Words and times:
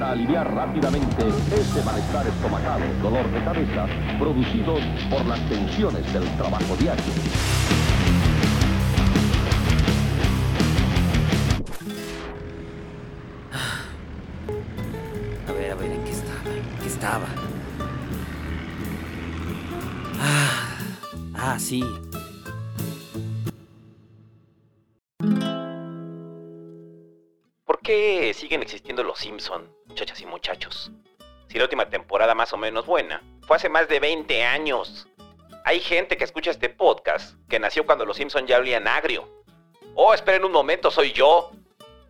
para 0.00 0.12
aliviar 0.12 0.54
rápidamente 0.54 1.28
ese 1.28 1.82
malestar 1.84 2.26
estomacal, 2.26 2.80
dolor 3.02 3.30
de 3.30 3.44
cabeza, 3.44 3.86
producidos 4.18 4.80
por 5.10 5.26
las 5.26 5.38
tensiones 5.46 6.10
del 6.14 6.26
trabajo 6.38 6.74
diario. 6.76 7.04
A 15.46 15.52
ver, 15.52 15.72
a 15.72 15.74
ver, 15.74 15.92
¿en 15.92 16.04
qué 16.04 16.10
estaba? 16.10 16.40
¿En 16.46 16.78
qué 16.80 16.86
estaba? 16.86 17.26
Ah, 20.18 20.78
ah, 21.34 21.58
sí. 21.58 21.84
¿Por 27.66 27.80
qué 27.82 28.32
siguen 28.34 28.62
existiendo 28.62 29.04
los 29.04 29.18
Simpson, 29.18 29.79
temporada 32.20 32.34
más 32.34 32.52
o 32.52 32.58
menos 32.58 32.84
buena 32.84 33.22
fue 33.46 33.56
hace 33.56 33.70
más 33.70 33.88
de 33.88 33.98
20 33.98 34.44
años. 34.44 35.08
Hay 35.64 35.80
gente 35.80 36.18
que 36.18 36.24
escucha 36.24 36.50
este 36.50 36.68
podcast 36.68 37.34
que 37.48 37.58
nació 37.58 37.86
cuando 37.86 38.04
los 38.04 38.18
Simpson 38.18 38.46
ya 38.46 38.58
olían 38.58 38.86
agrio. 38.86 39.26
Oh, 39.94 40.12
esperen 40.12 40.44
un 40.44 40.52
momento, 40.52 40.90
soy 40.90 41.12
yo. 41.12 41.50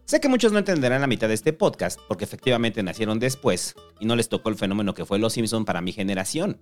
Sé 0.07 0.21
que 0.21 0.29
muchos 0.29 0.51
no 0.51 0.59
entenderán 0.59 1.01
la 1.01 1.07
mitad 1.07 1.29
de 1.29 1.35
este 1.35 1.53
podcast 1.53 2.01
porque 2.09 2.25
efectivamente 2.25 2.83
nacieron 2.83 3.21
después 3.21 3.77
y 4.01 4.07
no 4.07 4.17
les 4.17 4.29
tocó 4.29 4.49
el 4.49 4.57
fenómeno 4.57 4.95
que 4.95 5.05
fue 5.05 5.21
Los 5.21 5.35
Simpson 5.35 5.65
para 5.65 5.81
mi 5.81 5.93
generación. 5.93 6.61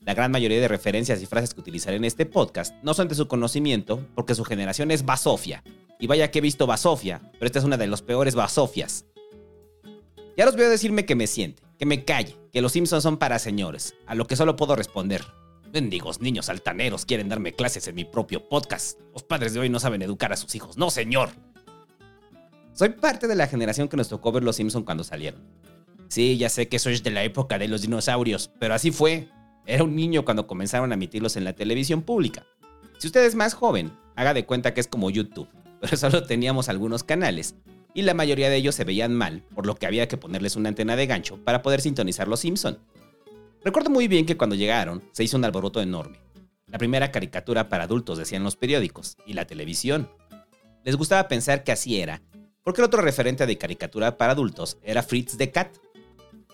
La 0.00 0.12
gran 0.12 0.30
mayoría 0.30 0.60
de 0.60 0.68
referencias 0.68 1.22
y 1.22 1.26
frases 1.26 1.54
que 1.54 1.60
utilizaré 1.60 1.96
en 1.96 2.04
este 2.04 2.26
podcast 2.26 2.74
no 2.82 2.92
son 2.92 3.08
de 3.08 3.14
su 3.14 3.28
conocimiento 3.28 4.06
porque 4.14 4.34
su 4.34 4.44
generación 4.44 4.90
es 4.90 5.06
basofia. 5.06 5.62
Y 5.98 6.06
vaya 6.06 6.30
que 6.30 6.40
he 6.40 6.42
visto 6.42 6.66
basofia, 6.66 7.22
pero 7.32 7.46
esta 7.46 7.60
es 7.60 7.64
una 7.64 7.78
de 7.78 7.86
las 7.86 8.02
peores 8.02 8.34
basofias. 8.34 9.06
Ya 10.36 10.44
los 10.44 10.54
veo 10.54 10.68
decirme 10.68 11.06
que 11.06 11.14
me 11.14 11.26
siente, 11.26 11.62
que 11.80 11.86
me 11.86 12.04
calle, 12.04 12.36
que 12.52 12.60
los 12.60 12.72
Simpsons 12.72 13.02
son 13.02 13.16
para 13.16 13.38
señores, 13.38 13.94
a 14.06 14.14
lo 14.14 14.26
que 14.26 14.36
solo 14.36 14.54
puedo 14.54 14.76
responder. 14.76 15.24
Bendigos 15.72 16.20
niños 16.20 16.50
altaneros 16.50 17.06
quieren 17.06 17.30
darme 17.30 17.54
clases 17.54 17.88
en 17.88 17.94
mi 17.94 18.04
propio 18.04 18.46
podcast. 18.50 19.00
Los 19.14 19.22
padres 19.22 19.54
de 19.54 19.60
hoy 19.60 19.70
no 19.70 19.80
saben 19.80 20.02
educar 20.02 20.30
a 20.30 20.36
sus 20.36 20.54
hijos, 20.54 20.76
no 20.76 20.90
señor. 20.90 21.30
Soy 22.74 22.90
parte 22.90 23.28
de 23.28 23.34
la 23.34 23.46
generación 23.46 23.88
que 23.88 23.96
nos 23.96 24.10
tocó 24.10 24.30
ver 24.30 24.44
los 24.44 24.56
Simpsons 24.56 24.84
cuando 24.84 25.04
salieron. 25.04 25.40
Sí, 26.08 26.36
ya 26.36 26.50
sé 26.50 26.68
que 26.68 26.78
sois 26.78 27.02
de 27.02 27.12
la 27.12 27.24
época 27.24 27.58
de 27.58 27.68
los 27.68 27.80
dinosaurios, 27.80 28.50
pero 28.60 28.74
así 28.74 28.90
fue. 28.90 29.30
Era 29.64 29.82
un 29.82 29.96
niño 29.96 30.26
cuando 30.26 30.46
comenzaron 30.46 30.92
a 30.92 30.96
emitirlos 30.96 31.36
en 31.36 31.44
la 31.44 31.54
televisión 31.54 32.02
pública. 32.02 32.44
Si 32.98 33.06
usted 33.06 33.24
es 33.24 33.34
más 33.34 33.54
joven, 33.54 33.90
haga 34.16 34.34
de 34.34 34.44
cuenta 34.44 34.74
que 34.74 34.82
es 34.82 34.86
como 34.86 35.08
YouTube, 35.08 35.48
pero 35.80 35.96
solo 35.96 36.24
teníamos 36.24 36.68
algunos 36.68 37.04
canales 37.04 37.54
y 37.94 38.02
la 38.02 38.14
mayoría 38.14 38.50
de 38.50 38.56
ellos 38.56 38.74
se 38.74 38.84
veían 38.84 39.14
mal, 39.14 39.42
por 39.54 39.66
lo 39.66 39.74
que 39.74 39.86
había 39.86 40.08
que 40.08 40.16
ponerles 40.16 40.56
una 40.56 40.68
antena 40.68 40.96
de 40.96 41.06
gancho 41.06 41.42
para 41.44 41.62
poder 41.62 41.80
sintonizar 41.80 42.28
los 42.28 42.40
Simpson. 42.40 42.78
Recuerdo 43.64 43.90
muy 43.90 44.08
bien 44.08 44.26
que 44.26 44.36
cuando 44.36 44.56
llegaron 44.56 45.02
se 45.12 45.24
hizo 45.24 45.36
un 45.36 45.44
alboroto 45.44 45.80
enorme. 45.80 46.18
La 46.66 46.78
primera 46.78 47.10
caricatura 47.10 47.68
para 47.68 47.84
adultos 47.84 48.16
decían 48.18 48.44
los 48.44 48.56
periódicos 48.56 49.16
y 49.26 49.34
la 49.34 49.46
televisión. 49.46 50.08
Les 50.84 50.96
gustaba 50.96 51.28
pensar 51.28 51.64
que 51.64 51.72
así 51.72 52.00
era, 52.00 52.22
porque 52.62 52.80
el 52.80 52.86
otro 52.86 53.02
referente 53.02 53.46
de 53.46 53.58
caricatura 53.58 54.16
para 54.16 54.32
adultos 54.32 54.78
era 54.82 55.02
Fritz 55.02 55.36
the 55.36 55.50
Cat. 55.50 55.76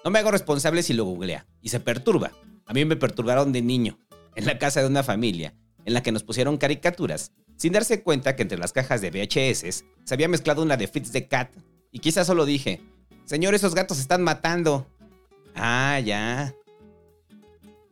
No 0.04 0.10
me 0.10 0.18
hago 0.18 0.30
responsable 0.30 0.82
si 0.82 0.94
lo 0.94 1.04
googlea 1.04 1.46
y 1.60 1.68
se 1.68 1.80
perturba. 1.80 2.32
A 2.64 2.72
mí 2.72 2.84
me 2.84 2.96
perturbaron 2.96 3.52
de 3.52 3.62
niño, 3.62 3.98
en 4.34 4.46
la 4.46 4.58
casa 4.58 4.80
de 4.80 4.86
una 4.86 5.02
familia, 5.02 5.54
en 5.84 5.94
la 5.94 6.02
que 6.02 6.12
nos 6.12 6.24
pusieron 6.24 6.56
caricaturas 6.56 7.32
sin 7.56 7.72
darse 7.72 8.02
cuenta 8.02 8.36
que 8.36 8.42
entre 8.42 8.58
las 8.58 8.72
cajas 8.72 9.00
de 9.00 9.10
VHS 9.10 9.84
se 10.04 10.14
había 10.14 10.28
mezclado 10.28 10.62
una 10.62 10.76
de 10.76 10.88
Fritz 10.88 11.10
the 11.10 11.26
Cat. 11.26 11.50
Y 11.90 11.98
quizás 11.98 12.26
solo 12.26 12.44
dije, 12.44 12.82
Señor, 13.24 13.54
esos 13.54 13.74
gatos 13.74 13.98
están 13.98 14.22
matando. 14.22 14.86
Ah, 15.54 15.98
ya. 16.00 16.54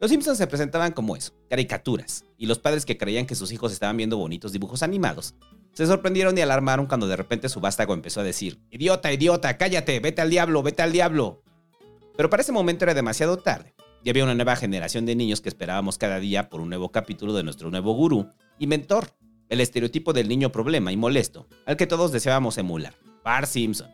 Los 0.01 0.11
Simpsons 0.11 0.37
se 0.37 0.47
presentaban 0.47 0.93
como 0.93 1.17
eso, 1.17 1.33
caricaturas, 1.49 2.25
y 2.37 2.47
los 2.47 2.59
padres 2.59 2.85
que 2.85 2.99
creían 2.99 3.27
que 3.27 3.35
sus 3.35 3.53
hijos 3.53 3.73
estaban 3.73 3.97
viendo 3.97 4.19
bonitos 4.19 4.53
dibujos 4.53 4.83
animados, 4.83 5.35
se 5.73 5.87
sorprendieron 5.87 6.37
y 6.39 6.41
alarmaron 6.41 6.87
cuando 6.87 7.09
de 7.09 7.17
repente 7.17 7.49
su 7.49 7.61
vástago 7.61 7.95
empezó 7.95 8.21
a 8.21 8.25
decir, 8.25 8.61
Idiota, 8.71 9.13
idiota, 9.13 9.57
cállate, 9.57 9.99
vete 10.01 10.23
al 10.23 10.31
diablo, 10.31 10.63
vete 10.63 10.83
al 10.83 10.93
diablo. 10.93 11.43
Pero 12.17 12.31
para 12.31 12.43
ese 12.43 12.53
momento 12.53 12.85
era 12.85 12.95
demasiado 12.95 13.39
tarde, 13.39 13.75
y 14.05 14.11
había 14.11 14.25
una 14.25 14.35
nueva 14.35 14.57
generación 14.57 15.07
de 15.07 15.17
niños 15.17 15.41
que 15.41 15.49
esperábamos 15.49 15.99
cada 15.99 16.21
día 16.21 16.49
por 16.49 16.61
un 16.61 16.69
nuevo 16.69 16.93
capítulo 16.93 17.33
de 17.33 17.43
nuestro 17.43 17.71
nuevo 17.71 17.93
gurú 17.95 18.31
y 18.59 18.67
mentor, 18.67 19.09
el 19.49 19.61
estereotipo 19.61 20.13
del 20.13 20.29
niño 20.29 20.51
problema 20.53 20.93
y 20.93 20.97
molesto, 20.97 21.49
al 21.67 21.77
que 21.77 21.87
todos 21.87 22.13
deseábamos 22.13 22.59
emular, 22.59 22.95
Bart 23.23 23.49
Simpson. 23.49 23.91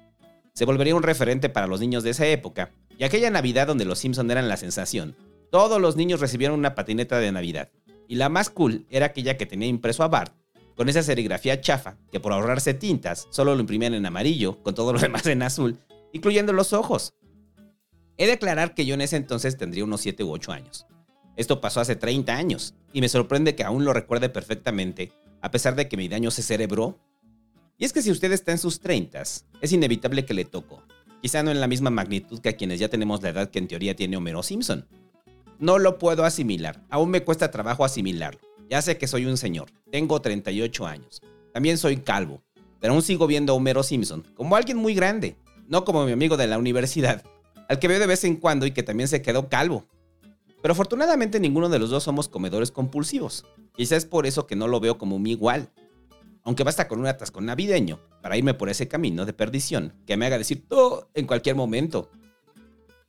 Se 0.52 0.64
volvería 0.64 0.94
un 0.94 1.02
referente 1.02 1.48
para 1.48 1.66
los 1.66 1.80
niños 1.80 2.02
de 2.02 2.10
esa 2.10 2.26
época, 2.26 2.72
y 2.98 3.04
aquella 3.04 3.30
Navidad 3.30 3.66
donde 3.66 3.84
los 3.84 3.98
Simpson 3.98 4.30
eran 4.30 4.48
la 4.48 4.56
sensación, 4.56 5.16
todos 5.50 5.80
los 5.80 5.96
niños 5.96 6.20
recibieron 6.20 6.58
una 6.58 6.74
patineta 6.74 7.18
de 7.18 7.32
Navidad, 7.32 7.70
y 8.08 8.16
la 8.16 8.28
más 8.28 8.50
cool 8.50 8.86
era 8.90 9.06
aquella 9.06 9.36
que 9.36 9.46
tenía 9.46 9.68
impreso 9.68 10.02
a 10.02 10.08
Bart, 10.08 10.34
con 10.76 10.88
esa 10.88 11.02
serigrafía 11.02 11.60
chafa, 11.60 11.96
que 12.10 12.20
por 12.20 12.32
ahorrarse 12.32 12.74
tintas, 12.74 13.28
solo 13.30 13.54
lo 13.54 13.60
imprimían 13.60 13.94
en 13.94 14.06
amarillo, 14.06 14.62
con 14.62 14.74
todo 14.74 14.92
lo 14.92 14.98
demás 14.98 15.26
en 15.26 15.42
azul, 15.42 15.78
incluyendo 16.12 16.52
los 16.52 16.72
ojos. 16.72 17.14
He 18.16 18.26
de 18.26 18.32
aclarar 18.32 18.74
que 18.74 18.86
yo 18.86 18.94
en 18.94 19.00
ese 19.00 19.16
entonces 19.16 19.56
tendría 19.56 19.84
unos 19.84 20.00
7 20.00 20.24
u 20.24 20.30
8 20.30 20.52
años. 20.52 20.86
Esto 21.36 21.60
pasó 21.60 21.80
hace 21.80 21.96
30 21.96 22.34
años, 22.34 22.74
y 22.92 23.00
me 23.00 23.08
sorprende 23.08 23.54
que 23.54 23.64
aún 23.64 23.84
lo 23.84 23.92
recuerde 23.92 24.28
perfectamente, 24.28 25.12
a 25.40 25.50
pesar 25.50 25.74
de 25.76 25.88
que 25.88 25.96
mi 25.96 26.08
daño 26.08 26.30
se 26.30 26.42
cerebró? 26.42 26.98
Y 27.78 27.84
es 27.84 27.92
que 27.92 28.02
si 28.02 28.10
usted 28.10 28.32
está 28.32 28.52
en 28.52 28.58
sus 28.58 28.80
30, 28.80 29.22
es 29.22 29.72
inevitable 29.72 30.24
que 30.24 30.34
le 30.34 30.44
tocó. 30.44 30.82
Quizá 31.22 31.42
no 31.42 31.50
en 31.50 31.60
la 31.60 31.66
misma 31.66 31.90
magnitud 31.90 32.40
que 32.40 32.50
a 32.50 32.56
quienes 32.56 32.78
ya 32.78 32.88
tenemos 32.88 33.22
la 33.22 33.30
edad 33.30 33.50
que 33.50 33.58
en 33.58 33.68
teoría 33.68 33.96
tiene 33.96 34.16
Homero 34.16 34.42
Simpson. 34.42 34.86
No 35.58 35.78
lo 35.78 35.98
puedo 35.98 36.24
asimilar, 36.24 36.82
aún 36.88 37.10
me 37.10 37.22
cuesta 37.22 37.50
trabajo 37.50 37.84
asimilarlo. 37.84 38.40
Ya 38.68 38.80
sé 38.80 38.98
que 38.98 39.06
soy 39.06 39.26
un 39.26 39.36
señor, 39.36 39.70
tengo 39.90 40.20
38 40.20 40.86
años. 40.86 41.20
También 41.52 41.76
soy 41.76 41.98
calvo, 41.98 42.42
pero 42.80 42.92
aún 42.94 43.02
sigo 43.02 43.26
viendo 43.26 43.52
a 43.52 43.56
Homero 43.56 43.82
Simpson 43.82 44.24
como 44.34 44.56
alguien 44.56 44.78
muy 44.78 44.94
grande, 44.94 45.36
no 45.68 45.84
como 45.84 46.04
mi 46.04 46.12
amigo 46.12 46.36
de 46.36 46.46
la 46.46 46.58
universidad, 46.58 47.22
al 47.68 47.78
que 47.78 47.88
veo 47.88 47.98
de 47.98 48.06
vez 48.06 48.24
en 48.24 48.36
cuando 48.36 48.66
y 48.66 48.72
que 48.72 48.82
también 48.82 49.08
se 49.08 49.22
quedó 49.22 49.48
calvo. 49.48 49.84
Pero 50.62 50.72
afortunadamente 50.72 51.40
ninguno 51.40 51.68
de 51.68 51.78
los 51.78 51.90
dos 51.90 52.04
somos 52.04 52.28
comedores 52.28 52.70
compulsivos. 52.70 53.44
Quizás 53.80 53.96
es 53.96 54.04
por 54.04 54.26
eso 54.26 54.46
que 54.46 54.56
no 54.56 54.68
lo 54.68 54.78
veo 54.78 54.98
como 54.98 55.18
mi 55.18 55.30
igual. 55.30 55.70
Aunque 56.42 56.64
basta 56.64 56.86
con 56.86 57.00
un 57.00 57.06
atasco 57.06 57.40
navideño 57.40 57.98
para 58.20 58.36
irme 58.36 58.52
por 58.52 58.68
ese 58.68 58.88
camino 58.88 59.24
de 59.24 59.32
perdición 59.32 59.94
que 60.06 60.18
me 60.18 60.26
haga 60.26 60.36
decir 60.36 60.68
todo 60.68 61.08
en 61.14 61.26
cualquier 61.26 61.56
momento. 61.56 62.10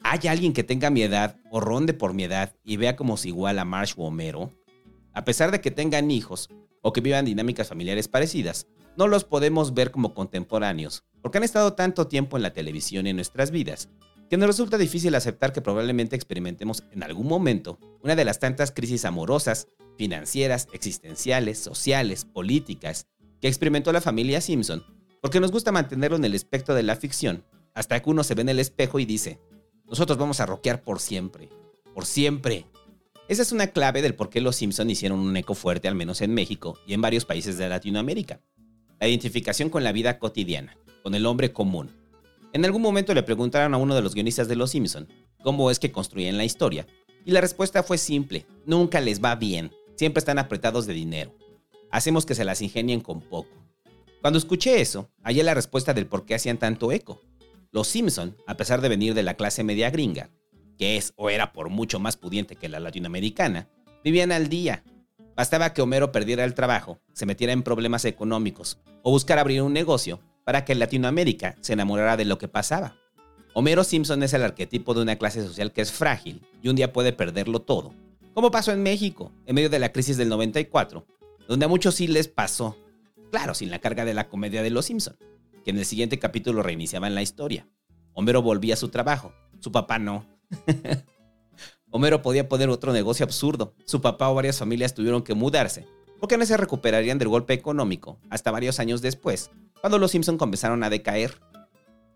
¿Hay 0.01 0.29
alguien 0.29 0.53
que 0.53 0.63
tenga 0.63 0.89
mi 0.89 1.01
edad 1.01 1.35
o 1.49 1.59
ronde 1.59 1.93
por 1.93 2.13
mi 2.13 2.23
edad 2.23 2.55
y 2.63 2.77
vea 2.77 2.95
como 2.95 3.17
si 3.17 3.27
igual 3.27 3.59
a 3.59 3.65
Marsh 3.65 3.95
o 3.97 4.05
Homero? 4.05 4.53
A 5.11 5.25
pesar 5.25 5.51
de 5.51 5.59
que 5.59 5.71
tengan 5.71 6.09
hijos 6.09 6.49
o 6.81 6.93
que 6.93 7.01
vivan 7.01 7.25
dinámicas 7.25 7.67
familiares 7.67 8.07
parecidas, 8.07 8.67
no 8.95 9.09
los 9.09 9.25
podemos 9.25 9.73
ver 9.73 9.91
como 9.91 10.13
contemporáneos, 10.13 11.03
porque 11.21 11.39
han 11.39 11.43
estado 11.43 11.73
tanto 11.73 12.07
tiempo 12.07 12.37
en 12.37 12.43
la 12.43 12.53
televisión 12.53 13.07
y 13.07 13.09
en 13.09 13.17
nuestras 13.17 13.51
vidas, 13.51 13.89
que 14.29 14.37
nos 14.37 14.47
resulta 14.47 14.77
difícil 14.77 15.13
aceptar 15.15 15.51
que 15.51 15.59
probablemente 15.59 16.15
experimentemos 16.15 16.85
en 16.91 17.03
algún 17.03 17.27
momento 17.27 17.77
una 18.01 18.15
de 18.15 18.23
las 18.23 18.39
tantas 18.39 18.71
crisis 18.71 19.03
amorosas, 19.03 19.67
financieras, 20.01 20.67
existenciales, 20.73 21.59
sociales, 21.59 22.25
políticas 22.25 23.05
que 23.39 23.47
experimentó 23.47 23.93
la 23.93 24.01
familia 24.01 24.41
Simpson, 24.41 24.83
porque 25.21 25.39
nos 25.39 25.51
gusta 25.51 25.71
mantenerlo 25.71 26.17
en 26.17 26.25
el 26.25 26.33
espectro 26.33 26.73
de 26.73 26.81
la 26.81 26.95
ficción, 26.95 27.45
hasta 27.75 28.01
que 28.01 28.09
uno 28.09 28.23
se 28.23 28.33
ve 28.33 28.41
en 28.41 28.49
el 28.49 28.57
espejo 28.57 28.97
y 28.97 29.05
dice, 29.05 29.39
nosotros 29.85 30.17
vamos 30.17 30.39
a 30.39 30.47
rockear 30.47 30.81
por 30.81 30.99
siempre, 30.99 31.49
por 31.93 32.07
siempre. 32.07 32.65
Esa 33.27 33.43
es 33.43 33.51
una 33.51 33.67
clave 33.67 34.01
del 34.01 34.15
por 34.15 34.31
qué 34.31 34.41
los 34.41 34.55
Simpson 34.55 34.89
hicieron 34.89 35.19
un 35.19 35.37
eco 35.37 35.53
fuerte, 35.53 35.87
al 35.87 35.93
menos 35.93 36.21
en 36.21 36.33
México 36.33 36.79
y 36.87 36.95
en 36.95 37.01
varios 37.01 37.25
países 37.25 37.59
de 37.59 37.69
Latinoamérica. 37.69 38.41
La 38.99 39.07
identificación 39.07 39.69
con 39.69 39.83
la 39.83 39.91
vida 39.91 40.17
cotidiana, 40.17 40.75
con 41.03 41.13
el 41.13 41.27
hombre 41.27 41.53
común, 41.53 41.91
en 42.53 42.65
algún 42.65 42.81
momento 42.81 43.13
le 43.13 43.21
preguntaron 43.21 43.75
a 43.75 43.77
uno 43.77 43.93
de 43.93 44.01
los 44.01 44.15
guionistas 44.15 44.47
de 44.47 44.55
Los 44.55 44.71
Simpson 44.71 45.07
cómo 45.43 45.69
es 45.69 45.77
que 45.77 45.91
construyen 45.91 46.37
la 46.37 46.43
historia, 46.43 46.87
y 47.23 47.31
la 47.31 47.41
respuesta 47.41 47.83
fue 47.83 47.99
simple, 47.99 48.47
nunca 48.65 48.99
les 48.99 49.23
va 49.23 49.35
bien, 49.35 49.71
siempre 50.01 50.17
están 50.17 50.39
apretados 50.39 50.87
de 50.87 50.95
dinero. 50.95 51.31
Hacemos 51.91 52.25
que 52.25 52.33
se 52.33 52.43
las 52.43 52.63
ingenien 52.63 53.01
con 53.01 53.21
poco. 53.21 53.55
Cuando 54.19 54.39
escuché 54.39 54.81
eso, 54.81 55.11
hallé 55.21 55.43
la 55.43 55.53
respuesta 55.53 55.93
del 55.93 56.07
por 56.07 56.25
qué 56.25 56.33
hacían 56.33 56.57
tanto 56.57 56.91
eco. 56.91 57.21
Los 57.71 57.87
Simpson, 57.87 58.35
a 58.47 58.57
pesar 58.57 58.81
de 58.81 58.89
venir 58.89 59.13
de 59.13 59.21
la 59.21 59.35
clase 59.35 59.63
media 59.63 59.91
gringa, 59.91 60.31
que 60.79 60.97
es 60.97 61.13
o 61.17 61.29
era 61.29 61.53
por 61.53 61.69
mucho 61.69 61.99
más 61.99 62.17
pudiente 62.17 62.55
que 62.55 62.67
la 62.67 62.79
latinoamericana, 62.79 63.67
vivían 64.03 64.31
al 64.31 64.49
día. 64.49 64.83
Bastaba 65.35 65.71
que 65.71 65.83
Homero 65.83 66.11
perdiera 66.11 66.45
el 66.45 66.55
trabajo, 66.55 66.97
se 67.13 67.27
metiera 67.27 67.53
en 67.53 67.61
problemas 67.61 68.03
económicos 68.05 68.79
o 69.03 69.11
buscara 69.11 69.41
abrir 69.41 69.61
un 69.61 69.71
negocio 69.71 70.19
para 70.43 70.65
que 70.65 70.73
Latinoamérica 70.73 71.57
se 71.61 71.73
enamorara 71.73 72.17
de 72.17 72.25
lo 72.25 72.39
que 72.39 72.47
pasaba. 72.47 72.95
Homero 73.53 73.83
Simpson 73.83 74.23
es 74.23 74.33
el 74.33 74.41
arquetipo 74.41 74.95
de 74.95 75.03
una 75.03 75.17
clase 75.17 75.45
social 75.45 75.71
que 75.71 75.81
es 75.81 75.91
frágil 75.91 76.41
y 76.63 76.69
un 76.69 76.75
día 76.75 76.91
puede 76.91 77.13
perderlo 77.13 77.61
todo, 77.61 77.93
como 78.33 78.51
pasó 78.51 78.71
en 78.71 78.83
México, 78.83 79.31
en 79.45 79.55
medio 79.55 79.69
de 79.69 79.79
la 79.79 79.91
crisis 79.91 80.17
del 80.17 80.29
94, 80.29 81.05
donde 81.47 81.65
a 81.65 81.69
muchos 81.69 81.95
sí 81.95 82.07
les 82.07 82.27
pasó, 82.27 82.77
claro, 83.29 83.53
sin 83.53 83.69
la 83.69 83.79
carga 83.79 84.05
de 84.05 84.13
la 84.13 84.29
comedia 84.29 84.63
de 84.63 84.69
Los 84.69 84.85
Simpson, 84.85 85.17
que 85.63 85.71
en 85.71 85.77
el 85.77 85.85
siguiente 85.85 86.19
capítulo 86.19 86.63
reiniciaban 86.63 87.15
la 87.15 87.21
historia. 87.21 87.67
Homero 88.13 88.41
volvía 88.41 88.75
a 88.75 88.77
su 88.77 88.89
trabajo, 88.89 89.33
su 89.59 89.71
papá 89.71 89.99
no. 89.99 90.25
Homero 91.91 92.21
podía 92.21 92.47
poner 92.47 92.69
otro 92.69 92.93
negocio 92.93 93.25
absurdo. 93.25 93.75
Su 93.85 93.99
papá 93.99 94.29
o 94.29 94.35
varias 94.35 94.57
familias 94.57 94.93
tuvieron 94.93 95.23
que 95.23 95.33
mudarse, 95.33 95.85
porque 96.19 96.37
no 96.37 96.45
se 96.45 96.55
recuperarían 96.55 97.17
del 97.17 97.27
golpe 97.27 97.53
económico 97.53 98.17
hasta 98.29 98.51
varios 98.51 98.79
años 98.79 99.01
después, 99.01 99.51
cuando 99.81 99.99
los 99.99 100.11
Simpson 100.11 100.37
comenzaron 100.37 100.83
a 100.83 100.89
decaer. 100.89 101.37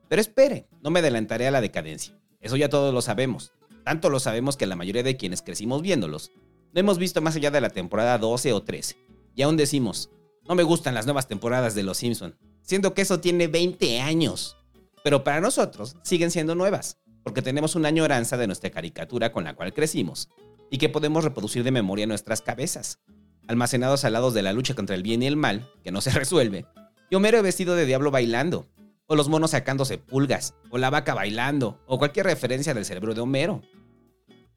Pero 0.07 0.21
espere, 0.21 0.67
no 0.81 0.91
me 0.91 0.99
adelantaré 0.99 1.47
a 1.47 1.51
la 1.51 1.61
decadencia. 1.61 2.17
Eso 2.39 2.55
ya 2.55 2.69
todos 2.69 2.93
lo 2.93 3.01
sabemos. 3.01 3.51
Tanto 3.85 4.09
lo 4.09 4.19
sabemos 4.19 4.57
que 4.57 4.65
la 4.65 4.75
mayoría 4.75 5.03
de 5.03 5.15
quienes 5.15 5.43
crecimos 5.43 5.83
viéndolos, 5.83 6.31
no 6.73 6.79
hemos 6.79 6.97
visto 6.97 7.21
más 7.21 7.35
allá 7.35 7.51
de 7.51 7.61
la 7.61 7.69
temporada 7.69 8.17
12 8.17 8.51
o 8.51 8.63
13. 8.63 8.97
Y 9.35 9.43
aún 9.43 9.57
decimos, 9.57 10.09
no 10.49 10.55
me 10.55 10.63
gustan 10.63 10.95
las 10.95 11.05
nuevas 11.05 11.27
temporadas 11.27 11.75
de 11.75 11.83
Los 11.83 11.97
Simpson, 11.97 12.35
siendo 12.63 12.95
que 12.95 13.03
eso 13.03 13.19
tiene 13.19 13.47
20 13.47 14.01
años. 14.01 14.57
Pero 15.03 15.23
para 15.23 15.39
nosotros 15.39 15.97
siguen 16.01 16.31
siendo 16.31 16.55
nuevas, 16.55 16.97
porque 17.23 17.43
tenemos 17.43 17.75
una 17.75 17.89
añoranza 17.89 18.37
de 18.37 18.47
nuestra 18.47 18.71
caricatura 18.71 19.31
con 19.31 19.43
la 19.43 19.55
cual 19.55 19.71
crecimos 19.71 20.29
y 20.71 20.79
que 20.79 20.89
podemos 20.89 21.23
reproducir 21.23 21.63
de 21.63 21.71
memoria 21.71 22.03
en 22.03 22.09
nuestras 22.09 22.41
cabezas, 22.41 22.99
almacenados 23.47 24.03
al 24.03 24.13
lado 24.13 24.31
de 24.31 24.41
la 24.41 24.51
lucha 24.51 24.73
contra 24.73 24.95
el 24.95 25.03
bien 25.03 25.21
y 25.21 25.27
el 25.27 25.37
mal, 25.37 25.71
que 25.83 25.91
no 25.91 26.01
se 26.01 26.09
resuelve, 26.19 26.65
y 27.11 27.15
Homero 27.15 27.43
vestido 27.43 27.75
de 27.75 27.85
diablo 27.85 28.09
bailando, 28.09 28.67
o 29.07 29.15
los 29.15 29.29
monos 29.29 29.51
sacándose 29.51 29.97
pulgas, 29.97 30.55
o 30.71 30.77
la 30.77 30.89
vaca 30.89 31.13
bailando, 31.13 31.79
o 31.85 31.99
cualquier 31.99 32.25
referencia 32.25 32.73
del 32.73 32.85
cerebro 32.85 33.13
de 33.13 33.21
Homero. 33.21 33.61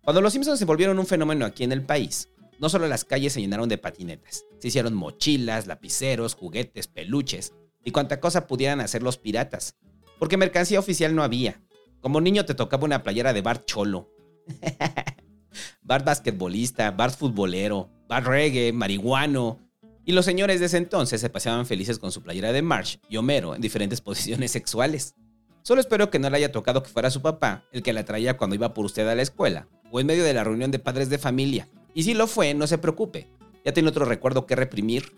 Cuando 0.08 0.22
los 0.22 0.32
Simpsons 0.32 0.58
se 0.58 0.64
volvieron 0.64 0.99
un 0.99 1.05
fenómeno 1.05 1.44
aquí 1.44 1.64
en 1.64 1.72
el 1.72 1.84
país, 1.84 2.31
no 2.58 2.70
solo 2.70 2.88
las 2.88 3.05
calles 3.05 3.34
se 3.34 3.43
llenaron 3.43 3.69
de 3.69 3.76
patinetas, 3.76 4.46
se 4.58 4.69
hicieron 4.69 4.94
mochilas, 4.94 5.66
lapiceros, 5.66 6.32
juguetes, 6.32 6.88
peluches 6.88 7.52
y 7.84 7.90
cuanta 7.90 8.19
cosa 8.19 8.46
pudieran 8.46 8.81
hacer 8.81 9.02
los 9.02 9.19
piratas, 9.19 9.76
porque 10.19 10.38
mercancía 10.38 10.78
oficial 10.78 11.14
no 11.14 11.22
había. 11.22 11.60
Como 12.00 12.22
niño 12.22 12.46
te 12.46 12.55
tocaba 12.55 12.87
una 12.87 13.02
playera 13.02 13.34
de 13.34 13.43
Bart 13.43 13.66
Cholo, 13.66 14.10
Bart 15.82 16.06
basquetbolista, 16.06 16.90
Bart 16.90 17.14
futbolero, 17.14 17.90
Bart 18.08 18.26
reggae, 18.26 18.72
marihuano, 18.72 19.60
y 20.06 20.12
los 20.12 20.25
señores 20.25 20.58
de 20.60 20.66
ese 20.66 20.78
entonces 20.78 21.20
se 21.20 21.28
paseaban 21.28 21.66
felices 21.66 21.99
con 21.99 22.12
su 22.12 22.22
playera 22.22 22.52
de 22.52 22.62
Marsh 22.62 22.96
y 23.10 23.19
Homero 23.19 23.55
en 23.55 23.60
diferentes 23.60 24.00
posiciones 24.00 24.52
sexuales. 24.52 25.16
Solo 25.60 25.82
espero 25.82 26.08
que 26.08 26.19
no 26.19 26.31
le 26.31 26.38
haya 26.38 26.50
tocado 26.50 26.82
que 26.82 26.88
fuera 26.88 27.10
su 27.10 27.20
papá 27.20 27.66
el 27.72 27.82
que 27.82 27.93
la 27.93 28.06
traía 28.06 28.38
cuando 28.38 28.56
iba 28.56 28.72
por 28.72 28.87
usted 28.87 29.06
a 29.06 29.14
la 29.14 29.20
escuela 29.20 29.69
o 29.90 30.00
en 30.00 30.06
medio 30.06 30.25
de 30.25 30.35
la 30.35 30.44
reunión 30.44 30.70
de 30.70 30.79
padres 30.79 31.08
de 31.08 31.19
familia. 31.19 31.69
Y 31.94 32.02
si 32.02 32.14
lo 32.14 32.26
fue, 32.26 32.55
no 32.55 32.67
se 32.67 32.79
preocupe, 32.79 33.29
ya 33.64 33.73
tiene 33.73 33.88
otro 33.88 34.05
recuerdo 34.05 34.46
que 34.46 34.56
reprimir. 34.56 35.12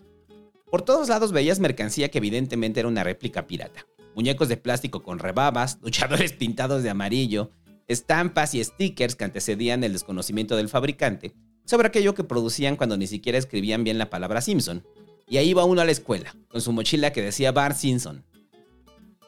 Por 0.70 0.82
todos 0.82 1.08
lados 1.08 1.32
veías 1.32 1.60
mercancía 1.60 2.10
que 2.10 2.18
evidentemente 2.18 2.80
era 2.80 2.88
una 2.88 3.04
réplica 3.04 3.46
pirata. 3.46 3.86
Muñecos 4.14 4.48
de 4.48 4.56
plástico 4.56 5.02
con 5.02 5.18
rebabas, 5.18 5.78
luchadores 5.82 6.32
pintados 6.32 6.82
de 6.82 6.90
amarillo, 6.90 7.50
estampas 7.88 8.54
y 8.54 8.62
stickers 8.62 9.16
que 9.16 9.24
antecedían 9.24 9.82
el 9.84 9.92
desconocimiento 9.92 10.56
del 10.56 10.68
fabricante 10.68 11.34
sobre 11.64 11.88
aquello 11.88 12.14
que 12.14 12.24
producían 12.24 12.76
cuando 12.76 12.96
ni 12.96 13.06
siquiera 13.06 13.38
escribían 13.38 13.84
bien 13.84 13.98
la 13.98 14.10
palabra 14.10 14.40
Simpson. 14.40 14.84
Y 15.28 15.36
ahí 15.36 15.50
iba 15.50 15.64
uno 15.64 15.80
a 15.80 15.84
la 15.84 15.92
escuela, 15.92 16.34
con 16.48 16.60
su 16.60 16.72
mochila 16.72 17.12
que 17.12 17.22
decía 17.22 17.52
Bart 17.52 17.76
Simpson. 17.76 18.24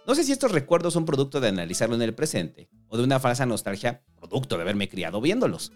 No 0.07 0.17
sé 0.17 0.25
si 0.25 0.33
estos 0.33 0.51
recuerdos 0.51 0.95
son 0.95 1.05
producto 1.05 1.41
de 1.41 1.49
analizarlo 1.49 1.95
en 1.95 2.03
el 2.03 2.15
presente, 2.15 2.69
o 2.93 2.99
de 2.99 3.05
una 3.05 3.19
falsa 3.19 3.47
nostalgia 3.47 4.03
producto 4.19 4.57
de 4.57 4.63
haberme 4.63 4.89
criado 4.89 5.21
viéndolos. 5.23 5.73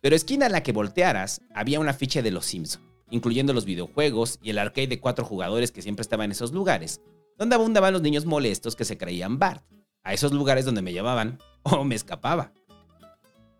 Pero 0.00 0.16
esquina 0.16 0.46
en 0.46 0.52
la 0.52 0.62
que 0.62 0.72
voltearas, 0.72 1.42
había 1.54 1.78
una 1.78 1.92
ficha 1.92 2.22
de 2.22 2.30
los 2.30 2.46
Simpson, 2.46 2.82
incluyendo 3.10 3.52
los 3.52 3.66
videojuegos 3.66 4.38
y 4.42 4.48
el 4.48 4.58
arcade 4.58 4.86
de 4.86 5.00
cuatro 5.00 5.26
jugadores 5.26 5.70
que 5.70 5.82
siempre 5.82 6.00
estaba 6.00 6.24
en 6.24 6.32
esos 6.32 6.52
lugares, 6.52 7.02
donde 7.38 7.56
abundaban 7.56 7.92
los 7.92 8.00
niños 8.00 8.24
molestos 8.24 8.74
que 8.74 8.86
se 8.86 8.96
creían 8.96 9.38
Bart, 9.38 9.62
a 10.02 10.14
esos 10.14 10.32
lugares 10.32 10.64
donde 10.64 10.80
me 10.80 10.94
llevaban 10.94 11.38
o 11.62 11.84
me 11.84 11.94
escapaba. 11.94 12.54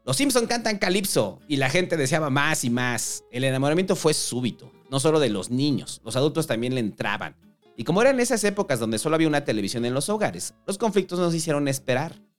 Los 0.06 0.16
Simpson 0.16 0.46
cantan 0.46 0.78
Calypso 0.78 1.38
y 1.46 1.56
la 1.56 1.68
gente 1.68 1.98
deseaba 1.98 2.30
más 2.30 2.64
y 2.64 2.70
más. 2.70 3.24
El 3.30 3.44
enamoramiento 3.44 3.94
fue 3.94 4.14
súbito, 4.14 4.72
no 4.90 4.98
solo 5.00 5.20
de 5.20 5.28
los 5.28 5.50
niños, 5.50 6.00
los 6.02 6.16
adultos 6.16 6.46
también 6.46 6.74
le 6.74 6.80
entraban. 6.80 7.36
Y 7.76 7.84
como 7.84 8.00
eran 8.00 8.20
esas 8.20 8.42
épocas 8.44 8.80
donde 8.80 8.98
solo 8.98 9.16
había 9.16 9.28
una 9.28 9.44
televisión 9.44 9.84
en 9.84 9.92
los 9.92 10.08
hogares, 10.08 10.54
los 10.66 10.78
conflictos 10.78 11.18
nos 11.18 11.34
hicieron 11.34 11.68
esperar. 11.68 12.29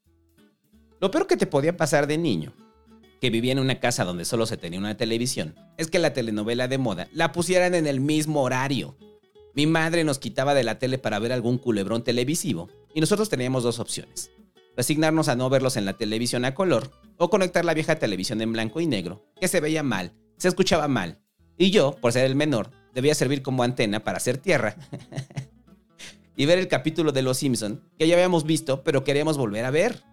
Lo 1.01 1.12
peor 1.12 1.27
que 1.27 1.36
te 1.36 1.48
podía 1.48 1.75
pasar 1.75 2.07
de 2.07 2.18
niño, 2.18 2.53
que 3.19 3.30
vivía 3.30 3.51
en 3.51 3.59
una 3.59 3.80
casa 3.80 4.06
donde 4.06 4.24
solo 4.24 4.45
se 4.45 4.56
tenía 4.56 4.80
una 4.80 4.95
televisión, 4.95 5.56
es 5.77 5.89
que 5.89 6.00
la 6.00 6.13
telenovela 6.13 6.69
de 6.69 6.77
moda 6.77 7.09
la 7.12 7.33
pusieran 7.33 7.75
en 7.75 7.88
el 7.88 8.00
mismo 8.00 8.44
horario. 8.44 8.95
Mi 9.53 9.68
madre 9.68 10.03
nos 10.06 10.19
quitaba 10.19 10.53
de 10.53 10.63
la 10.63 10.80
tele 10.80 10.98
para 10.98 11.19
ver 11.19 11.33
algún 11.33 11.57
culebrón 11.57 12.03
televisivo 12.03 12.69
y 12.94 13.01
nosotros 13.01 13.27
teníamos 13.27 13.63
dos 13.63 13.80
opciones 13.80 14.31
resignarnos 14.75 15.27
a 15.27 15.36
no 15.36 15.50
verlos 15.50 15.77
en 15.77 15.86
la 15.86 15.94
televisión 15.94 16.45
a 16.45 16.56
color 16.56 16.92
o 17.18 17.30
conectar 17.30 17.65
la 17.65 17.74
vieja 17.74 17.95
televisión 17.95 18.42
en 18.42 18.54
blanco 18.54 18.80
y 18.80 18.88
negro, 18.88 19.25
que 19.39 19.47
se 19.47 19.59
veía 19.59 19.83
mal, 19.83 20.13
se 20.38 20.47
escuchaba 20.47 20.88
mal. 20.88 21.19
Y 21.57 21.71
yo, 21.71 21.95
por 22.01 22.12
ser 22.13 22.25
el 22.25 22.36
menor, 22.36 22.71
debía 22.94 23.13
servir 23.13 23.42
como 23.42 23.63
antena 23.63 24.04
para 24.04 24.18
hacer 24.18 24.38
tierra 24.38 24.75
y 26.36 26.45
ver 26.45 26.57
el 26.57 26.68
capítulo 26.68 27.12
de 27.12 27.21
Los 27.21 27.38
Simpson 27.38 27.83
que 27.97 28.07
ya 28.07 28.15
habíamos 28.15 28.45
visto, 28.45 28.83
pero 28.83 29.04
queríamos 29.04 29.38
volver 29.38 29.65
a 29.65 29.71
ver. 29.71 30.10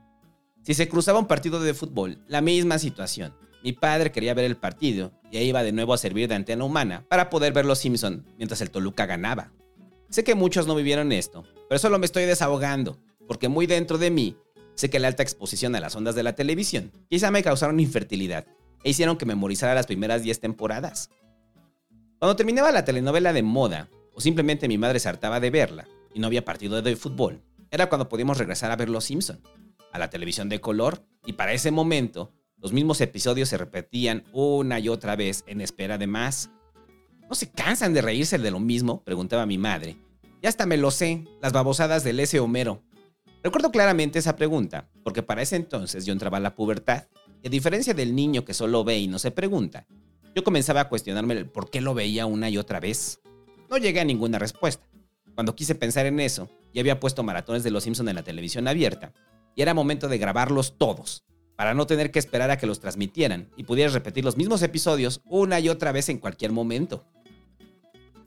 Si 0.68 0.74
se 0.74 0.86
cruzaba 0.86 1.18
un 1.18 1.26
partido 1.26 1.60
de 1.60 1.72
fútbol, 1.72 2.18
la 2.28 2.42
misma 2.42 2.78
situación. 2.78 3.32
Mi 3.64 3.72
padre 3.72 4.12
quería 4.12 4.34
ver 4.34 4.44
el 4.44 4.58
partido 4.58 5.12
y 5.30 5.38
ahí 5.38 5.48
iba 5.48 5.62
de 5.62 5.72
nuevo 5.72 5.94
a 5.94 5.96
servir 5.96 6.28
de 6.28 6.34
antena 6.34 6.62
humana 6.62 7.06
para 7.08 7.30
poder 7.30 7.54
ver 7.54 7.64
Los 7.64 7.78
Simpson 7.78 8.26
mientras 8.36 8.60
el 8.60 8.70
Toluca 8.70 9.06
ganaba. 9.06 9.50
Sé 10.10 10.24
que 10.24 10.34
muchos 10.34 10.66
no 10.66 10.74
vivieron 10.74 11.10
esto, 11.10 11.46
pero 11.70 11.78
solo 11.78 11.98
me 11.98 12.04
estoy 12.04 12.26
desahogando, 12.26 12.98
porque 13.26 13.48
muy 13.48 13.66
dentro 13.66 13.96
de 13.96 14.10
mí 14.10 14.36
Sé 14.74 14.90
que 14.90 14.98
la 14.98 15.08
alta 15.08 15.22
exposición 15.22 15.74
a 15.74 15.80
las 15.80 15.96
ondas 15.96 16.14
de 16.14 16.22
la 16.22 16.34
televisión 16.34 16.92
quizá 17.08 17.30
me 17.30 17.42
causaron 17.42 17.80
infertilidad 17.80 18.46
e 18.84 18.90
hicieron 18.90 19.16
que 19.16 19.24
memorizara 19.24 19.74
las 19.74 19.86
primeras 19.86 20.22
10 20.22 20.38
temporadas. 20.38 21.08
Cuando 22.18 22.36
terminaba 22.36 22.72
la 22.72 22.84
telenovela 22.84 23.32
de 23.32 23.42
moda, 23.42 23.88
o 24.12 24.20
simplemente 24.20 24.68
mi 24.68 24.76
madre 24.76 25.00
se 25.00 25.08
hartaba 25.08 25.40
de 25.40 25.48
verla 25.48 25.88
y 26.12 26.20
no 26.20 26.26
había 26.26 26.44
partido 26.44 26.82
de 26.82 26.94
fútbol, 26.94 27.40
era 27.70 27.88
cuando 27.88 28.10
podíamos 28.10 28.36
regresar 28.36 28.70
a 28.70 28.76
ver 28.76 28.90
Los 28.90 29.04
Simpson, 29.04 29.40
a 29.92 29.98
la 29.98 30.10
televisión 30.10 30.48
de 30.48 30.60
color, 30.60 31.04
y 31.26 31.34
para 31.34 31.52
ese 31.52 31.70
momento 31.70 32.32
los 32.60 32.72
mismos 32.72 33.00
episodios 33.00 33.48
se 33.48 33.58
repetían 33.58 34.24
una 34.32 34.80
y 34.80 34.88
otra 34.88 35.14
vez 35.14 35.44
en 35.46 35.60
espera 35.60 35.96
de 35.98 36.06
más. 36.06 36.50
¿No 37.28 37.34
se 37.34 37.50
cansan 37.50 37.94
de 37.94 38.02
reírse 38.02 38.38
de 38.38 38.50
lo 38.50 38.58
mismo? 38.58 39.04
preguntaba 39.04 39.46
mi 39.46 39.58
madre. 39.58 39.96
Ya 40.42 40.48
hasta 40.48 40.66
me 40.66 40.76
lo 40.76 40.90
sé, 40.90 41.24
las 41.40 41.52
babosadas 41.52 42.02
del 42.02 42.20
S. 42.20 42.38
Homero. 42.40 42.82
Recuerdo 43.42 43.70
claramente 43.70 44.18
esa 44.18 44.34
pregunta, 44.34 44.88
porque 45.04 45.22
para 45.22 45.42
ese 45.42 45.56
entonces 45.56 46.04
yo 46.04 46.12
entraba 46.12 46.38
a 46.38 46.40
la 46.40 46.56
pubertad, 46.56 47.04
y 47.42 47.46
a 47.46 47.50
diferencia 47.50 47.94
del 47.94 48.14
niño 48.14 48.44
que 48.44 48.54
solo 48.54 48.82
ve 48.82 48.98
y 48.98 49.06
no 49.06 49.18
se 49.18 49.30
pregunta, 49.30 49.86
yo 50.34 50.42
comenzaba 50.42 50.82
a 50.82 50.88
cuestionarme 50.88 51.34
el 51.34 51.46
por 51.48 51.70
qué 51.70 51.80
lo 51.80 51.94
veía 51.94 52.26
una 52.26 52.50
y 52.50 52.58
otra 52.58 52.80
vez. 52.80 53.20
No 53.70 53.78
llegué 53.78 54.00
a 54.00 54.04
ninguna 54.04 54.38
respuesta. 54.38 54.86
Cuando 55.34 55.54
quise 55.54 55.74
pensar 55.74 56.06
en 56.06 56.18
eso, 56.18 56.48
ya 56.72 56.80
había 56.80 56.98
puesto 56.98 57.22
maratones 57.22 57.62
de 57.62 57.70
Los 57.70 57.84
Simpson 57.84 58.08
en 58.08 58.16
la 58.16 58.24
televisión 58.24 58.66
abierta, 58.66 59.12
y 59.58 59.62
era 59.62 59.74
momento 59.74 60.06
de 60.06 60.18
grabarlos 60.18 60.78
todos, 60.78 61.24
para 61.56 61.74
no 61.74 61.88
tener 61.88 62.12
que 62.12 62.20
esperar 62.20 62.48
a 62.52 62.58
que 62.58 62.68
los 62.68 62.78
transmitieran 62.78 63.50
y 63.56 63.64
pudieras 63.64 63.92
repetir 63.92 64.24
los 64.24 64.36
mismos 64.36 64.62
episodios 64.62 65.20
una 65.24 65.58
y 65.58 65.68
otra 65.68 65.90
vez 65.90 66.08
en 66.10 66.18
cualquier 66.18 66.52
momento. 66.52 67.04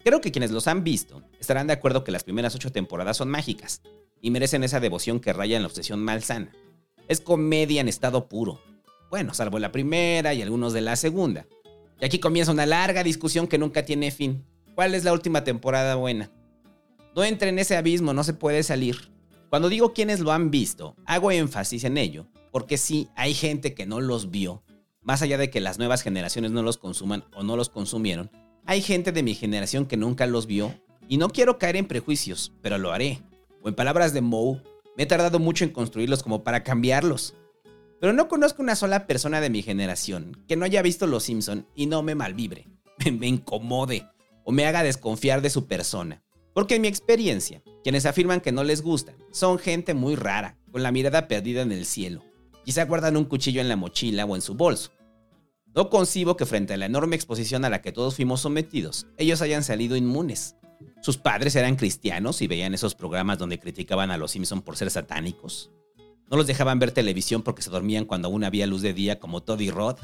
Creo 0.03 0.19
que 0.19 0.33
quienes 0.33 0.51
los 0.51 0.67
han 0.67 0.83
visto 0.83 1.23
estarán 1.39 1.67
de 1.67 1.73
acuerdo 1.73 2.03
que 2.03 2.11
las 2.11 2.25
primeras 2.25 2.53
ocho 2.53 2.73
temporadas 2.73 3.15
son 3.15 3.29
mágicas, 3.29 3.81
y 4.19 4.29
merecen 4.29 4.65
esa 4.65 4.81
devoción 4.81 5.21
que 5.21 5.31
raya 5.31 5.55
en 5.55 5.63
la 5.63 5.69
obsesión 5.69 6.03
malsana. 6.03 6.51
Es 7.07 7.21
comedia 7.21 7.79
en 7.79 7.87
estado 7.87 8.27
puro. 8.27 8.61
Bueno, 9.09 9.33
salvo 9.33 9.57
la 9.57 9.71
primera 9.71 10.33
y 10.33 10.41
algunos 10.41 10.73
de 10.73 10.81
la 10.81 10.97
segunda. 10.97 11.47
Y 12.01 12.05
aquí 12.05 12.19
comienza 12.19 12.51
una 12.51 12.65
larga 12.65 13.03
discusión 13.03 13.47
que 13.47 13.57
nunca 13.57 13.85
tiene 13.85 14.11
fin. 14.11 14.43
¿Cuál 14.75 14.95
es 14.95 15.05
la 15.05 15.13
última 15.13 15.45
temporada 15.45 15.95
buena? 15.95 16.29
No 17.15 17.23
entre 17.23 17.49
en 17.49 17.59
ese 17.59 17.77
abismo, 17.77 18.13
no 18.13 18.25
se 18.25 18.33
puede 18.33 18.63
salir. 18.63 19.10
Cuando 19.51 19.67
digo 19.67 19.91
quienes 19.93 20.21
lo 20.21 20.31
han 20.31 20.49
visto, 20.49 20.95
hago 21.05 21.29
énfasis 21.29 21.83
en 21.83 21.97
ello, 21.97 22.25
porque 22.51 22.77
sí, 22.77 23.09
hay 23.15 23.33
gente 23.33 23.73
que 23.73 23.85
no 23.85 23.99
los 23.99 24.31
vio. 24.31 24.63
Más 25.01 25.21
allá 25.21 25.37
de 25.37 25.49
que 25.49 25.59
las 25.59 25.77
nuevas 25.77 26.03
generaciones 26.03 26.51
no 26.51 26.63
los 26.63 26.77
consuman 26.77 27.25
o 27.35 27.43
no 27.43 27.57
los 27.57 27.67
consumieron, 27.67 28.31
hay 28.65 28.81
gente 28.81 29.11
de 29.11 29.23
mi 29.23 29.35
generación 29.35 29.87
que 29.87 29.97
nunca 29.97 30.25
los 30.25 30.47
vio. 30.47 30.73
Y 31.09 31.17
no 31.17 31.27
quiero 31.27 31.59
caer 31.59 31.75
en 31.75 31.85
prejuicios, 31.85 32.53
pero 32.61 32.77
lo 32.77 32.93
haré 32.93 33.21
o 33.61 33.67
en 33.67 33.75
palabras 33.75 34.13
de 34.13 34.21
Moe, 34.21 34.61
me 34.95 35.03
he 35.03 35.05
tardado 35.05 35.37
mucho 35.37 35.65
en 35.65 35.71
construirlos 35.71 36.23
como 36.23 36.45
para 36.45 36.63
cambiarlos. 36.63 37.35
Pero 37.99 38.13
no 38.13 38.29
conozco 38.29 38.61
una 38.61 38.77
sola 38.77 39.05
persona 39.05 39.41
de 39.41 39.49
mi 39.49 39.63
generación 39.63 40.41
que 40.47 40.55
no 40.55 40.63
haya 40.63 40.81
visto 40.81 41.07
Los 41.07 41.23
Simpson 41.23 41.67
y 41.75 41.87
no 41.87 42.03
me 42.03 42.15
malvibre, 42.15 42.69
me 43.19 43.27
incomode 43.27 44.07
o 44.45 44.53
me 44.53 44.65
haga 44.65 44.81
desconfiar 44.81 45.41
de 45.41 45.49
su 45.49 45.67
persona. 45.67 46.23
Porque 46.53 46.75
en 46.75 46.81
mi 46.81 46.87
experiencia, 46.87 47.61
quienes 47.83 48.05
afirman 48.05 48.41
que 48.41 48.51
no 48.51 48.63
les 48.63 48.81
gustan 48.81 49.15
son 49.31 49.57
gente 49.57 49.93
muy 49.93 50.15
rara, 50.15 50.57
con 50.71 50.83
la 50.83 50.91
mirada 50.91 51.27
perdida 51.27 51.61
en 51.61 51.71
el 51.71 51.85
cielo. 51.85 52.23
Quizá 52.65 52.85
guardan 52.85 53.17
un 53.17 53.25
cuchillo 53.25 53.61
en 53.61 53.69
la 53.69 53.75
mochila 53.75 54.25
o 54.25 54.35
en 54.35 54.41
su 54.41 54.55
bolso. 54.55 54.91
No 55.73 55.89
concibo 55.89 56.35
que 56.35 56.45
frente 56.45 56.73
a 56.73 56.77
la 56.77 56.85
enorme 56.85 57.15
exposición 57.15 57.63
a 57.63 57.69
la 57.69 57.81
que 57.81 57.93
todos 57.93 58.15
fuimos 58.15 58.41
sometidos, 58.41 59.07
ellos 59.17 59.41
hayan 59.41 59.63
salido 59.63 59.95
inmunes. 59.95 60.55
Sus 61.01 61.17
padres 61.17 61.55
eran 61.55 61.77
cristianos 61.77 62.41
y 62.41 62.47
veían 62.47 62.73
esos 62.73 62.95
programas 62.95 63.39
donde 63.39 63.59
criticaban 63.59 64.11
a 64.11 64.17
los 64.17 64.31
Simpson 64.31 64.61
por 64.61 64.77
ser 64.77 64.91
satánicos. 64.91 65.71
No 66.29 66.37
los 66.37 66.47
dejaban 66.47 66.79
ver 66.79 66.91
televisión 66.91 67.41
porque 67.41 67.61
se 67.61 67.69
dormían 67.69 68.05
cuando 68.05 68.27
aún 68.27 68.43
había 68.43 68.67
luz 68.67 68.81
de 68.81 68.93
día 68.93 69.19
como 69.19 69.41
Todd 69.41 69.59
y 69.59 69.69
Rod. 69.69 69.97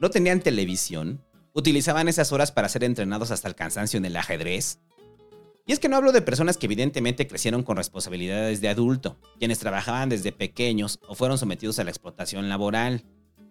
No 0.00 0.10
tenían 0.10 0.40
televisión. 0.40 1.24
Utilizaban 1.52 2.08
esas 2.08 2.32
horas 2.32 2.52
para 2.52 2.68
ser 2.68 2.84
entrenados 2.84 3.30
hasta 3.30 3.48
el 3.48 3.54
cansancio 3.54 3.98
en 3.98 4.04
el 4.04 4.16
ajedrez. 4.16 4.80
Y 5.68 5.72
es 5.72 5.80
que 5.80 5.90
no 5.90 5.96
hablo 5.96 6.12
de 6.12 6.22
personas 6.22 6.56
que 6.56 6.64
evidentemente 6.64 7.26
crecieron 7.26 7.62
con 7.62 7.76
responsabilidades 7.76 8.62
de 8.62 8.70
adulto, 8.70 9.18
quienes 9.38 9.58
trabajaban 9.58 10.08
desde 10.08 10.32
pequeños 10.32 10.98
o 11.06 11.14
fueron 11.14 11.36
sometidos 11.36 11.78
a 11.78 11.84
la 11.84 11.90
explotación 11.90 12.48
laboral, 12.48 13.04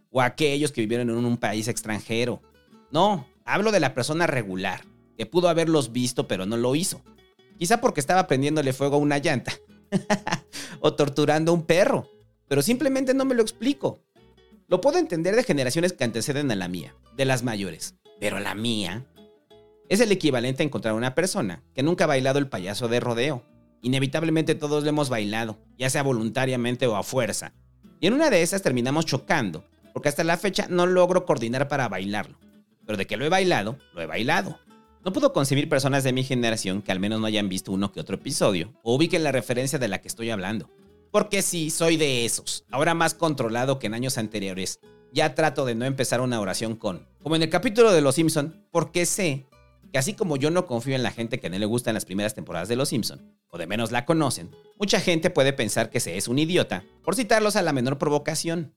o 0.10 0.24
aquellos 0.24 0.72
que 0.72 0.82
vivieron 0.82 1.12
en 1.12 1.24
un 1.24 1.38
país 1.38 1.68
extranjero. 1.68 2.42
No, 2.90 3.28
hablo 3.46 3.72
de 3.72 3.80
la 3.80 3.94
persona 3.94 4.26
regular, 4.26 4.84
que 5.16 5.28
pudo 5.28 5.48
haberlos 5.48 5.92
visto 5.92 6.28
pero 6.28 6.48
no 6.48 6.58
lo 6.58 6.74
hizo. 6.74 7.04
Quizá 7.60 7.82
porque 7.82 8.00
estaba 8.00 8.26
prendiéndole 8.26 8.74
fuego 8.74 8.96
a 8.96 9.00
una 9.00 9.20
llanta 9.20 9.54
o 10.80 10.96
torturando 10.96 11.52
a 11.52 11.54
un 11.54 11.68
perro, 11.68 12.10
pero 12.48 12.64
simplemente 12.64 13.14
no 13.14 13.26
me 13.26 13.36
lo 13.36 13.44
explico. 13.44 14.00
Lo 14.68 14.82
puedo 14.82 14.98
entender 14.98 15.36
de 15.36 15.44
generaciones 15.44 15.94
que 15.94 16.04
anteceden 16.04 16.50
a 16.50 16.56
la 16.56 16.68
mía, 16.68 16.96
de 17.16 17.26
las 17.26 17.44
mayores, 17.44 17.94
pero 18.20 18.40
la 18.40 18.56
mía 18.56 19.06
es 19.90 20.02
el 20.02 20.12
equivalente 20.12 20.64
a 20.64 20.66
encontrar 20.66 20.94
una 20.94 21.16
persona 21.16 21.64
que 21.74 21.84
nunca 21.84 22.04
ha 22.04 22.08
bailado 22.08 22.40
el 22.40 22.50
payaso 22.50 22.88
de 22.88 23.00
rodeo. 23.00 23.44
Inevitablemente 23.82 24.56
todos 24.56 24.84
lo 24.84 24.90
hemos 24.90 25.10
bailado, 25.10 25.60
ya 25.78 25.90
sea 25.90 26.04
voluntariamente 26.04 26.88
o 26.88 26.96
a 26.96 27.04
fuerza. 27.04 27.54
Y 28.00 28.08
en 28.08 28.14
una 28.14 28.30
de 28.30 28.42
esas 28.42 28.62
terminamos 28.62 29.06
chocando, 29.06 29.64
porque 29.94 30.10
hasta 30.10 30.24
la 30.24 30.38
fecha 30.38 30.68
no 30.70 30.86
logro 30.86 31.26
coordinar 31.26 31.68
para 31.68 31.88
bailarlo. 31.88 32.38
Pero 32.86 32.98
de 32.98 33.08
que 33.08 33.18
lo 33.18 33.26
he 33.26 33.30
bailado, 33.30 33.78
lo 33.94 34.02
he 34.02 34.06
bailado. 34.06 34.60
No 35.06 35.14
puedo 35.14 35.32
concebir 35.32 35.70
personas 35.70 36.04
de 36.04 36.12
mi 36.12 36.24
generación 36.24 36.82
que 36.82 36.92
al 36.92 37.00
menos 37.00 37.22
no 37.22 37.28
hayan 37.28 37.48
visto 37.48 37.72
uno 37.72 37.92
que 37.92 38.02
otro 38.02 38.16
episodio 38.16 38.74
o 38.84 38.96
ubiquen 38.96 39.24
la 39.24 39.32
referencia 39.32 39.80
de 39.80 39.88
la 39.88 40.02
que 40.02 40.10
estoy 40.10 40.30
hablando. 40.30 40.70
Porque 41.12 41.42
sí, 41.42 41.70
soy 41.70 41.96
de 41.96 42.26
esos, 42.26 42.66
ahora 42.70 42.94
más 42.94 43.14
controlado 43.14 43.80
que 43.80 43.88
en 43.88 43.94
años 43.94 44.18
anteriores. 44.18 44.80
Ya 45.14 45.34
trato 45.34 45.66
de 45.66 45.76
no 45.76 45.86
empezar 45.86 46.20
una 46.20 46.42
oración 46.42 46.76
con, 46.76 47.08
como 47.24 47.38
en 47.38 47.44
el 47.44 47.50
capítulo 47.50 47.94
de 47.94 48.02
Los 48.02 48.16
Simpson, 48.16 48.66
porque 48.72 49.06
sé 49.06 49.48
que 49.92 49.98
así 49.98 50.14
como 50.14 50.38
yo 50.38 50.52
no 50.52 50.66
confío 50.66 50.96
en 50.96 51.04
la 51.04 51.12
gente 51.12 51.40
que 51.40 51.50
no 51.50 51.58
le 51.58 51.66
gustan 51.66 51.94
las 51.94 52.06
primeras 52.06 52.36
temporadas 52.36 52.68
de 52.68 52.76
Los 52.76 52.90
Simpson, 52.90 53.34
o 53.50 53.58
de 53.58 53.68
menos 53.68 53.92
la 53.92 54.06
conocen, 54.06 54.52
mucha 54.78 55.00
gente 55.00 55.30
puede 55.30 55.54
pensar 55.54 55.90
que 55.90 56.00
se 56.00 56.18
es 56.18 56.28
un 56.28 56.40
idiota 56.40 56.84
por 57.04 57.16
citarlos 57.16 57.56
a 57.56 57.62
la 57.62 57.74
menor 57.74 57.98
provocación. 57.98 58.76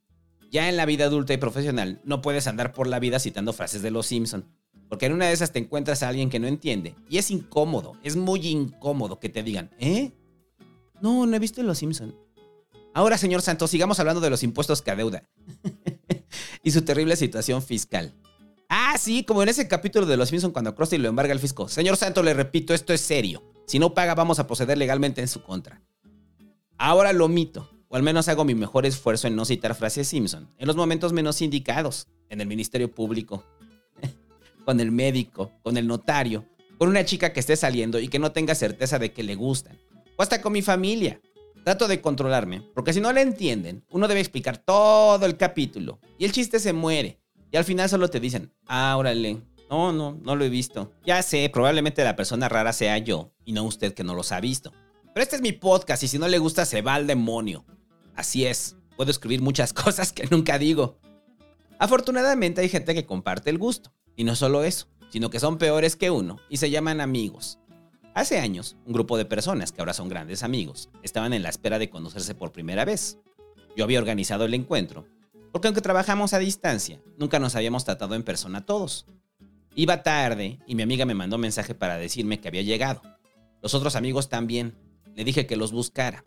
Ya 0.51 0.69
en 0.69 0.77
la 0.77 0.87
vida 0.87 1.05
adulta 1.05 1.33
y 1.33 1.37
profesional 1.37 2.01
no 2.05 2.23
puedes 2.23 2.47
andar 2.47 2.73
por 2.73 2.87
la 2.87 2.99
vida 2.99 3.21
citando 3.21 3.53
frases 3.53 3.83
de 3.83 3.91
Los 3.91 4.07
Simpson, 4.07 4.47
porque 4.89 5.07
en 5.07 5.13
una 5.13 5.27
de 5.27 5.33
esas 5.33 5.53
te 5.53 5.61
encuentras 5.61 6.03
a 6.03 6.09
alguien 6.09 6.31
que 6.31 6.41
no 6.41 6.49
entiende 6.49 6.95
y 7.09 7.19
es 7.19 7.31
incómodo, 7.31 7.93
es 8.03 8.17
muy 8.17 8.47
incómodo 8.47 9.21
que 9.21 9.29
te 9.29 9.43
digan, 9.43 9.71
¿eh? 9.79 10.13
No, 11.01 11.27
no 11.27 11.37
he 11.37 11.39
visto 11.39 11.63
Los 11.63 11.79
Simpson. 11.79 12.15
Ahora, 12.93 13.17
señor 13.17 13.43
Santos, 13.43 13.71
sigamos 13.71 14.01
hablando 14.01 14.21
de 14.21 14.31
los 14.31 14.43
impuestos 14.43 14.83
que 14.83 14.91
adeuda 14.91 15.23
y 16.63 16.73
su 16.73 16.83
terrible 16.83 17.15
situación 17.17 17.63
fiscal. 17.63 18.13
Ah, 18.73 18.97
sí, 18.99 19.25
como 19.25 19.43
en 19.43 19.49
ese 19.49 19.67
capítulo 19.67 20.07
de 20.07 20.17
Los 20.17 20.29
Simpson 20.29 20.53
cuando 20.53 20.77
Krusty 20.77 20.97
lo 20.97 21.09
embarga 21.09 21.33
el 21.33 21.41
fisco. 21.41 21.69
Señor 21.69 21.97
Santo, 21.97 22.23
le 22.23 22.35
repito, 22.35 22.73
esto 22.73 22.93
es 22.93 23.01
serio. 23.01 23.43
Si 23.67 23.81
no 23.81 23.95
paga, 23.95 24.15
vamos 24.15 24.39
a 24.39 24.47
proceder 24.47 24.79
legalmente 24.79 25.21
en 25.21 25.27
su 25.27 25.43
contra. 25.43 25.83
Ahora 26.79 27.13
lo 27.13 27.25
omito, 27.25 27.69
o 27.89 27.97
al 27.97 28.05
menos 28.05 28.29
hago 28.29 28.45
mi 28.45 28.55
mejor 28.55 28.87
esfuerzo 28.87 29.27
en 29.27 29.35
no 29.35 29.45
citar 29.45 29.75
frases 29.75 30.07
Simpson, 30.07 30.49
en 30.57 30.69
los 30.69 30.77
momentos 30.77 31.13
menos 31.13 31.43
indicados, 31.43 32.07
en 32.29 32.41
el 32.41 32.47
Ministerio 32.47 32.95
Público, 32.95 33.45
con 34.65 34.79
el 34.79 34.93
médico, 34.93 35.51
con 35.65 35.77
el 35.77 35.89
notario, 35.89 36.47
con 36.79 36.89
una 36.89 37.05
chica 37.05 37.33
que 37.33 37.41
esté 37.41 37.57
saliendo 37.57 37.99
y 37.99 38.07
que 38.07 38.21
no 38.21 38.31
tenga 38.31 38.55
certeza 38.55 39.01
de 39.01 39.13
que 39.13 39.25
le 39.25 39.35
gustan, 39.35 39.81
o 40.17 40.23
hasta 40.23 40.41
con 40.41 40.53
mi 40.53 40.63
familia. 40.63 41.21
Trato 41.65 41.89
de 41.89 42.01
controlarme, 42.01 42.63
porque 42.73 42.93
si 42.93 43.01
no 43.01 43.13
le 43.13 43.21
entienden, 43.21 43.85
uno 43.91 44.07
debe 44.07 44.21
explicar 44.21 44.59
todo 44.59 45.27
el 45.27 45.37
capítulo, 45.37 45.99
y 46.19 46.25
el 46.25 46.31
chiste 46.31 46.61
se 46.61 46.73
muere. 46.73 47.20
Y 47.51 47.57
al 47.57 47.65
final 47.65 47.89
solo 47.89 48.09
te 48.09 48.21
dicen, 48.21 48.53
ah, 48.67 48.97
órale, 48.97 49.41
no, 49.69 49.93
no, 49.93 50.19
no 50.23 50.37
lo 50.37 50.45
he 50.45 50.49
visto. 50.49 50.93
Ya 51.05 51.23
sé, 51.23 51.49
probablemente 51.53 52.05
la 52.05 52.17
persona 52.17 52.49
rara 52.49 52.73
sea 52.73 52.99
yo 52.99 53.33
y 53.45 53.53
no 53.53 53.65
usted 53.65 53.95
que 53.95 54.05
no 54.05 54.15
los 54.15 54.33
ha 54.33 54.41
visto. 54.41 54.73
Pero 55.15 55.23
este 55.23 55.37
es 55.37 55.43
mi 55.43 55.53
podcast 55.53 56.03
y 56.03 56.09
si 56.09 56.19
no 56.19 56.29
le 56.29 56.39
gusta 56.39 56.65
se 56.65 56.83
va 56.83 56.95
al 56.95 57.07
demonio. 57.07 57.65
Así 58.15 58.47
es, 58.47 58.77
puedo 58.97 59.11
escribir 59.11 59.43
muchas 59.43 59.73
cosas 59.75 60.13
que 60.13 60.27
nunca 60.31 60.59
digo. 60.59 60.99
Afortunadamente 61.79 62.61
hay 62.61 62.69
gente 62.69 62.95
que 62.95 63.07
comparte 63.07 63.51
el 63.51 63.59
gusto. 63.59 63.93
Y 64.17 64.25
no 64.25 64.37
solo 64.37 64.65
eso, 64.65 64.87
sino 65.09 65.31
que 65.31 65.41
son 65.41 65.57
peores 65.57 65.97
que 65.97 66.11
uno 66.11 66.37
y 66.49 66.59
se 66.59 66.71
llaman 66.71 67.01
amigos. 67.01 67.59
Hace 68.13 68.39
años, 68.39 68.77
un 68.87 68.93
grupo 68.93 69.17
de 69.17 69.25
personas 69.25 69.73
que 69.73 69.81
ahora 69.81 69.95
son 69.95 70.09
grandes 70.09 70.43
amigos 70.43 70.91
estaban 71.03 71.33
en 71.33 71.43
la 71.43 71.49
espera 71.49 71.79
de 71.79 71.89
conocerse 71.89 72.35
por 72.35 72.53
primera 72.53 72.85
vez. 72.85 73.19
Yo 73.77 73.85
había 73.85 74.01
organizado 74.01 74.45
el 74.45 74.55
encuentro 74.55 75.07
porque 75.53 75.69
aunque 75.69 75.81
trabajamos 75.81 76.33
a 76.33 76.39
distancia, 76.39 77.01
nunca 77.17 77.39
nos 77.39 77.57
habíamos 77.57 77.85
tratado 77.85 78.15
en 78.15 78.23
persona 78.23 78.65
todos. 78.65 79.07
Iba 79.75 80.03
tarde 80.03 80.59
y 80.67 80.75
mi 80.75 80.83
amiga 80.83 81.05
me 81.05 81.15
mandó 81.15 81.37
un 81.37 81.43
mensaje 81.43 81.75
para 81.75 81.97
decirme 81.97 82.41
que 82.41 82.49
había 82.49 82.63
llegado. 82.63 83.03
Los 83.63 83.75
otros 83.75 83.97
amigos 83.97 84.29
también. 84.29 84.75
Le 85.15 85.25
dije 85.25 85.47
que 85.47 85.57
los 85.57 85.73
buscara. 85.73 86.25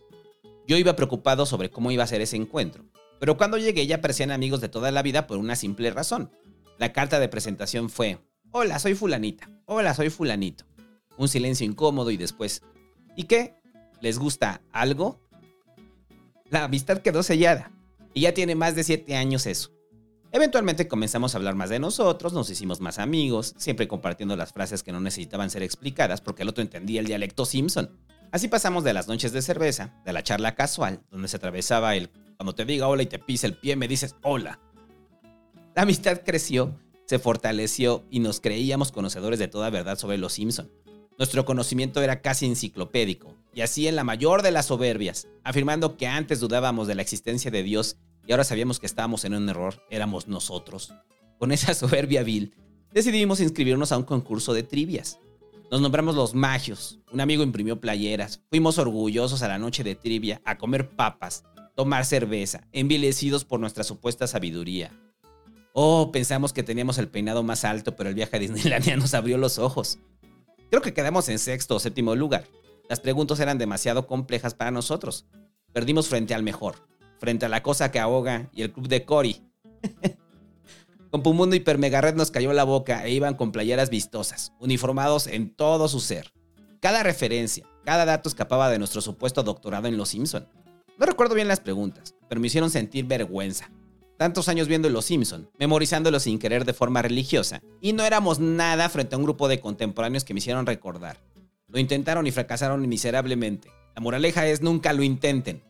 Yo 0.68 0.78
iba 0.78 0.96
preocupado 0.96 1.46
sobre 1.46 1.70
cómo 1.70 1.92
iba 1.92 2.04
a 2.04 2.08
ser 2.08 2.22
ese 2.22 2.36
encuentro, 2.36 2.86
pero 3.20 3.38
cuando 3.38 3.58
llegué 3.58 3.86
ya 3.88 4.02
parecían 4.02 4.32
amigos 4.32 4.62
de 4.62 4.70
toda 4.70 4.92
la 4.92 5.02
vida 5.02 5.28
por 5.28 5.38
una 5.38 5.56
simple 5.56 5.92
razón. 5.92 6.32
La 6.78 6.94
carta 6.94 7.20
de 7.20 7.30
presentación 7.30 7.90
fue, 7.90 8.20
hola, 8.52 8.80
soy 8.80 8.96
fulanita, 8.96 9.50
hola, 9.66 9.94
soy 9.94 10.10
fulanito. 10.10 10.66
Un 11.18 11.28
silencio 11.28 11.66
incómodo 11.66 12.12
y 12.12 12.18
después, 12.18 12.62
¿y 13.16 13.24
qué? 13.24 13.56
¿Les 14.02 14.20
gusta 14.20 14.62
algo? 14.72 15.22
La 16.50 16.66
amistad 16.66 17.00
quedó 17.00 17.24
sellada. 17.24 17.72
Y 18.14 18.22
ya 18.22 18.34
tiene 18.34 18.56
más 18.56 18.76
de 18.76 18.84
7 18.84 19.16
años 19.16 19.46
eso. 19.46 19.72
Eventualmente 20.32 20.88
comenzamos 20.88 21.34
a 21.34 21.38
hablar 21.38 21.54
más 21.54 21.70
de 21.70 21.78
nosotros, 21.78 22.34
nos 22.34 22.50
hicimos 22.50 22.82
más 22.82 22.98
amigos, 22.98 23.54
siempre 23.58 23.88
compartiendo 23.88 24.36
las 24.36 24.52
frases 24.52 24.82
que 24.82 24.92
no 24.92 25.00
necesitaban 25.00 25.52
ser 25.52 25.62
explicadas 25.62 26.22
porque 26.22 26.42
el 26.42 26.50
otro 26.50 26.64
entendía 26.64 27.02
el 27.02 27.06
dialecto 27.06 27.46
Simpson. 27.46 27.92
Así 28.32 28.48
pasamos 28.48 28.84
de 28.84 28.94
las 28.94 29.08
noches 29.08 29.32
de 29.32 29.44
cerveza, 29.44 29.94
de 30.06 30.12
la 30.12 30.24
charla 30.24 30.56
casual, 30.56 31.04
donde 31.12 31.28
se 31.28 31.38
atravesaba 31.38 31.96
el 31.96 32.10
cuando 32.36 32.56
te 32.56 32.66
diga 32.66 32.88
hola 32.88 33.04
y 33.04 33.06
te 33.06 33.20
pisa 33.20 33.46
el 33.46 33.56
pie 33.56 33.76
me 33.76 33.88
dices 33.88 34.16
hola. 34.24 34.60
La 35.76 35.84
amistad 35.84 36.22
creció, 36.26 36.80
se 37.06 37.20
fortaleció 37.20 38.04
y 38.10 38.20
nos 38.20 38.40
creíamos 38.40 38.92
conocedores 38.92 39.38
de 39.38 39.48
toda 39.48 39.70
verdad 39.70 40.00
sobre 40.00 40.18
los 40.18 40.34
Simpson. 40.34 40.72
Nuestro 41.18 41.46
conocimiento 41.46 42.02
era 42.02 42.22
casi 42.22 42.46
enciclopédico, 42.48 43.36
y 43.54 43.62
así 43.62 43.88
en 43.88 43.96
la 43.96 44.04
mayor 44.04 44.42
de 44.42 44.52
las 44.52 44.68
soberbias, 44.68 45.28
afirmando 45.44 45.96
que 45.96 46.08
antes 46.08 46.40
dudábamos 46.40 46.88
de 46.88 46.96
la 46.96 47.04
existencia 47.04 47.52
de 47.52 47.64
Dios 47.64 47.98
y 48.26 48.32
ahora 48.32 48.44
sabíamos 48.44 48.80
que 48.80 48.86
estábamos 48.86 49.26
en 49.26 49.36
un 49.36 49.50
error, 49.50 49.84
éramos 49.90 50.28
nosotros. 50.28 50.94
Con 51.38 51.52
esa 51.52 51.74
soberbia 51.76 52.24
vil, 52.24 52.56
decidimos 52.92 53.40
inscribirnos 53.40 53.92
a 53.92 53.98
un 53.98 54.04
concurso 54.04 54.54
de 54.54 54.64
trivias. 54.64 55.20
Nos 55.70 55.82
nombramos 55.82 56.16
los 56.16 56.34
magios, 56.34 57.00
un 57.12 57.22
amigo 57.22 57.44
imprimió 57.44 57.80
playeras, 57.80 58.42
fuimos 58.50 58.78
orgullosos 58.78 59.42
a 59.42 59.48
la 59.48 59.60
noche 59.60 59.84
de 59.84 59.96
trivia 59.96 60.42
a 60.46 60.58
comer 60.58 60.90
papas, 60.90 61.44
tomar 61.76 62.06
cerveza, 62.06 62.68
envilecidos 62.72 63.44
por 63.46 63.60
nuestra 63.60 63.84
supuesta 63.84 64.28
sabiduría. 64.28 64.92
Oh, 65.74 66.12
pensamos 66.12 66.54
que 66.54 66.62
teníamos 66.62 67.00
el 67.00 67.08
peinado 67.08 67.42
más 67.42 67.66
alto, 67.66 67.96
pero 67.96 68.10
el 68.10 68.16
viaje 68.16 68.38
a 68.38 68.40
Disneylandia 68.40 68.96
nos 68.98 69.14
abrió 69.16 69.38
los 69.38 69.58
ojos. 69.58 69.98
Creo 70.74 70.82
que 70.82 70.96
quedamos 70.96 71.30
en 71.30 71.38
sexto 71.38 71.76
o 71.76 71.80
séptimo 71.80 72.16
lugar. 72.16 72.46
Las 72.90 73.00
preguntas 73.00 73.40
eran 73.40 73.60
demasiado 73.60 74.08
complejas 74.08 74.56
para 74.56 74.72
nosotros. 74.72 75.28
Perdimos 75.72 76.08
frente 76.08 76.34
al 76.34 76.42
mejor, 76.42 76.88
frente 77.20 77.46
a 77.46 77.50
la 77.50 77.62
cosa 77.62 77.92
que 77.92 78.00
ahoga 78.00 78.50
y 78.52 78.64
el 78.64 78.74
club 78.74 78.88
de 78.88 79.06
Cory. 79.06 79.40
con 81.12 81.22
Pumundo 81.22 81.56
y 81.56 81.60
Permegarret 81.60 82.16
nos 82.16 82.32
cayó 82.32 82.54
la 82.54 82.64
boca 82.64 83.06
e 83.06 83.12
iban 83.12 83.36
con 83.36 83.52
playeras 83.52 83.92
vistosas, 83.92 84.52
uniformados 84.60 85.28
en 85.28 85.54
todo 85.54 85.88
su 85.88 86.00
ser. 86.00 86.34
Cada 86.80 87.04
referencia, 87.04 87.70
cada 87.86 88.06
dato 88.06 88.28
escapaba 88.28 88.72
de 88.72 88.80
nuestro 88.80 89.02
supuesto 89.02 89.44
doctorado 89.44 89.88
en 89.88 89.96
Los 89.96 90.10
Simpson. 90.10 90.48
No 90.98 91.06
recuerdo 91.06 91.36
bien 91.36 91.48
las 91.48 91.60
preguntas, 91.60 92.16
pero 92.28 92.42
me 92.42 92.48
hicieron 92.48 92.72
sentir 92.72 93.06
vergüenza 93.06 93.70
tantos 94.24 94.48
años 94.48 94.70
viendo 94.70 94.90
Los 94.90 95.04
Simpson, 95.04 95.50
memorizándolo 95.60 96.18
sin 96.18 96.40
querer 96.40 96.64
de 96.64 96.72
forma 96.72 97.02
religiosa, 97.02 97.62
y 97.82 97.92
no 97.92 98.06
éramos 98.06 98.40
nada 98.40 98.88
frente 98.88 99.16
a 99.16 99.18
un 99.18 99.26
grupo 99.26 99.50
de 99.50 99.60
contemporáneos 99.60 100.24
que 100.24 100.34
me 100.34 100.38
hicieron 100.38 100.66
recordar. 100.66 101.20
Lo 101.68 101.78
intentaron 101.78 102.26
y 102.26 102.32
fracasaron 102.32 102.88
miserablemente. 102.88 103.68
La 103.94 104.02
moraleja 104.02 104.48
es 104.48 104.62
nunca 104.62 104.94
lo 104.94 105.04
intenten. 105.04 105.62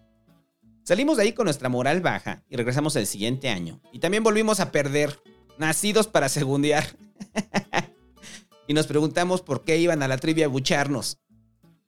Salimos 0.83 1.17
de 1.17 1.23
ahí 1.23 1.33
con 1.33 1.45
nuestra 1.45 1.67
moral 1.67 2.01
baja 2.01 2.43
y 2.47 2.55
regresamos 2.55 2.95
el 2.95 3.07
siguiente 3.07 3.49
año. 3.49 3.81
Y 3.91 3.97
también 3.97 4.21
volvimos 4.21 4.59
a 4.59 4.71
perder, 4.71 5.19
nacidos 5.57 6.05
para 6.05 6.29
segundear. 6.29 6.85
y 8.67 8.75
nos 8.75 8.85
preguntamos 8.85 9.41
por 9.41 9.63
qué 9.63 9.79
iban 9.79 10.03
a 10.03 10.07
la 10.07 10.19
trivia 10.19 10.45
a 10.45 10.49
bucharnos. 10.49 11.17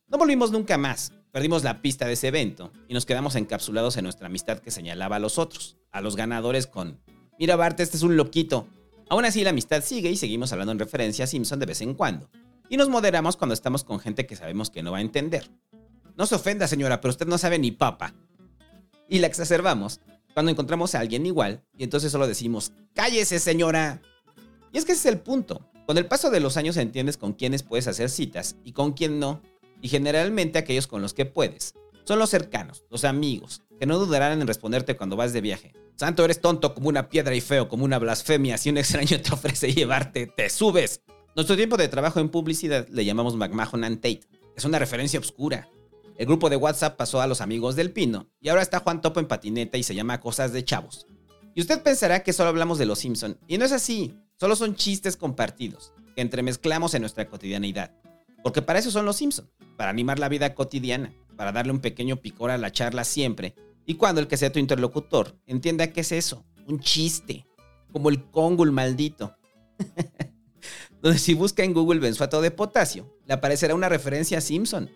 No 0.07 0.17
volvimos 0.17 0.49
nunca 0.49 0.79
más, 0.79 1.13
Perdimos 1.35 1.65
la 1.65 1.81
pista 1.81 2.07
de 2.07 2.13
ese 2.13 2.29
evento 2.29 2.71
y 2.87 2.93
nos 2.93 3.05
quedamos 3.05 3.35
encapsulados 3.35 3.97
en 3.97 4.05
nuestra 4.05 4.27
amistad 4.27 4.59
que 4.59 4.71
señalaba 4.71 5.17
a 5.17 5.19
los 5.19 5.37
otros, 5.37 5.75
a 5.91 5.99
los 5.99 6.15
ganadores 6.15 6.65
con, 6.65 7.01
mira 7.37 7.57
Bart, 7.57 7.77
este 7.81 7.97
es 7.97 8.03
un 8.03 8.15
loquito. 8.15 8.69
Aún 9.09 9.25
así 9.25 9.43
la 9.43 9.49
amistad 9.49 9.83
sigue 9.83 10.09
y 10.09 10.15
seguimos 10.15 10.53
hablando 10.53 10.71
en 10.71 10.79
referencia 10.79 11.25
a 11.25 11.27
Simpson 11.27 11.59
de 11.59 11.65
vez 11.65 11.81
en 11.81 11.93
cuando. 11.93 12.29
Y 12.69 12.77
nos 12.77 12.87
moderamos 12.87 13.35
cuando 13.35 13.53
estamos 13.53 13.83
con 13.83 13.99
gente 13.99 14.25
que 14.25 14.37
sabemos 14.37 14.69
que 14.69 14.81
no 14.81 14.93
va 14.93 14.99
a 14.99 15.01
entender. 15.01 15.51
No 16.15 16.25
se 16.25 16.35
ofenda 16.35 16.69
señora, 16.69 17.01
pero 17.01 17.11
usted 17.11 17.27
no 17.27 17.37
sabe 17.37 17.59
ni 17.59 17.71
papa. 17.71 18.13
y 19.09 19.19
la 19.19 19.27
exacerbamos 19.27 19.99
cuando 20.33 20.53
encontramos 20.53 20.95
a 20.95 21.01
alguien 21.01 21.25
igual 21.25 21.65
y 21.77 21.83
entonces 21.83 22.13
solo 22.13 22.29
decimos, 22.29 22.71
cállese 22.93 23.39
señora. 23.39 24.01
Y 24.71 24.77
es 24.77 24.85
que 24.85 24.93
ese 24.93 25.09
es 25.09 25.13
el 25.13 25.19
punto. 25.19 25.69
Con 25.85 25.97
el 25.97 26.07
paso 26.07 26.31
de 26.31 26.39
los 26.39 26.55
años 26.55 26.77
entiendes 26.77 27.17
con 27.17 27.33
quiénes 27.33 27.61
puedes 27.61 27.87
hacer 27.89 28.09
citas 28.09 28.55
y 28.63 28.71
con 28.71 28.93
quién 28.93 29.19
no, 29.19 29.41
y 29.81 29.89
generalmente 29.89 30.59
aquellos 30.59 30.87
con 30.87 31.01
los 31.01 31.13
que 31.13 31.25
puedes. 31.25 31.73
Son 32.03 32.19
los 32.19 32.29
cercanos, 32.29 32.83
los 32.89 33.03
amigos, 33.03 33.61
que 33.79 33.85
no 33.85 33.97
dudarán 33.97 34.39
en 34.39 34.47
responderte 34.47 34.95
cuando 34.95 35.15
vas 35.15 35.33
de 35.33 35.41
viaje. 35.41 35.73
Santo, 35.95 36.25
eres 36.25 36.41
tonto 36.41 36.73
como 36.73 36.89
una 36.89 37.09
piedra 37.09 37.33
y 37.33 37.41
feo 37.41 37.69
como 37.69 37.85
una 37.85 37.99
blasfemia. 37.99 38.57
Si 38.57 38.69
un 38.69 38.77
extraño 38.77 39.21
te 39.21 39.33
ofrece 39.33 39.73
llevarte, 39.73 40.27
te 40.27 40.49
subes. 40.49 41.01
Nuestro 41.35 41.55
tiempo 41.55 41.77
de 41.77 41.87
trabajo 41.87 42.19
en 42.19 42.29
publicidad 42.29 42.87
le 42.89 43.05
llamamos 43.05 43.35
McMahon 43.35 43.83
and 43.83 43.97
Tate. 43.97 44.21
Es 44.55 44.65
una 44.65 44.79
referencia 44.79 45.19
oscura. 45.19 45.67
El 46.17 46.27
grupo 46.27 46.49
de 46.49 46.55
WhatsApp 46.55 46.95
pasó 46.95 47.21
a 47.21 47.27
los 47.27 47.41
amigos 47.41 47.75
del 47.75 47.91
Pino 47.91 48.29
y 48.39 48.49
ahora 48.49 48.61
está 48.61 48.79
Juan 48.79 49.01
Topo 49.01 49.19
en 49.19 49.27
patineta 49.27 49.77
y 49.77 49.83
se 49.83 49.95
llama 49.95 50.21
Cosas 50.21 50.53
de 50.53 50.63
Chavos. 50.63 51.07
Y 51.53 51.61
usted 51.61 51.81
pensará 51.81 52.23
que 52.23 52.33
solo 52.33 52.49
hablamos 52.49 52.77
de 52.77 52.85
los 52.85 52.99
Simpson 52.99 53.37
y 53.47 53.57
no 53.57 53.65
es 53.65 53.71
así. 53.71 54.15
Solo 54.37 54.55
son 54.55 54.75
chistes 54.75 55.17
compartidos 55.17 55.91
que 56.15 56.21
entremezclamos 56.21 56.93
en 56.93 57.01
nuestra 57.01 57.27
cotidianidad. 57.27 57.91
Porque 58.45 58.61
para 58.61 58.77
eso 58.77 58.91
son 58.91 59.07
los 59.07 59.15
Simpson, 59.15 59.49
para 59.75 59.89
animar 59.89 60.19
la 60.19 60.29
vida 60.29 60.53
cotidiana, 60.53 61.11
para 61.35 61.51
darle 61.51 61.71
un 61.71 61.79
pequeño 61.79 62.17
picor 62.17 62.51
a 62.51 62.59
la 62.59 62.71
charla 62.71 63.03
siempre 63.03 63.55
y 63.87 63.95
cuando 63.95 64.21
el 64.21 64.27
que 64.27 64.37
sea 64.37 64.51
tu 64.51 64.59
interlocutor 64.59 65.35
entienda 65.47 65.91
qué 65.91 66.01
es 66.01 66.11
eso, 66.11 66.45
un 66.67 66.79
chiste, 66.79 67.47
como 67.91 68.09
el 68.09 68.23
cóngul 68.29 68.71
maldito. 68.71 69.35
Donde 71.01 71.17
si 71.17 71.33
busca 71.33 71.63
en 71.63 71.73
Google 71.73 71.99
benzoato 71.99 72.39
de 72.39 72.51
potasio, 72.51 73.17
le 73.25 73.33
aparecerá 73.33 73.73
una 73.73 73.89
referencia 73.89 74.37
a 74.37 74.41
Simpson. 74.41 74.91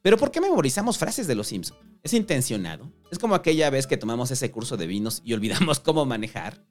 Pero 0.00 0.16
¿por 0.16 0.30
qué 0.30 0.40
memorizamos 0.40 0.96
frases 0.96 1.26
de 1.26 1.34
los 1.34 1.48
Simpson? 1.48 1.76
¿Es 2.04 2.14
intencionado? 2.14 2.92
¿Es 3.10 3.18
como 3.18 3.34
aquella 3.34 3.68
vez 3.68 3.88
que 3.88 3.96
tomamos 3.96 4.30
ese 4.30 4.52
curso 4.52 4.76
de 4.76 4.86
vinos 4.86 5.22
y 5.24 5.32
olvidamos 5.32 5.80
cómo 5.80 6.06
manejar? 6.06 6.64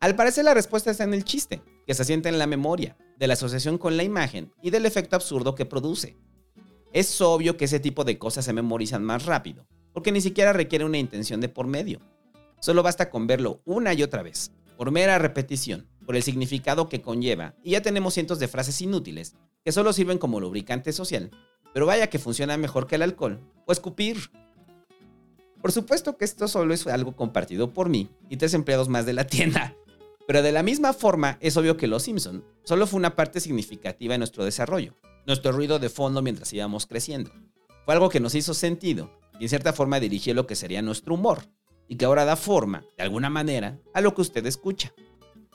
Al 0.00 0.16
parecer 0.16 0.44
la 0.44 0.54
respuesta 0.54 0.90
está 0.90 1.04
en 1.04 1.14
el 1.14 1.24
chiste, 1.24 1.62
que 1.86 1.94
se 1.94 2.02
asienta 2.02 2.28
en 2.28 2.40
la 2.40 2.48
memoria, 2.48 2.96
de 3.20 3.26
la 3.26 3.34
asociación 3.34 3.76
con 3.76 3.98
la 3.98 4.02
imagen 4.02 4.50
y 4.62 4.70
del 4.70 4.86
efecto 4.86 5.14
absurdo 5.14 5.54
que 5.54 5.66
produce. 5.66 6.16
Es 6.92 7.20
obvio 7.20 7.58
que 7.58 7.66
ese 7.66 7.78
tipo 7.78 8.02
de 8.02 8.18
cosas 8.18 8.46
se 8.46 8.54
memorizan 8.54 9.04
más 9.04 9.26
rápido, 9.26 9.66
porque 9.92 10.10
ni 10.10 10.22
siquiera 10.22 10.54
requiere 10.54 10.86
una 10.86 10.96
intención 10.96 11.38
de 11.38 11.50
por 11.50 11.66
medio. 11.66 12.00
Solo 12.60 12.82
basta 12.82 13.10
con 13.10 13.26
verlo 13.26 13.60
una 13.66 13.92
y 13.92 14.02
otra 14.02 14.22
vez, 14.22 14.52
por 14.78 14.90
mera 14.90 15.18
repetición, 15.18 15.86
por 16.06 16.16
el 16.16 16.22
significado 16.22 16.88
que 16.88 17.02
conlleva, 17.02 17.54
y 17.62 17.72
ya 17.72 17.82
tenemos 17.82 18.14
cientos 18.14 18.38
de 18.38 18.48
frases 18.48 18.80
inútiles 18.80 19.36
que 19.62 19.70
solo 19.70 19.92
sirven 19.92 20.16
como 20.16 20.40
lubricante 20.40 20.90
social, 20.92 21.30
pero 21.74 21.84
vaya 21.84 22.08
que 22.08 22.18
funciona 22.18 22.56
mejor 22.56 22.86
que 22.86 22.94
el 22.94 23.02
alcohol 23.02 23.38
o 23.66 23.72
escupir. 23.72 24.30
Por 25.60 25.72
supuesto 25.72 26.16
que 26.16 26.24
esto 26.24 26.48
solo 26.48 26.72
es 26.72 26.86
algo 26.86 27.14
compartido 27.14 27.74
por 27.74 27.90
mí 27.90 28.08
y 28.30 28.38
tres 28.38 28.54
empleados 28.54 28.88
más 28.88 29.04
de 29.04 29.12
la 29.12 29.26
tienda, 29.26 29.76
pero 30.30 30.42
de 30.42 30.52
la 30.52 30.62
misma 30.62 30.92
forma 30.92 31.38
es 31.40 31.56
obvio 31.56 31.76
que 31.76 31.88
Los 31.88 32.04
Simpson 32.04 32.44
solo 32.62 32.86
fue 32.86 32.98
una 32.98 33.16
parte 33.16 33.40
significativa 33.40 34.14
de 34.14 34.18
nuestro 34.18 34.44
desarrollo, 34.44 34.94
nuestro 35.26 35.50
ruido 35.50 35.80
de 35.80 35.88
fondo 35.88 36.22
mientras 36.22 36.52
íbamos 36.52 36.86
creciendo. 36.86 37.32
Fue 37.84 37.94
algo 37.94 38.10
que 38.10 38.20
nos 38.20 38.36
hizo 38.36 38.54
sentido 38.54 39.10
y 39.40 39.42
en 39.42 39.48
cierta 39.48 39.72
forma 39.72 39.98
dirigió 39.98 40.32
lo 40.34 40.46
que 40.46 40.54
sería 40.54 40.82
nuestro 40.82 41.14
humor, 41.14 41.48
y 41.88 41.96
que 41.96 42.04
ahora 42.04 42.24
da 42.24 42.36
forma, 42.36 42.84
de 42.96 43.02
alguna 43.02 43.28
manera, 43.28 43.80
a 43.92 44.00
lo 44.00 44.14
que 44.14 44.20
usted 44.20 44.46
escucha. 44.46 44.94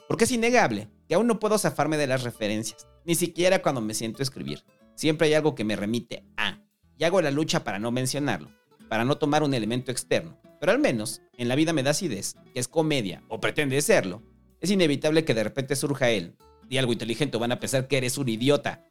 Porque 0.08 0.24
es 0.24 0.32
innegable 0.32 0.90
que 1.08 1.14
aún 1.14 1.26
no 1.26 1.38
puedo 1.38 1.56
zafarme 1.56 1.96
de 1.96 2.08
las 2.08 2.22
referencias, 2.22 2.86
ni 3.06 3.14
siquiera 3.14 3.62
cuando 3.62 3.80
me 3.80 3.94
siento 3.94 4.18
a 4.18 4.24
escribir. 4.24 4.62
Siempre 4.94 5.28
hay 5.28 5.32
algo 5.32 5.54
que 5.54 5.64
me 5.64 5.76
remite 5.76 6.26
a, 6.36 6.60
y 6.98 7.04
hago 7.04 7.22
la 7.22 7.30
lucha 7.30 7.64
para 7.64 7.78
no 7.78 7.92
mencionarlo, 7.92 8.50
para 8.90 9.06
no 9.06 9.16
tomar 9.16 9.42
un 9.42 9.54
elemento 9.54 9.90
externo. 9.90 10.38
Pero 10.60 10.72
al 10.72 10.80
menos, 10.80 11.22
en 11.38 11.48
la 11.48 11.54
vida 11.54 11.72
me 11.72 11.82
da 11.82 11.92
acidez, 11.92 12.36
que 12.52 12.60
es 12.60 12.68
comedia, 12.68 13.22
o 13.28 13.40
pretende 13.40 13.80
serlo, 13.80 14.22
es 14.60 14.70
inevitable 14.70 15.24
que 15.24 15.34
de 15.34 15.44
repente 15.44 15.76
surja 15.76 16.10
él, 16.10 16.36
y 16.68 16.78
algo 16.78 16.92
inteligente 16.92 17.38
van 17.38 17.52
a 17.52 17.60
pensar 17.60 17.88
que 17.88 17.98
eres 17.98 18.18
un 18.18 18.28
idiota, 18.28 18.86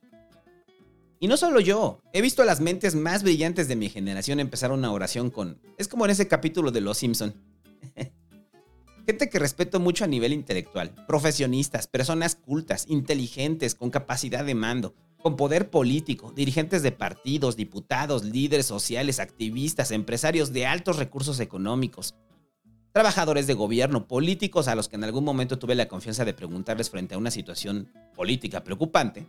y 1.20 1.28
no 1.28 1.38
solo 1.38 1.60
yo, 1.60 2.02
he 2.14 2.22
visto 2.22 2.42
a 2.42 2.46
las 2.46 2.60
mentes 2.60 2.94
más 2.94 3.24
brillantes 3.24 3.68
de 3.68 3.76
mi 3.76 3.90
generación 3.90 4.40
empezar 4.40 4.72
una 4.72 4.92
oración 4.92 5.30
con... 5.30 5.60
Es 5.78 5.88
como 5.88 6.06
en 6.06 6.12
ese 6.12 6.28
capítulo 6.28 6.72
de 6.72 6.82
Los 6.82 6.98
Simpson. 6.98 7.34
Gente 9.08 9.30
que 9.30 9.40
respeto 9.40 9.80
mucho 9.80 10.04
a 10.04 10.08
nivel 10.08 10.34
intelectual, 10.34 10.94
profesionistas, 11.08 11.88
personas 11.88 12.36
cultas, 12.36 12.86
inteligentes, 12.90 13.76
con 13.76 13.92
capacidad 13.92 14.44
de 14.44 14.56
mando, 14.56 14.96
con 15.22 15.36
poder 15.36 15.70
político, 15.70 16.32
dirigentes 16.32 16.82
de 16.82 16.92
partidos, 16.92 17.56
diputados, 17.56 18.24
líderes 18.24 18.66
sociales, 18.66 19.20
activistas, 19.20 19.92
empresarios 19.92 20.54
de 20.54 20.66
altos 20.66 20.98
recursos 20.98 21.40
económicos, 21.40 22.16
trabajadores 22.96 23.46
de 23.46 23.56
gobierno, 23.56 24.08
políticos 24.08 24.70
a 24.70 24.76
los 24.76 24.88
que 24.88 24.96
en 24.96 25.04
algún 25.04 25.26
momento 25.26 25.60
tuve 25.60 25.76
la 25.76 25.90
confianza 25.90 26.24
de 26.24 26.34
preguntarles 26.34 26.90
frente 26.90 27.14
a 27.14 27.18
una 27.18 27.30
situación 27.30 27.92
política 28.16 28.64
preocupante, 28.64 29.28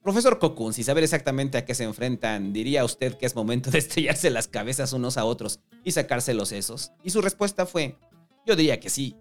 Profesor 0.00 0.38
Kokun, 0.38 0.72
si 0.72 0.84
saber 0.84 1.02
exactamente 1.02 1.58
a 1.58 1.64
qué 1.64 1.74
se 1.74 1.82
enfrentan, 1.82 2.52
¿diría 2.52 2.84
usted 2.84 3.18
que 3.18 3.26
es 3.26 3.34
momento 3.34 3.72
de 3.72 3.78
estrellarse 3.78 4.30
las 4.30 4.46
cabezas 4.46 4.92
unos 4.92 5.18
a 5.18 5.24
otros 5.24 5.58
y 5.82 5.90
sacarse 5.90 6.34
los 6.34 6.50
sesos? 6.50 6.92
Y 7.02 7.10
su 7.10 7.20
respuesta 7.20 7.66
fue, 7.66 7.98
yo 8.46 8.54
diría 8.54 8.78
que 8.78 8.90
sí. 8.90 9.16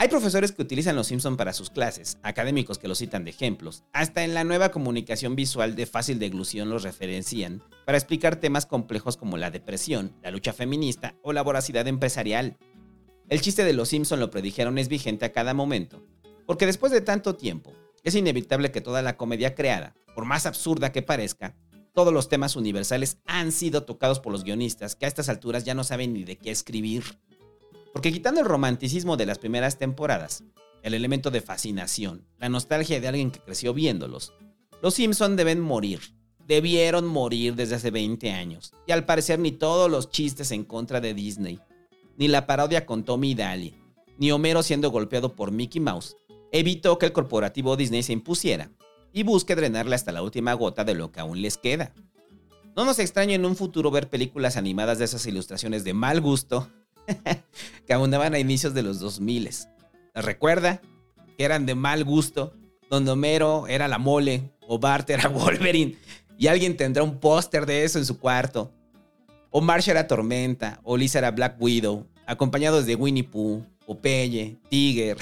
Hay 0.00 0.08
profesores 0.08 0.52
que 0.52 0.62
utilizan 0.62 0.96
los 0.96 1.08
Simpson 1.08 1.36
para 1.36 1.52
sus 1.52 1.68
clases, 1.68 2.16
académicos 2.22 2.78
que 2.78 2.88
los 2.88 2.96
citan 2.96 3.22
de 3.22 3.32
ejemplos, 3.32 3.84
hasta 3.92 4.24
en 4.24 4.32
la 4.32 4.44
nueva 4.44 4.70
comunicación 4.70 5.36
visual 5.36 5.76
de 5.76 5.84
fácil 5.84 6.18
deglución 6.18 6.70
los 6.70 6.84
referencian 6.84 7.62
para 7.84 7.98
explicar 7.98 8.36
temas 8.36 8.64
complejos 8.64 9.18
como 9.18 9.36
la 9.36 9.50
depresión, 9.50 10.16
la 10.22 10.30
lucha 10.30 10.54
feminista 10.54 11.16
o 11.22 11.34
la 11.34 11.42
voracidad 11.42 11.86
empresarial. 11.86 12.56
El 13.28 13.42
chiste 13.42 13.62
de 13.62 13.74
los 13.74 13.90
Simpson 13.90 14.20
lo 14.20 14.30
predijeron 14.30 14.78
es 14.78 14.88
vigente 14.88 15.26
a 15.26 15.32
cada 15.32 15.52
momento, 15.52 16.02
porque 16.46 16.64
después 16.64 16.92
de 16.92 17.02
tanto 17.02 17.36
tiempo, 17.36 17.74
es 18.02 18.14
inevitable 18.14 18.70
que 18.72 18.80
toda 18.80 19.02
la 19.02 19.18
comedia 19.18 19.54
creada, 19.54 19.94
por 20.14 20.24
más 20.24 20.46
absurda 20.46 20.92
que 20.92 21.02
parezca, 21.02 21.54
todos 21.92 22.14
los 22.14 22.30
temas 22.30 22.56
universales 22.56 23.18
han 23.26 23.52
sido 23.52 23.82
tocados 23.82 24.18
por 24.18 24.32
los 24.32 24.44
guionistas 24.44 24.96
que 24.96 25.04
a 25.04 25.08
estas 25.08 25.28
alturas 25.28 25.64
ya 25.64 25.74
no 25.74 25.84
saben 25.84 26.14
ni 26.14 26.24
de 26.24 26.38
qué 26.38 26.50
escribir. 26.50 27.04
Porque 27.92 28.12
quitando 28.12 28.40
el 28.40 28.46
romanticismo 28.46 29.16
de 29.16 29.26
las 29.26 29.38
primeras 29.38 29.78
temporadas, 29.78 30.44
el 30.82 30.94
elemento 30.94 31.30
de 31.30 31.40
fascinación, 31.40 32.26
la 32.38 32.48
nostalgia 32.48 33.00
de 33.00 33.08
alguien 33.08 33.30
que 33.30 33.40
creció 33.40 33.74
viéndolos, 33.74 34.32
los 34.82 34.94
Simpson 34.94 35.36
deben 35.36 35.60
morir. 35.60 36.00
Debieron 36.46 37.06
morir 37.06 37.54
desde 37.54 37.76
hace 37.76 37.90
20 37.90 38.32
años. 38.32 38.72
Y 38.86 38.92
al 38.92 39.04
parecer 39.04 39.38
ni 39.38 39.52
todos 39.52 39.90
los 39.90 40.10
chistes 40.10 40.50
en 40.52 40.64
contra 40.64 41.00
de 41.00 41.14
Disney, 41.14 41.60
ni 42.16 42.28
la 42.28 42.46
parodia 42.46 42.86
con 42.86 43.04
Tommy 43.04 43.32
y 43.32 43.34
Daly, 43.34 43.74
ni 44.18 44.32
Homero 44.32 44.62
siendo 44.62 44.90
golpeado 44.90 45.34
por 45.34 45.52
Mickey 45.52 45.80
Mouse, 45.80 46.16
evitó 46.52 46.98
que 46.98 47.06
el 47.06 47.12
corporativo 47.12 47.76
Disney 47.76 48.02
se 48.02 48.12
impusiera 48.12 48.70
y 49.12 49.22
busque 49.22 49.54
drenarle 49.54 49.94
hasta 49.94 50.12
la 50.12 50.22
última 50.22 50.54
gota 50.54 50.84
de 50.84 50.94
lo 50.94 51.12
que 51.12 51.20
aún 51.20 51.42
les 51.42 51.56
queda. 51.56 51.94
No 52.76 52.84
nos 52.84 52.98
extraña 52.98 53.34
en 53.34 53.44
un 53.44 53.56
futuro 53.56 53.90
ver 53.90 54.08
películas 54.08 54.56
animadas 54.56 54.98
de 54.98 55.04
esas 55.04 55.26
ilustraciones 55.26 55.84
de 55.84 55.94
mal 55.94 56.20
gusto 56.20 56.70
que 57.86 57.92
abundaban 57.92 58.34
a 58.34 58.38
inicios 58.38 58.74
de 58.74 58.82
los 58.82 59.00
2000. 59.00 59.50
¿Las 60.14 60.24
recuerda? 60.24 60.80
Que 61.36 61.44
eran 61.44 61.66
de 61.66 61.74
mal 61.74 62.04
gusto, 62.04 62.54
donde 62.88 63.12
Homero 63.12 63.66
era 63.68 63.88
la 63.88 63.98
mole 63.98 64.50
o 64.66 64.78
Bart 64.78 65.08
era 65.10 65.28
Wolverine 65.28 65.96
y 66.40 66.46
alguien 66.46 66.76
tendrá 66.76 67.02
un 67.02 67.18
póster 67.18 67.66
de 67.66 67.84
eso 67.84 67.98
en 67.98 68.06
su 68.06 68.18
cuarto. 68.18 68.72
O 69.50 69.60
Marsh 69.60 69.90
era 69.90 70.06
Tormenta, 70.06 70.80
o 70.84 70.96
Lisa 70.96 71.18
era 71.18 71.32
Black 71.32 71.60
Widow, 71.60 72.06
acompañados 72.24 72.86
de 72.86 72.94
Winnie 72.94 73.24
Pooh, 73.24 73.62
Popeye, 73.84 74.56
Tiger. 74.70 75.18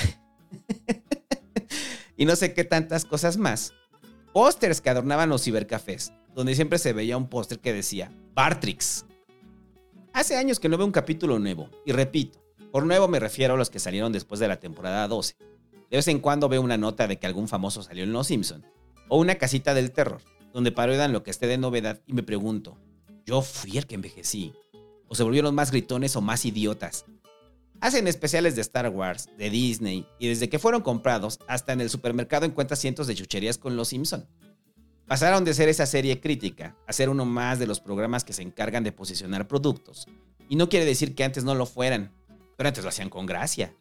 y 2.16 2.24
no 2.24 2.36
sé 2.36 2.54
qué 2.54 2.62
tantas 2.62 3.04
cosas 3.04 3.36
más. 3.36 3.72
Pósters 4.32 4.80
que 4.80 4.90
adornaban 4.90 5.28
los 5.28 5.42
cibercafés, 5.42 6.12
donde 6.36 6.54
siempre 6.54 6.78
se 6.78 6.92
veía 6.92 7.16
un 7.16 7.28
póster 7.28 7.58
que 7.58 7.72
decía 7.72 8.12
Bartrix. 8.34 9.04
Hace 10.12 10.36
años 10.36 10.58
que 10.58 10.68
no 10.68 10.76
veo 10.76 10.86
un 10.86 10.92
capítulo 10.92 11.38
nuevo, 11.38 11.70
y 11.84 11.92
repito, 11.92 12.38
por 12.72 12.84
nuevo 12.84 13.08
me 13.08 13.20
refiero 13.20 13.54
a 13.54 13.56
los 13.56 13.70
que 13.70 13.78
salieron 13.78 14.12
después 14.12 14.40
de 14.40 14.48
la 14.48 14.58
temporada 14.58 15.06
12. 15.06 15.36
De 15.90 15.96
vez 15.96 16.08
en 16.08 16.18
cuando 16.18 16.48
veo 16.48 16.60
una 16.60 16.76
nota 16.76 17.06
de 17.06 17.18
que 17.18 17.26
algún 17.26 17.48
famoso 17.48 17.82
salió 17.82 18.04
en 18.04 18.12
Los 18.12 18.26
Simpson, 18.26 18.66
o 19.08 19.18
una 19.18 19.36
casita 19.36 19.74
del 19.74 19.92
terror, 19.92 20.20
donde 20.52 20.72
parodian 20.72 21.12
lo 21.12 21.22
que 21.22 21.30
esté 21.30 21.46
de 21.46 21.58
novedad 21.58 22.00
y 22.06 22.12
me 22.12 22.22
pregunto, 22.22 22.76
¿yo 23.24 23.42
fui 23.42 23.78
el 23.78 23.86
que 23.86 23.94
envejecí? 23.94 24.52
¿O 25.06 25.14
se 25.14 25.22
volvieron 25.22 25.54
más 25.54 25.70
gritones 25.70 26.16
o 26.16 26.20
más 26.20 26.44
idiotas? 26.44 27.04
Hacen 27.80 28.08
especiales 28.08 28.56
de 28.56 28.62
Star 28.62 28.88
Wars, 28.88 29.28
de 29.38 29.50
Disney, 29.50 30.06
y 30.18 30.28
desde 30.28 30.48
que 30.48 30.58
fueron 30.58 30.82
comprados, 30.82 31.38
hasta 31.46 31.72
en 31.72 31.80
el 31.80 31.90
supermercado 31.90 32.44
encuentras 32.44 32.80
cientos 32.80 33.06
de 33.06 33.14
chucherías 33.14 33.56
con 33.56 33.76
Los 33.76 33.88
Simpson. 33.88 34.26
Pasaron 35.08 35.42
de 35.42 35.54
ser 35.54 35.70
esa 35.70 35.86
serie 35.86 36.20
crítica 36.20 36.76
a 36.86 36.92
ser 36.92 37.08
uno 37.08 37.24
más 37.24 37.58
de 37.58 37.66
los 37.66 37.80
programas 37.80 38.24
que 38.24 38.34
se 38.34 38.42
encargan 38.42 38.84
de 38.84 38.92
posicionar 38.92 39.48
productos. 39.48 40.06
Y 40.50 40.56
no 40.56 40.68
quiere 40.68 40.84
decir 40.84 41.14
que 41.14 41.24
antes 41.24 41.44
no 41.44 41.54
lo 41.54 41.64
fueran, 41.64 42.12
pero 42.58 42.68
antes 42.68 42.84
lo 42.84 42.90
hacían 42.90 43.08
con 43.08 43.24
gracia. 43.24 43.74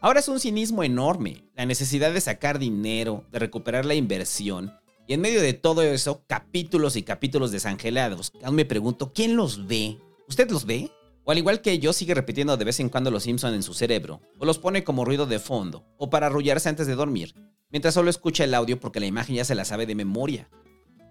Ahora 0.00 0.20
es 0.20 0.28
un 0.28 0.38
cinismo 0.38 0.84
enorme, 0.84 1.42
la 1.56 1.66
necesidad 1.66 2.12
de 2.12 2.20
sacar 2.20 2.60
dinero, 2.60 3.24
de 3.32 3.40
recuperar 3.40 3.86
la 3.86 3.96
inversión, 3.96 4.72
y 5.08 5.14
en 5.14 5.20
medio 5.20 5.42
de 5.42 5.52
todo 5.52 5.82
eso, 5.82 6.22
capítulos 6.28 6.94
y 6.94 7.02
capítulos 7.02 7.50
desangelados. 7.50 8.30
Aún 8.44 8.54
me 8.54 8.64
pregunto, 8.64 9.12
¿quién 9.12 9.34
los 9.34 9.66
ve? 9.66 9.98
¿Usted 10.28 10.48
los 10.48 10.64
ve? 10.64 10.92
O 11.24 11.32
al 11.32 11.38
igual 11.38 11.60
que 11.60 11.80
yo, 11.80 11.92
sigue 11.92 12.14
repitiendo 12.14 12.56
de 12.56 12.64
vez 12.64 12.78
en 12.78 12.88
cuando 12.88 13.10
los 13.10 13.24
Simpson 13.24 13.52
en 13.52 13.64
su 13.64 13.74
cerebro, 13.74 14.20
o 14.38 14.44
los 14.44 14.60
pone 14.60 14.84
como 14.84 15.04
ruido 15.04 15.26
de 15.26 15.40
fondo, 15.40 15.84
o 15.96 16.08
para 16.08 16.26
arrullarse 16.26 16.68
antes 16.68 16.86
de 16.86 16.94
dormir, 16.94 17.34
mientras 17.70 17.94
solo 17.94 18.10
escucha 18.10 18.44
el 18.44 18.54
audio 18.54 18.78
porque 18.78 19.00
la 19.00 19.06
imagen 19.06 19.34
ya 19.34 19.44
se 19.44 19.56
la 19.56 19.64
sabe 19.64 19.84
de 19.84 19.96
memoria. 19.96 20.48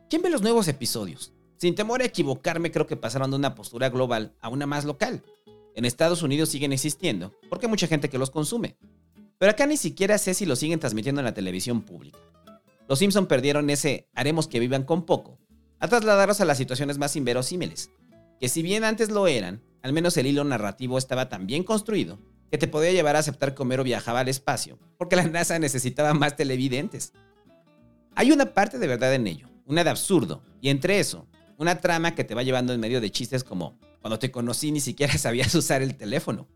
¿Quién 0.10 0.22
ve 0.22 0.30
los 0.30 0.42
nuevos 0.42 0.70
episodios? 0.70 1.34
Sin 1.58 1.76
temor 1.76 2.02
a 2.02 2.06
equivocarme, 2.06 2.72
creo 2.72 2.88
que 2.88 2.96
pasaron 2.96 3.30
de 3.30 3.36
una 3.36 3.56
postura 3.56 3.90
global 3.90 4.34
a 4.40 4.48
una 4.48 4.66
más 4.66 4.86
local. 4.86 5.22
En 5.76 5.84
Estados 5.84 6.24
Unidos 6.24 6.48
siguen 6.48 6.72
existiendo, 6.72 7.34
porque 7.50 7.66
hay 7.66 7.70
mucha 7.70 7.88
gente 7.88 8.10
que 8.10 8.18
los 8.18 8.32
consume. 8.32 8.78
Pero 9.38 9.52
acá 9.52 9.66
ni 9.66 9.76
siquiera 9.76 10.18
sé 10.18 10.34
si 10.34 10.46
los 10.46 10.60
siguen 10.60 10.80
transmitiendo 10.80 11.20
en 11.20 11.26
la 11.26 11.34
televisión 11.34 11.82
pública. 11.82 12.20
Los 12.88 13.00
Simpson 13.00 13.28
perdieron 13.28 13.70
ese 13.70 14.08
haremos 14.14 14.48
que 14.48 14.62
vivan 14.62 14.84
con 14.84 15.06
poco, 15.06 15.40
a 15.80 15.90
trasladarlos 15.90 16.40
a 16.40 16.46
las 16.46 16.58
situaciones 16.58 16.98
más 16.98 17.18
inverosímiles, 17.18 17.92
que 18.40 18.48
si 18.48 18.62
bien 18.62 18.86
antes 18.86 19.12
lo 19.12 19.28
eran, 19.28 19.62
al 19.82 19.92
menos 19.92 20.16
el 20.16 20.28
hilo 20.28 20.46
narrativo 20.46 20.98
estaba 20.98 21.28
tan 21.28 21.48
bien 21.48 21.66
construido 21.66 22.18
que 22.50 22.58
te 22.58 22.70
podía 22.70 22.94
llevar 22.94 23.18
a 23.18 23.20
aceptar 23.20 23.54
que 23.54 23.62
Homero 23.62 23.84
viajaba 23.84 24.22
al 24.22 24.30
espacio, 24.30 24.80
porque 24.98 25.18
la 25.18 25.24
NASA 25.28 25.60
necesitaba 25.60 26.14
más 26.14 26.38
televidentes. 26.38 27.12
Hay 28.16 28.32
una 28.32 28.54
parte 28.54 28.80
de 28.80 28.88
verdad 28.88 29.14
en 29.14 29.28
ello, 29.28 29.47
una 29.68 29.84
de 29.84 29.90
absurdo, 29.90 30.42
y 30.62 30.70
entre 30.70 31.00
eso, 31.00 31.28
una 31.58 31.80
trama 31.80 32.16
que 32.16 32.24
te 32.24 32.34
va 32.34 32.44
llevando 32.44 32.74
en 32.74 32.80
medio 32.80 33.02
de 33.02 33.12
chistes 33.12 33.44
como, 33.44 33.78
cuando 34.02 34.18
te 34.18 34.32
conocí 34.32 34.72
ni 34.72 34.80
siquiera 34.80 35.14
sabías 35.18 35.54
usar 35.54 35.82
el 35.82 35.96
teléfono. 35.96 36.48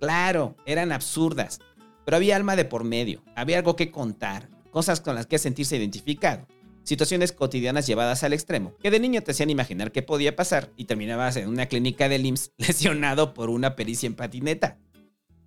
Claro, 0.00 0.56
eran 0.64 0.92
absurdas, 0.92 1.60
pero 2.04 2.16
había 2.16 2.36
alma 2.36 2.56
de 2.56 2.64
por 2.64 2.84
medio, 2.84 3.22
había 3.36 3.58
algo 3.58 3.76
que 3.76 3.90
contar, 3.90 4.48
cosas 4.70 5.00
con 5.00 5.14
las 5.14 5.26
que 5.26 5.38
sentirse 5.38 5.76
identificado, 5.76 6.46
situaciones 6.84 7.32
cotidianas 7.32 7.86
llevadas 7.86 8.24
al 8.24 8.32
extremo, 8.32 8.74
que 8.82 8.90
de 8.90 9.00
niño 9.00 9.22
te 9.22 9.32
hacían 9.32 9.50
imaginar 9.50 9.92
qué 9.92 10.02
podía 10.02 10.34
pasar 10.34 10.70
y 10.76 10.86
terminabas 10.86 11.36
en 11.36 11.48
una 11.48 11.66
clínica 11.66 12.08
de 12.08 12.16
IMSS 12.16 12.52
lesionado 12.56 13.34
por 13.34 13.50
una 13.50 13.76
pericia 13.76 14.06
en 14.06 14.14
patineta. 14.14 14.78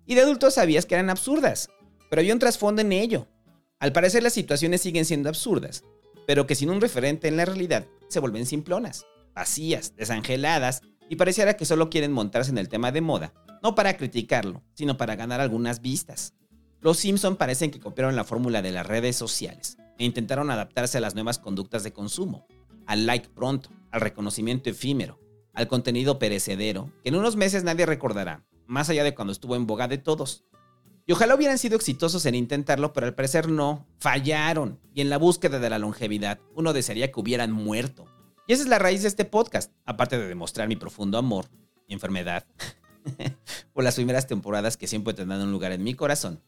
Y 0.06 0.14
de 0.14 0.20
adulto 0.20 0.50
sabías 0.50 0.86
que 0.86 0.94
eran 0.94 1.10
absurdas, 1.10 1.68
pero 2.10 2.20
había 2.20 2.34
un 2.34 2.38
trasfondo 2.38 2.82
en 2.82 2.92
ello. 2.92 3.26
Al 3.80 3.92
parecer 3.92 4.22
las 4.22 4.34
situaciones 4.34 4.82
siguen 4.82 5.04
siendo 5.04 5.28
absurdas, 5.28 5.82
pero 6.26 6.46
que 6.46 6.54
sin 6.54 6.70
un 6.70 6.80
referente 6.80 7.28
en 7.28 7.36
la 7.36 7.44
realidad 7.44 7.86
se 8.08 8.20
vuelven 8.20 8.46
simplonas, 8.46 9.06
vacías, 9.34 9.94
desangeladas 9.96 10.82
y 11.08 11.16
pareciera 11.16 11.54
que 11.54 11.64
solo 11.64 11.90
quieren 11.90 12.12
montarse 12.12 12.50
en 12.50 12.58
el 12.58 12.68
tema 12.68 12.92
de 12.92 13.00
moda, 13.00 13.34
no 13.62 13.74
para 13.74 13.96
criticarlo, 13.96 14.62
sino 14.74 14.96
para 14.96 15.16
ganar 15.16 15.40
algunas 15.40 15.80
vistas. 15.80 16.34
Los 16.80 16.98
Simpson 16.98 17.36
parecen 17.36 17.70
que 17.70 17.80
copiaron 17.80 18.16
la 18.16 18.24
fórmula 18.24 18.60
de 18.60 18.72
las 18.72 18.86
redes 18.86 19.14
sociales 19.14 19.78
e 19.98 20.04
intentaron 20.04 20.50
adaptarse 20.50 20.98
a 20.98 21.00
las 21.00 21.14
nuevas 21.14 21.38
conductas 21.38 21.84
de 21.84 21.92
consumo, 21.92 22.46
al 22.86 23.06
like 23.06 23.28
pronto, 23.28 23.70
al 23.90 24.00
reconocimiento 24.00 24.70
efímero, 24.70 25.20
al 25.52 25.68
contenido 25.68 26.18
perecedero, 26.18 26.92
que 27.02 27.10
en 27.10 27.16
unos 27.16 27.36
meses 27.36 27.62
nadie 27.62 27.86
recordará, 27.86 28.44
más 28.66 28.88
allá 28.88 29.04
de 29.04 29.14
cuando 29.14 29.32
estuvo 29.32 29.54
en 29.54 29.66
boga 29.66 29.86
de 29.86 29.98
todos. 29.98 30.44
Y 31.06 31.12
ojalá 31.12 31.34
hubieran 31.34 31.58
sido 31.58 31.76
exitosos 31.76 32.24
en 32.26 32.34
intentarlo, 32.34 32.92
pero 32.92 33.06
al 33.06 33.14
parecer 33.14 33.48
no, 33.48 33.86
fallaron. 33.98 34.78
Y 34.94 35.00
en 35.00 35.10
la 35.10 35.18
búsqueda 35.18 35.58
de 35.58 35.70
la 35.70 35.78
longevidad, 35.78 36.38
uno 36.54 36.72
desearía 36.72 37.10
que 37.10 37.20
hubieran 37.20 37.50
muerto. 37.50 38.06
Y 38.46 38.52
esa 38.52 38.62
es 38.62 38.68
la 38.68 38.78
raíz 38.78 39.02
de 39.02 39.08
este 39.08 39.24
podcast, 39.24 39.72
aparte 39.84 40.18
de 40.18 40.28
demostrar 40.28 40.68
mi 40.68 40.76
profundo 40.76 41.18
amor 41.18 41.46
y 41.88 41.92
enfermedad 41.92 42.44
por 43.72 43.84
las 43.84 43.96
primeras 43.96 44.26
temporadas 44.26 44.76
que 44.76 44.86
siempre 44.86 45.14
tendrán 45.14 45.42
un 45.42 45.52
lugar 45.52 45.72
en 45.72 45.82
mi 45.82 45.94
corazón. 45.94 46.40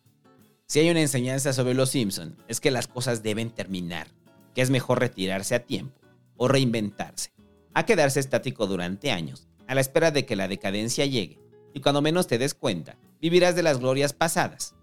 Si 0.67 0.79
hay 0.81 0.89
una 0.89 1.01
enseñanza 1.01 1.53
sobre 1.53 1.75
los 1.75 1.91
Simpson, 1.91 2.37
es 2.49 2.61
que 2.61 2.71
las 2.71 2.89
cosas 2.89 3.23
deben 3.23 3.51
terminar, 3.51 4.09
que 4.55 4.63
es 4.63 4.71
mejor 4.71 5.01
retirarse 5.01 5.55
a 5.55 5.65
tiempo 5.67 6.01
o 6.37 6.49
reinventarse, 6.49 7.33
a 7.75 7.85
quedarse 7.87 8.21
estático 8.21 8.67
durante 8.67 9.11
años, 9.11 9.47
a 9.67 9.75
la 9.75 9.81
espera 9.81 10.11
de 10.11 10.25
que 10.27 10.37
la 10.37 10.49
decadencia 10.49 11.07
llegue, 11.07 11.39
y 11.75 11.81
cuando 11.81 12.03
menos 12.03 12.27
te 12.27 12.39
des 12.39 12.55
cuenta, 12.55 12.97
vivirás 13.25 13.57
de 13.57 13.63
las 13.63 13.79
glorias 13.79 14.13
pasadas. 14.13 14.75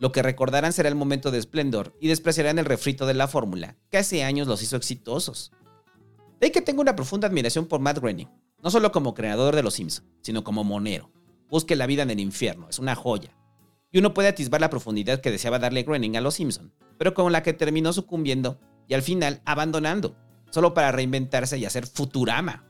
Lo 0.00 0.12
que 0.12 0.22
recordarán 0.22 0.74
será 0.74 0.90
el 0.90 0.96
momento 0.96 1.30
de 1.30 1.38
esplendor 1.38 1.96
y 1.98 2.08
despreciarán 2.08 2.58
el 2.58 2.66
refrito 2.66 3.06
de 3.06 3.14
la 3.14 3.26
fórmula, 3.26 3.78
que 3.90 3.96
hace 3.96 4.22
años 4.22 4.46
los 4.46 4.62
hizo 4.62 4.76
exitosos. 4.76 5.50
De 6.38 6.46
ahí 6.46 6.52
que 6.52 6.60
tengo 6.60 6.82
una 6.82 6.94
profunda 6.94 7.26
admiración 7.26 7.64
por 7.64 7.80
Matt 7.80 8.00
Groening, 8.00 8.28
no 8.62 8.70
solo 8.70 8.92
como 8.92 9.14
creador 9.14 9.56
de 9.56 9.62
Los 9.62 9.72
Simpsons, 9.74 10.06
sino 10.20 10.44
como 10.44 10.62
monero. 10.62 11.10
Busque 11.48 11.74
la 11.74 11.86
vida 11.86 12.02
en 12.02 12.10
el 12.10 12.20
infierno, 12.20 12.68
es 12.68 12.78
una 12.78 12.94
joya. 12.94 13.34
Y 13.90 13.98
uno 13.98 14.12
puede 14.12 14.28
atisbar 14.28 14.60
la 14.60 14.68
profundidad 14.68 15.22
que 15.22 15.30
deseaba 15.30 15.58
darle 15.58 15.82
Groening 15.82 16.18
a 16.18 16.20
Los 16.20 16.34
Simpson, 16.34 16.74
pero 16.98 17.14
con 17.14 17.32
la 17.32 17.42
que 17.42 17.54
terminó 17.54 17.94
sucumbiendo 17.94 18.60
y 18.88 18.92
al 18.92 19.00
final 19.00 19.40
abandonando, 19.46 20.18
solo 20.50 20.74
para 20.74 20.92
reinventarse 20.92 21.56
y 21.56 21.64
hacer 21.64 21.86
Futurama, 21.86 22.69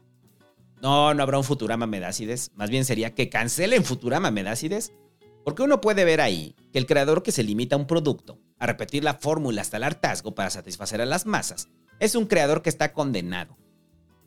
no, 0.82 1.14
no 1.14 1.22
habrá 1.22 1.38
un 1.38 1.44
Futurama 1.44 1.86
Medácides. 1.86 2.50
Más 2.54 2.70
bien 2.70 2.84
sería 2.84 3.14
que 3.14 3.28
cancelen 3.28 3.84
Futurama 3.84 4.30
Medácides. 4.30 4.92
Porque 5.44 5.62
uno 5.62 5.80
puede 5.80 6.04
ver 6.04 6.20
ahí 6.20 6.54
que 6.72 6.78
el 6.78 6.86
creador 6.86 7.22
que 7.22 7.32
se 7.32 7.42
limita 7.42 7.74
a 7.74 7.78
un 7.78 7.86
producto, 7.86 8.38
a 8.58 8.66
repetir 8.66 9.04
la 9.04 9.14
fórmula 9.14 9.62
hasta 9.62 9.78
el 9.78 9.84
hartazgo 9.84 10.34
para 10.34 10.50
satisfacer 10.50 11.00
a 11.00 11.06
las 11.06 11.24
masas, 11.24 11.68
es 11.98 12.14
un 12.14 12.26
creador 12.26 12.62
que 12.62 12.68
está 12.68 12.92
condenado. 12.92 13.56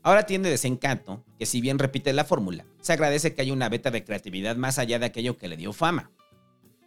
Ahora 0.01 0.25
tiene 0.25 0.49
desencanto 0.49 1.23
que 1.39 1.45
si 1.45 1.61
bien 1.61 1.79
repite 1.79 2.11
la 2.13 2.25
fórmula, 2.25 2.65
se 2.81 2.93
agradece 2.93 3.33
que 3.33 3.41
haya 3.41 3.53
una 3.53 3.69
beta 3.69 3.89
de 3.89 4.03
creatividad 4.03 4.55
más 4.55 4.79
allá 4.79 4.99
de 4.99 5.05
aquello 5.05 5.37
que 5.37 5.47
le 5.47 5.55
dio 5.55 5.71
fama. 5.71 6.11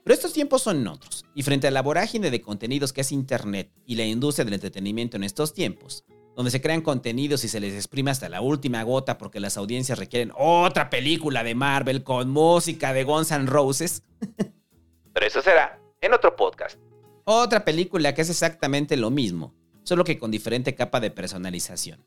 Pero 0.05 0.15
estos 0.15 0.33
tiempos 0.33 0.63
son 0.63 0.87
otros, 0.87 1.25
y 1.35 1.43
frente 1.43 1.67
a 1.67 1.71
la 1.71 1.83
vorágine 1.83 2.31
de 2.31 2.43
contenidos 2.43 2.93
que 2.93 3.01
es 3.01 3.13
Internet 3.13 3.73
y 3.87 3.95
la 3.95 4.05
industria 4.05 4.45
del 4.45 4.55
entretenimiento 4.55 5.17
en 5.17 5.25
estos 5.25 5.55
tiempos, 5.55 6.05
donde 6.37 6.51
se 6.51 6.61
crean 6.61 6.83
contenidos 6.83 7.45
y 7.45 7.49
se 7.49 7.61
les 7.61 7.75
exprime 7.75 8.11
hasta 8.11 8.29
la 8.29 8.43
última 8.43 8.83
gota 8.83 9.17
porque 9.17 9.41
las 9.41 9.57
audiencias 9.57 9.99
requieren 9.99 10.33
otra 10.37 10.91
película 10.91 11.43
de 11.43 11.55
Marvel 11.55 12.05
con 12.05 12.29
música 12.29 12.93
de 12.93 13.05
Guns 13.05 13.31
N' 13.31 13.47
Roses. 13.47 14.03
Pero 15.15 15.27
eso 15.27 15.41
será 15.41 15.81
en 16.03 16.13
otro 16.13 16.37
podcast. 16.37 16.79
Otra 17.25 17.65
película 17.65 18.15
que 18.15 18.21
es 18.21 18.29
exactamente 18.29 18.99
lo 18.99 19.11
mismo, 19.11 19.55
solo 19.83 20.05
que 20.05 20.19
con 20.19 20.31
diferente 20.31 20.75
capa 20.75 21.01
de 21.01 21.11
personalización. 21.11 22.05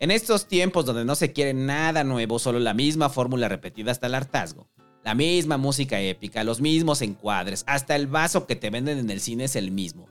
En 0.00 0.10
estos 0.10 0.48
tiempos 0.48 0.84
donde 0.84 1.04
no 1.04 1.14
se 1.14 1.32
quiere 1.32 1.54
nada 1.54 2.02
nuevo, 2.02 2.40
solo 2.40 2.58
la 2.58 2.74
misma 2.74 3.08
fórmula 3.08 3.48
repetida 3.48 3.92
hasta 3.92 4.08
el 4.08 4.16
hartazgo, 4.16 4.68
la 5.04 5.14
misma 5.14 5.58
música 5.58 6.00
épica, 6.00 6.42
los 6.42 6.60
mismos 6.60 7.02
encuadres, 7.02 7.62
hasta 7.68 7.94
el 7.94 8.08
vaso 8.08 8.46
que 8.48 8.56
te 8.56 8.70
venden 8.70 8.98
en 8.98 9.10
el 9.10 9.20
cine 9.20 9.44
es 9.44 9.54
el 9.54 9.70
mismo. 9.70 10.08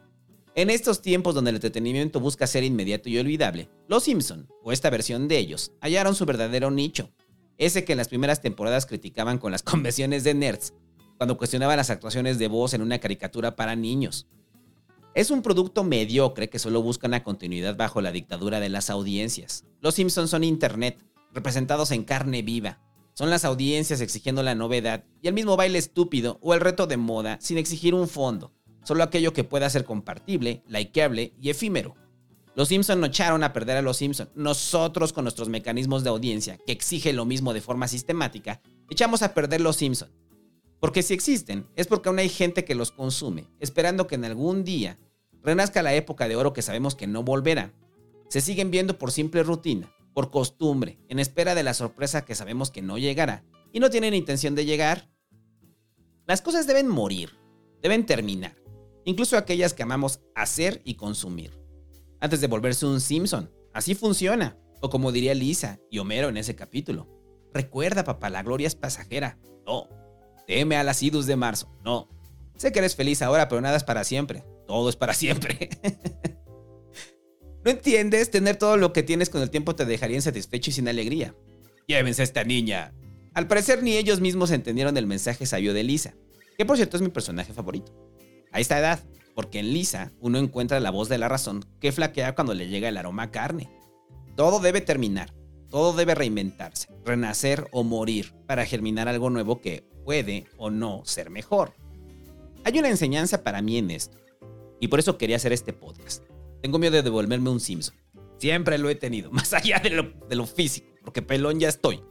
En 0.60 0.70
estos 0.70 1.02
tiempos 1.02 1.34
donde 1.36 1.52
el 1.52 1.56
entretenimiento 1.56 2.20
busca 2.20 2.46
ser 2.46 2.66
inmediato 2.66 3.08
y 3.08 3.18
olvidable, 3.18 3.70
Los 3.88 4.04
Simpson, 4.04 4.50
o 4.62 4.74
esta 4.74 4.90
versión 4.90 5.30
de 5.30 5.38
ellos, 5.38 5.72
hallaron 5.80 6.16
su 6.16 6.26
verdadero 6.26 6.70
nicho, 6.70 7.14
ese 7.58 7.86
que 7.86 7.94
en 7.94 7.98
las 7.98 8.10
primeras 8.10 8.42
temporadas 8.42 8.86
criticaban 8.86 9.38
con 9.38 9.54
las 9.54 9.64
convenciones 9.64 10.26
de 10.26 10.34
nerds, 10.34 10.74
cuando 11.16 11.38
cuestionaban 11.38 11.78
las 11.78 11.90
actuaciones 11.90 12.40
de 12.40 12.50
voz 12.50 12.74
en 12.74 12.82
una 12.82 13.00
caricatura 13.00 13.56
para 13.56 13.78
niños. 13.78 14.28
Es 15.16 15.32
un 15.32 15.44
producto 15.44 15.86
mediocre 15.86 16.50
que 16.50 16.60
solo 16.60 16.82
busca 16.82 17.08
una 17.08 17.24
continuidad 17.24 17.78
bajo 17.78 18.02
la 18.02 18.12
dictadura 18.12 18.60
de 18.60 18.68
las 18.68 18.90
audiencias. 18.90 19.64
Los 19.80 19.96
Simpsons 19.96 20.30
son 20.30 20.44
Internet, 20.44 21.02
representados 21.32 21.92
en 21.92 22.04
carne 22.04 22.42
viva. 22.42 22.82
Son 23.14 23.30
las 23.30 23.46
audiencias 23.46 24.02
exigiendo 24.02 24.44
la 24.44 24.56
novedad 24.56 25.06
y 25.22 25.30
el 25.30 25.34
mismo 25.34 25.56
baile 25.56 25.80
estúpido 25.80 26.38
o 26.42 26.54
el 26.54 26.60
reto 26.60 26.86
de 26.86 26.98
moda 26.98 27.38
sin 27.40 27.58
exigir 27.58 27.94
un 27.94 28.10
fondo 28.10 28.52
solo 28.84 29.04
aquello 29.04 29.34
que 29.34 29.44
pueda 29.44 29.70
ser 29.70 29.86
compartible, 29.86 30.64
likeable 30.68 31.34
y 31.40 31.50
efímero. 31.50 31.96
Los 32.56 32.70
Simpson 32.70 33.00
no 33.00 33.06
echaron 33.06 33.44
a 33.44 33.54
perder 33.54 33.78
a 33.78 33.82
los 33.82 33.98
Simpson. 33.98 34.30
Nosotros 34.36 35.14
con 35.14 35.24
nuestros 35.24 35.50
mecanismos 35.50 36.04
de 36.04 36.10
audiencia, 36.10 36.58
que 36.66 36.72
exige 36.72 37.14
lo 37.14 37.26
mismo 37.26 37.54
de 37.54 37.62
forma 37.62 37.88
sistemática, 37.88 38.62
echamos 38.90 39.22
a 39.22 39.34
perder 39.34 39.62
los 39.62 39.78
Simpson. 39.78 40.10
Porque 40.80 41.04
si 41.04 41.14
existen, 41.14 41.68
es 41.76 41.88
porque 41.88 42.10
aún 42.10 42.20
hay 42.20 42.30
gente 42.30 42.66
que 42.66 42.76
los 42.76 42.92
consume, 42.92 43.48
esperando 43.60 44.08
que 44.08 44.16
en 44.16 44.26
algún 44.26 44.64
día 44.64 44.98
renazca 45.42 45.84
la 45.84 45.94
época 45.94 46.28
de 46.28 46.36
oro 46.36 46.54
que 46.54 46.62
sabemos 46.62 46.96
que 46.96 47.08
no 47.08 47.24
volverá. 47.24 47.74
Se 48.30 48.42
siguen 48.42 48.72
viendo 48.72 48.98
por 48.98 49.12
simple 49.12 49.44
rutina, 49.44 49.94
por 50.14 50.32
costumbre, 50.32 51.00
en 51.08 51.20
espera 51.20 51.56
de 51.56 51.64
la 51.64 51.74
sorpresa 51.74 52.26
que 52.26 52.36
sabemos 52.36 52.72
que 52.72 52.82
no 52.82 52.98
llegará 52.98 53.44
y 53.72 53.80
no 53.80 53.90
tienen 53.90 54.14
intención 54.14 54.56
de 54.56 54.66
llegar. 54.66 55.10
Las 56.26 56.42
cosas 56.42 56.68
deben 56.68 56.88
morir, 56.88 57.38
deben 57.82 58.06
terminar 58.06 58.60
incluso 59.10 59.38
aquellas 59.38 59.74
que 59.74 59.84
amamos 59.84 60.22
hacer 60.36 60.82
y 60.86 60.96
consumir. 60.96 61.60
Antes 62.22 62.42
de 62.42 62.48
volverse 62.48 62.86
un 62.86 63.02
Simpson, 63.02 63.52
así 63.74 63.96
funciona, 63.96 64.58
o 64.82 64.90
como 64.90 65.12
diría 65.12 65.34
Lisa 65.34 65.80
y 65.90 65.98
Homero 66.00 66.30
en 66.30 66.38
ese 66.38 66.56
capítulo. 66.56 67.08
Recuerda, 67.54 68.04
papá, 68.04 68.30
la 68.30 68.44
gloria 68.44 68.68
es 68.68 68.76
pasajera. 68.76 69.40
No. 69.66 69.90
Teme 70.46 70.76
a 70.76 70.84
las 70.84 71.02
idus 71.02 71.26
de 71.26 71.36
marzo. 71.36 71.76
No. 71.84 72.08
Sé 72.56 72.72
que 72.72 72.80
eres 72.80 72.96
feliz 72.96 73.22
ahora, 73.22 73.48
pero 73.50 73.62
nada 73.62 73.78
es 73.78 73.84
para 73.84 74.04
siempre. 74.04 74.44
Todo 74.68 74.90
es 74.90 74.96
para 74.96 75.14
siempre. 75.16 75.70
¿No 77.66 77.72
entiendes? 77.72 78.30
Tener 78.30 78.58
todo 78.58 78.78
lo 78.78 78.94
que 78.94 79.04
tienes 79.04 79.30
con 79.30 79.42
el 79.42 79.50
tiempo 79.50 79.76
te 79.76 79.86
dejaría 79.86 80.18
insatisfecho 80.18 80.70
y 80.70 80.74
sin 80.74 80.88
alegría. 80.88 81.36
Llévense 81.88 82.22
a 82.22 82.26
esta 82.26 82.44
niña. 82.44 82.94
Al 83.34 83.48
parecer 83.48 83.82
ni 83.82 83.98
ellos 83.98 84.22
mismos 84.22 84.52
entendieron 84.52 84.96
el 84.98 85.08
mensaje 85.08 85.46
sabio 85.46 85.74
de 85.74 85.84
Lisa, 85.84 86.16
que 86.58 86.66
por 86.66 86.78
cierto 86.78 86.98
es 86.98 87.02
mi 87.02 87.10
personaje 87.10 87.54
favorito 87.54 88.10
a 88.52 88.60
esta 88.60 88.80
edad, 88.80 89.04
porque 89.36 89.60
en 89.60 89.74
Lisa 89.74 90.12
uno 90.20 90.38
encuentra 90.38 90.80
la 90.80 90.92
voz 90.92 91.10
de 91.10 91.18
la 91.18 91.30
razón 91.30 91.66
que 91.80 91.92
flaquea 91.92 92.36
cuando 92.36 92.54
le 92.54 92.68
llega 92.68 92.90
el 92.90 92.98
aroma 92.98 93.24
a 93.24 93.32
carne. 93.32 93.70
Todo 94.36 94.60
debe 94.60 94.82
terminar. 94.82 95.34
todo 95.70 95.94
debe 95.94 96.16
reinventarse, 96.16 96.88
renacer 97.06 97.68
o 97.72 97.84
morir 97.84 98.34
para 98.48 98.66
germinar 98.66 99.08
algo 99.08 99.30
nuevo 99.30 99.62
que 99.62 99.84
puede 100.04 100.48
o 100.58 100.72
no 100.72 101.04
ser 101.06 101.30
mejor. 101.30 101.74
Hay 102.66 102.80
una 102.80 102.90
enseñanza 102.90 103.44
para 103.44 103.62
mí 103.62 103.78
en 103.78 103.92
esto, 103.92 104.18
y 104.80 104.88
por 104.88 105.00
eso 105.00 105.18
quería 105.18 105.36
hacer 105.36 105.54
este 105.54 105.74
podcast. 105.74 106.24
Tengo 106.62 106.80
miedo 106.80 106.96
de 106.96 107.04
devolverme 107.04 107.50
un 107.50 107.60
Simpson. 107.60 107.96
Siempre 108.40 108.78
lo 108.78 108.90
he 108.90 108.96
tenido, 108.96 109.32
más 109.32 109.54
allá 109.54 109.80
de 109.80 109.92
lo, 109.92 110.12
de 110.28 110.36
lo 110.36 110.48
físico, 110.48 110.88
porque 111.04 111.22
pelón 111.22 111.60
ya 111.60 111.70
estoy. 111.70 112.02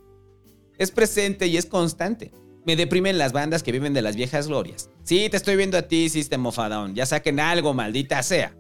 Es 0.79 0.91
presente 0.93 1.49
y 1.49 1.57
es 1.57 1.67
constante. 1.67 2.31
Me 2.69 2.77
deprimen 2.77 3.17
las 3.17 3.33
bandas 3.33 3.63
que 3.63 3.73
viven 3.73 3.95
de 3.95 4.03
las 4.03 4.15
viejas 4.15 4.47
glorias. 4.47 4.91
Sí, 5.03 5.31
te 5.31 5.39
estoy 5.39 5.57
viendo 5.57 5.79
a 5.79 5.89
ti, 5.89 6.11
System 6.11 6.45
of. 6.45 6.59
Ya 6.93 7.07
saquen 7.07 7.41
algo, 7.41 7.73
maldita 7.73 8.23
sea. 8.23 8.55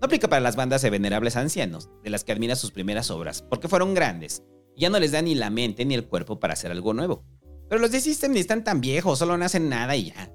No 0.00 0.06
aplica 0.06 0.26
para 0.26 0.40
las 0.40 0.56
bandas 0.56 0.82
de 0.82 0.90
venerables 0.90 1.36
ancianos, 1.36 1.88
de 2.02 2.10
las 2.10 2.24
que 2.24 2.32
admira 2.32 2.56
sus 2.56 2.72
primeras 2.72 3.12
obras, 3.12 3.42
porque 3.42 3.68
fueron 3.68 3.94
grandes. 3.94 4.42
Y 4.74 4.80
ya 4.80 4.90
no 4.90 4.98
les 4.98 5.12
da 5.12 5.22
ni 5.22 5.36
la 5.36 5.50
mente 5.50 5.84
ni 5.84 5.94
el 5.94 6.08
cuerpo 6.08 6.40
para 6.40 6.54
hacer 6.54 6.72
algo 6.72 6.94
nuevo. 6.94 7.22
Pero 7.68 7.80
los 7.80 7.92
de 7.92 8.00
System 8.00 8.32
ni 8.32 8.40
están 8.40 8.64
tan 8.64 8.80
viejos, 8.80 9.20
solo 9.20 9.38
no 9.38 9.44
hacen 9.44 9.68
nada 9.68 9.94
y 9.94 10.06
ya. 10.06 10.32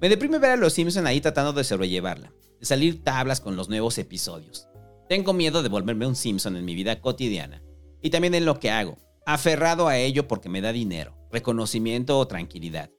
Me 0.00 0.08
deprime 0.08 0.40
ver 0.40 0.50
a 0.50 0.56
los 0.56 0.72
Simpson 0.72 1.06
ahí 1.06 1.20
tratando 1.20 1.52
de 1.52 1.62
sobrellevarla, 1.62 2.32
de 2.58 2.66
salir 2.66 3.04
tablas 3.04 3.40
con 3.40 3.54
los 3.54 3.68
nuevos 3.68 3.98
episodios. 3.98 4.66
Tengo 5.08 5.32
miedo 5.32 5.62
de 5.62 5.68
volverme 5.68 6.08
un 6.08 6.16
Simpson 6.16 6.56
en 6.56 6.64
mi 6.64 6.74
vida 6.74 7.00
cotidiana 7.00 7.62
y 8.02 8.10
también 8.10 8.34
en 8.34 8.46
lo 8.46 8.58
que 8.58 8.72
hago, 8.72 8.98
aferrado 9.26 9.86
a 9.86 9.96
ello 9.96 10.26
porque 10.26 10.48
me 10.48 10.60
da 10.60 10.72
dinero, 10.72 11.19
reconocimiento 11.30 12.18
o 12.18 12.26
tranquilidad. 12.26 12.90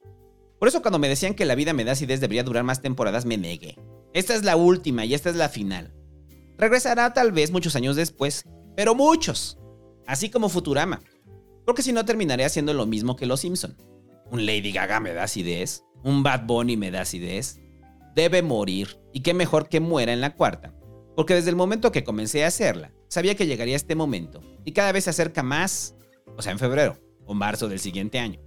Por 0.60 0.67
eso 0.67 0.82
cuando 0.82 1.00
me 1.00 1.10
decían 1.10 1.34
que 1.34 1.46
la 1.46 1.56
vida 1.56 1.74
me 1.74 1.84
da 1.84 1.94
acidez 1.94 2.22
debería 2.22 2.44
durar 2.44 2.63
más 2.63 2.82
temporadas, 2.82 3.26
me 3.26 3.38
negué. 3.38 3.78
Esta 4.13 4.36
es 4.36 4.44
la 4.44 4.56
última 4.56 5.06
y 5.06 5.13
esta 5.13 5.30
es 5.30 5.36
la 5.36 5.50
final. 5.50 5.94
Regresará 6.58 7.13
tal 7.13 7.32
vez 7.32 7.52
muchos 7.52 7.76
años 7.76 7.96
después, 7.96 8.46
pero 8.76 8.94
muchos. 8.94 9.58
Así 10.06 10.30
como 10.30 10.50
Futurama. 10.50 11.02
Porque 11.65 11.82
si 11.82 11.94
no 11.94 12.06
terminaré 12.06 12.46
haciendo 12.46 12.74
lo 12.74 12.86
mismo 12.86 13.15
que 13.15 13.26
Los 13.26 13.39
Simpson. 13.39 13.76
Un 14.30 14.46
Lady 14.46 14.72
Gaga 14.72 15.00
me 15.00 15.13
da 15.13 15.24
acidez, 15.24 15.84
un 16.04 16.24
Bad 16.24 16.46
Bunny 16.46 16.78
me 16.78 16.91
da 16.91 17.02
acidez. 17.02 17.60
Debe 18.15 18.41
morir, 18.44 19.00
y 19.13 19.22
qué 19.22 19.34
mejor 19.34 19.67
que 19.67 19.80
muera 19.80 20.13
en 20.13 20.22
la 20.22 20.36
cuarta. 20.36 20.76
Porque 21.15 21.34
desde 21.34 21.50
el 21.50 21.56
momento 21.56 21.91
que 21.91 22.04
comencé 22.04 22.44
a 22.44 22.48
hacerla, 22.48 22.94
sabía 23.08 23.36
que 23.36 23.48
llegaría 23.48 23.76
este 23.76 23.96
momento, 23.96 24.41
y 24.63 24.74
cada 24.74 24.91
vez 24.91 25.06
se 25.06 25.10
acerca 25.10 25.44
más, 25.44 25.96
o 26.38 26.41
sea, 26.41 26.52
en 26.52 26.60
febrero 26.60 26.98
o 27.32 27.34
marzo 27.34 27.70
del 27.70 27.80
siguiente 27.80 28.20
año. 28.20 28.39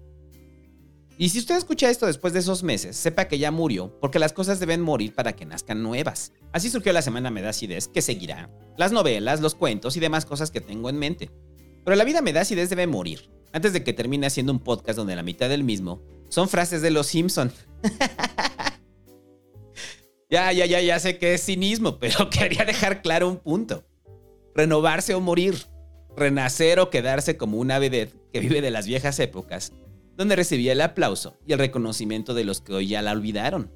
Y 1.17 1.29
si 1.29 1.39
usted 1.39 1.57
escucha 1.57 1.91
esto 1.91 2.07
después 2.07 2.33
de 2.33 2.41
esos 2.41 2.63
meses, 2.63 2.97
sepa 2.97 3.29
que 3.29 3.39
ya 3.39 3.51
murió, 3.51 3.99
porque 4.01 4.19
las 4.19 4.33
cosas 4.33 4.61
deben 4.61 4.81
morir 4.81 5.15
para 5.15 5.35
que 5.35 5.47
nazcan 5.47 5.83
nuevas. 5.83 6.33
Así 6.53 6.69
surgió 6.69 6.93
la 6.93 7.03
semana 7.03 7.31
Me 7.31 7.43
que 7.43 8.03
seguirá. 8.03 8.51
Las 8.77 8.93
novelas, 8.93 9.41
los 9.41 9.55
cuentos 9.55 9.97
y 9.97 10.01
demás 10.01 10.27
cosas 10.27 10.51
que 10.51 10.61
tengo 10.61 10.91
en 10.91 10.99
mente. 10.99 11.31
Pero 11.85 11.97
la 11.97 12.05
vida 12.05 12.21
Me 12.21 12.33
debe 12.33 12.87
morir, 12.87 13.31
antes 13.53 13.73
de 13.73 13.85
que 13.85 13.93
termine 13.93 14.27
haciendo 14.27 14.53
un 14.53 14.59
podcast 14.59 14.99
donde 14.99 15.17
la 15.17 15.23
mitad 15.23 15.49
del 15.49 15.65
mismo 15.65 16.03
son 16.29 16.49
frases 16.49 16.83
de 16.83 16.91
los 16.91 17.07
Simpson. 17.07 17.53
ya, 20.31 20.53
ya, 20.53 20.67
ya, 20.67 20.81
ya 20.81 20.99
sé 20.99 21.19
que 21.19 21.35
es 21.35 21.45
cinismo, 21.45 21.99
pero 22.01 22.29
quería 22.31 22.65
dejar 22.65 23.03
claro 23.03 23.29
un 23.29 23.39
punto. 23.39 23.85
Renovarse 24.55 25.15
o 25.15 25.21
morir. 25.21 25.55
Renacer 26.17 26.81
o 26.81 26.91
quedarse 26.91 27.37
como 27.37 27.59
una 27.59 27.81
vedette 27.81 28.24
que 28.35 28.41
vive 28.41 28.61
de 28.61 28.73
las 28.73 28.89
viejas 28.89 29.21
épocas 29.21 29.73
donde 30.17 30.35
recibía 30.35 30.73
el 30.73 30.81
aplauso 30.81 31.39
y 31.47 31.53
el 31.53 31.61
reconocimiento 31.61 32.35
de 32.35 32.43
los 32.43 32.61
que 32.61 32.73
hoy 32.73 32.89
ya 32.89 33.01
la 33.01 33.13
olvidaron. 33.13 33.73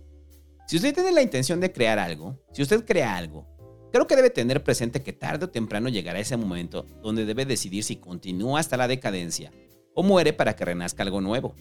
Si 0.67 0.75
usted 0.75 0.93
tiene 0.93 1.13
la 1.13 1.23
intención 1.23 1.61
de 1.61 1.71
crear 1.71 2.01
algo, 2.01 2.43
si 2.53 2.63
usted 2.63 2.85
crea 2.85 3.17
algo, 3.17 3.47
creo 3.93 4.09
que 4.09 4.17
debe 4.17 4.31
tener 4.31 4.65
presente 4.65 5.01
que 5.01 5.13
tarde 5.13 5.45
o 5.45 5.51
temprano 5.51 5.89
llegará 5.89 6.19
ese 6.19 6.37
momento 6.37 6.85
donde 7.05 7.25
debe 7.25 7.47
decidir 7.47 7.85
si 7.85 7.97
continúa 7.97 8.59
hasta 8.59 8.77
la 8.77 8.89
decadencia 8.89 9.53
o 9.95 10.03
muere 10.03 10.33
para 10.33 10.57
que 10.57 10.65
renazca 10.65 11.05
algo 11.05 11.21
nuevo. 11.21 11.55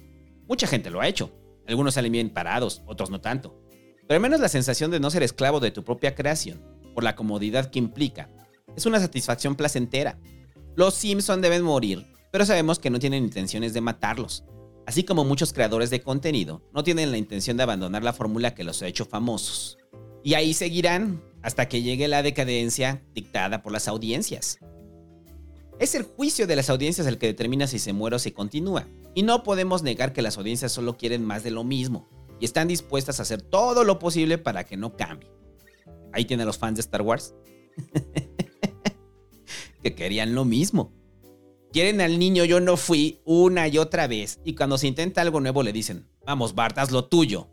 Mucha 0.47 0.65
gente 0.65 0.89
lo 0.89 0.99
ha 0.99 1.07
hecho, 1.07 1.31
algunos 1.67 1.93
salen 1.93 2.13
bien 2.13 2.31
parados, 2.31 2.81
otros 2.87 3.11
no 3.11 3.21
tanto, 3.21 3.61
pero 4.07 4.15
al 4.15 4.21
menos 4.21 4.39
la 4.39 4.49
sensación 4.49 4.89
de 4.89 4.99
no 4.99 5.11
ser 5.11 5.21
esclavo 5.21 5.59
de 5.59 5.69
tu 5.69 5.83
propia 5.83 6.15
creación, 6.15 6.63
por 6.95 7.03
la 7.03 7.15
comodidad 7.15 7.69
que 7.69 7.77
implica, 7.77 8.27
es 8.75 8.87
una 8.87 8.99
satisfacción 8.99 9.55
placentera. 9.55 10.17
Los 10.75 10.95
Simpson 10.95 11.41
deben 11.41 11.61
morir, 11.61 12.16
pero 12.37 12.45
sabemos 12.45 12.77
que 12.77 12.91
no 12.91 12.99
tienen 12.99 13.23
intenciones 13.23 13.73
de 13.73 13.81
matarlos. 13.81 14.43
Así 14.85 15.03
como 15.03 15.25
muchos 15.25 15.53
creadores 15.53 15.89
de 15.89 16.03
contenido, 16.03 16.61
no 16.71 16.83
tienen 16.83 17.09
la 17.09 17.17
intención 17.17 17.57
de 17.57 17.63
abandonar 17.63 18.03
la 18.03 18.13
fórmula 18.13 18.53
que 18.53 18.63
los 18.63 18.83
ha 18.83 18.87
hecho 18.87 19.05
famosos. 19.05 19.79
Y 20.23 20.35
ahí 20.35 20.53
seguirán 20.53 21.23
hasta 21.41 21.67
que 21.67 21.81
llegue 21.81 22.07
la 22.07 22.21
decadencia 22.21 23.03
dictada 23.15 23.63
por 23.63 23.71
las 23.71 23.87
audiencias. 23.87 24.59
Es 25.79 25.95
el 25.95 26.03
juicio 26.03 26.45
de 26.45 26.55
las 26.55 26.69
audiencias 26.69 27.07
el 27.07 27.17
que 27.17 27.25
determina 27.25 27.65
si 27.65 27.79
se 27.79 27.91
muere 27.91 28.17
o 28.17 28.19
si 28.19 28.31
continúa. 28.31 28.85
Y 29.15 29.23
no 29.23 29.41
podemos 29.41 29.81
negar 29.81 30.13
que 30.13 30.21
las 30.21 30.37
audiencias 30.37 30.71
solo 30.71 30.95
quieren 30.95 31.25
más 31.25 31.41
de 31.41 31.49
lo 31.49 31.63
mismo 31.63 32.07
y 32.39 32.45
están 32.45 32.67
dispuestas 32.67 33.17
a 33.17 33.23
hacer 33.23 33.41
todo 33.41 33.83
lo 33.83 33.97
posible 33.97 34.37
para 34.37 34.63
que 34.63 34.77
no 34.77 34.95
cambie. 34.95 35.31
Ahí 36.13 36.25
tienen 36.25 36.45
los 36.45 36.59
fans 36.59 36.75
de 36.75 36.81
Star 36.81 37.01
Wars. 37.01 37.33
que 39.81 39.95
querían 39.95 40.35
lo 40.35 40.45
mismo. 40.45 40.93
Quieren 41.77 42.01
al 42.01 42.17
niño 42.17 42.43
yo 42.43 42.59
no 42.59 42.75
fui 42.75 43.19
una 43.23 43.67
y 43.67 43.77
otra 43.77 44.07
vez 44.07 44.39
y 44.43 44.55
cuando 44.55 44.79
se 44.79 44.87
intenta 44.87 45.21
algo 45.21 45.41
nuevo 45.41 45.61
le 45.61 45.71
dicen, 45.71 46.07
vamos 46.25 46.55
Bart, 46.55 46.75
haz 46.79 46.89
lo 46.89 47.05
tuyo. 47.05 47.51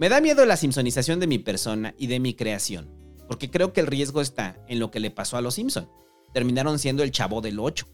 Me 0.00 0.08
da 0.08 0.20
miedo 0.20 0.44
la 0.44 0.56
simpsonización 0.56 1.20
de 1.20 1.28
mi 1.28 1.38
persona 1.38 1.94
y 1.96 2.08
de 2.08 2.18
mi 2.18 2.34
creación, 2.34 2.90
porque 3.28 3.48
creo 3.48 3.72
que 3.72 3.78
el 3.78 3.86
riesgo 3.86 4.22
está 4.22 4.60
en 4.66 4.80
lo 4.80 4.90
que 4.90 4.98
le 4.98 5.12
pasó 5.12 5.36
a 5.36 5.40
los 5.40 5.54
Simpson. 5.54 5.88
Terminaron 6.34 6.80
siendo 6.80 7.04
el 7.04 7.12
chavo 7.12 7.40
del 7.40 7.60
8. 7.60 7.86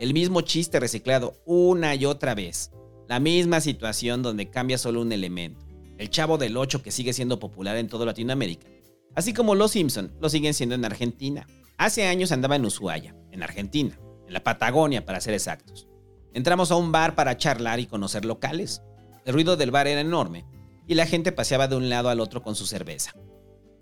El 0.00 0.14
mismo 0.14 0.40
chiste 0.40 0.80
reciclado 0.80 1.40
una 1.46 1.94
y 1.94 2.04
otra 2.04 2.34
vez. 2.34 2.72
La 3.06 3.20
misma 3.20 3.60
situación 3.60 4.24
donde 4.24 4.50
cambia 4.50 4.78
solo 4.78 5.00
un 5.00 5.12
elemento. 5.12 5.64
El 5.96 6.10
chavo 6.10 6.38
del 6.38 6.56
8 6.56 6.82
que 6.82 6.90
sigue 6.90 7.12
siendo 7.12 7.38
popular 7.38 7.76
en 7.76 7.86
toda 7.86 8.04
Latinoamérica. 8.04 8.66
Así 9.14 9.32
como 9.32 9.54
los 9.54 9.70
Simpson 9.70 10.12
lo 10.20 10.28
siguen 10.28 10.54
siendo 10.54 10.74
en 10.74 10.84
Argentina. 10.84 11.46
Hace 11.76 12.08
años 12.08 12.32
andaba 12.32 12.56
en 12.56 12.64
Ushuaia, 12.64 13.14
en 13.30 13.44
Argentina 13.44 13.96
en 14.28 14.34
la 14.34 14.44
Patagonia 14.44 15.04
para 15.04 15.20
ser 15.20 15.34
exactos. 15.34 15.88
Entramos 16.32 16.70
a 16.70 16.76
un 16.76 16.92
bar 16.92 17.14
para 17.14 17.36
charlar 17.36 17.80
y 17.80 17.86
conocer 17.86 18.24
locales. 18.24 18.82
El 19.24 19.34
ruido 19.34 19.56
del 19.56 19.70
bar 19.70 19.88
era 19.88 20.00
enorme 20.00 20.44
y 20.86 20.94
la 20.94 21.06
gente 21.06 21.32
paseaba 21.32 21.66
de 21.66 21.76
un 21.76 21.88
lado 21.88 22.10
al 22.10 22.20
otro 22.20 22.42
con 22.42 22.54
su 22.54 22.66
cerveza. 22.66 23.14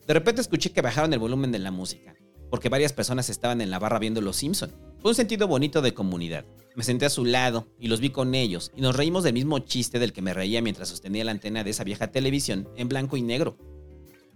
De 0.07 0.15
repente 0.15 0.41
escuché 0.41 0.71
que 0.71 0.83
bajaron 0.83 1.13
el 1.13 1.19
volumen 1.19 1.53
de 1.53 1.59
la 1.59 1.73
música, 1.73 2.15
porque 2.49 2.69
varias 2.69 2.93
personas 2.93 3.29
estaban 3.29 3.61
en 3.61 3.71
la 3.71 3.79
barra 3.79 3.99
viendo 3.99 4.21
Los 4.21 4.37
Simpson. 4.37 4.73
Fue 5.01 5.11
un 5.11 5.15
sentido 5.17 5.49
bonito 5.49 5.83
de 5.83 5.95
comunidad. 5.95 6.45
Me 6.77 6.85
senté 6.85 7.07
a 7.07 7.11
su 7.11 7.25
lado 7.25 7.67
y 7.81 7.89
los 7.89 8.01
vi 8.01 8.11
con 8.11 8.35
ellos 8.35 8.73
y 8.77 8.81
nos 8.81 8.97
reímos 8.97 9.25
del 9.25 9.35
mismo 9.35 9.59
chiste 9.59 9.99
del 9.99 10.13
que 10.13 10.23
me 10.23 10.35
reía 10.35 10.63
mientras 10.63 10.89
sostenía 10.89 11.25
la 11.25 11.33
antena 11.33 11.65
de 11.65 11.71
esa 11.71 11.85
vieja 11.85 12.13
televisión 12.13 12.69
en 12.77 12.89
blanco 12.89 13.17
y 13.17 13.23
negro. 13.23 13.57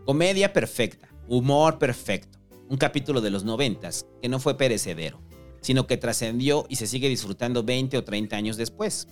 Comedia 0.04 0.52
perfecta, 0.52 1.08
humor 1.28 1.78
perfecto, 1.78 2.38
un 2.68 2.78
capítulo 2.78 3.20
de 3.20 3.30
los 3.30 3.44
noventas 3.44 4.06
que 4.20 4.28
no 4.28 4.40
fue 4.40 4.56
perecedero 4.56 5.29
sino 5.60 5.86
que 5.86 5.96
trascendió 5.96 6.66
y 6.68 6.76
se 6.76 6.86
sigue 6.86 7.08
disfrutando 7.08 7.62
20 7.62 7.98
o 7.98 8.04
30 8.04 8.36
años 8.36 8.56
después. 8.56 9.08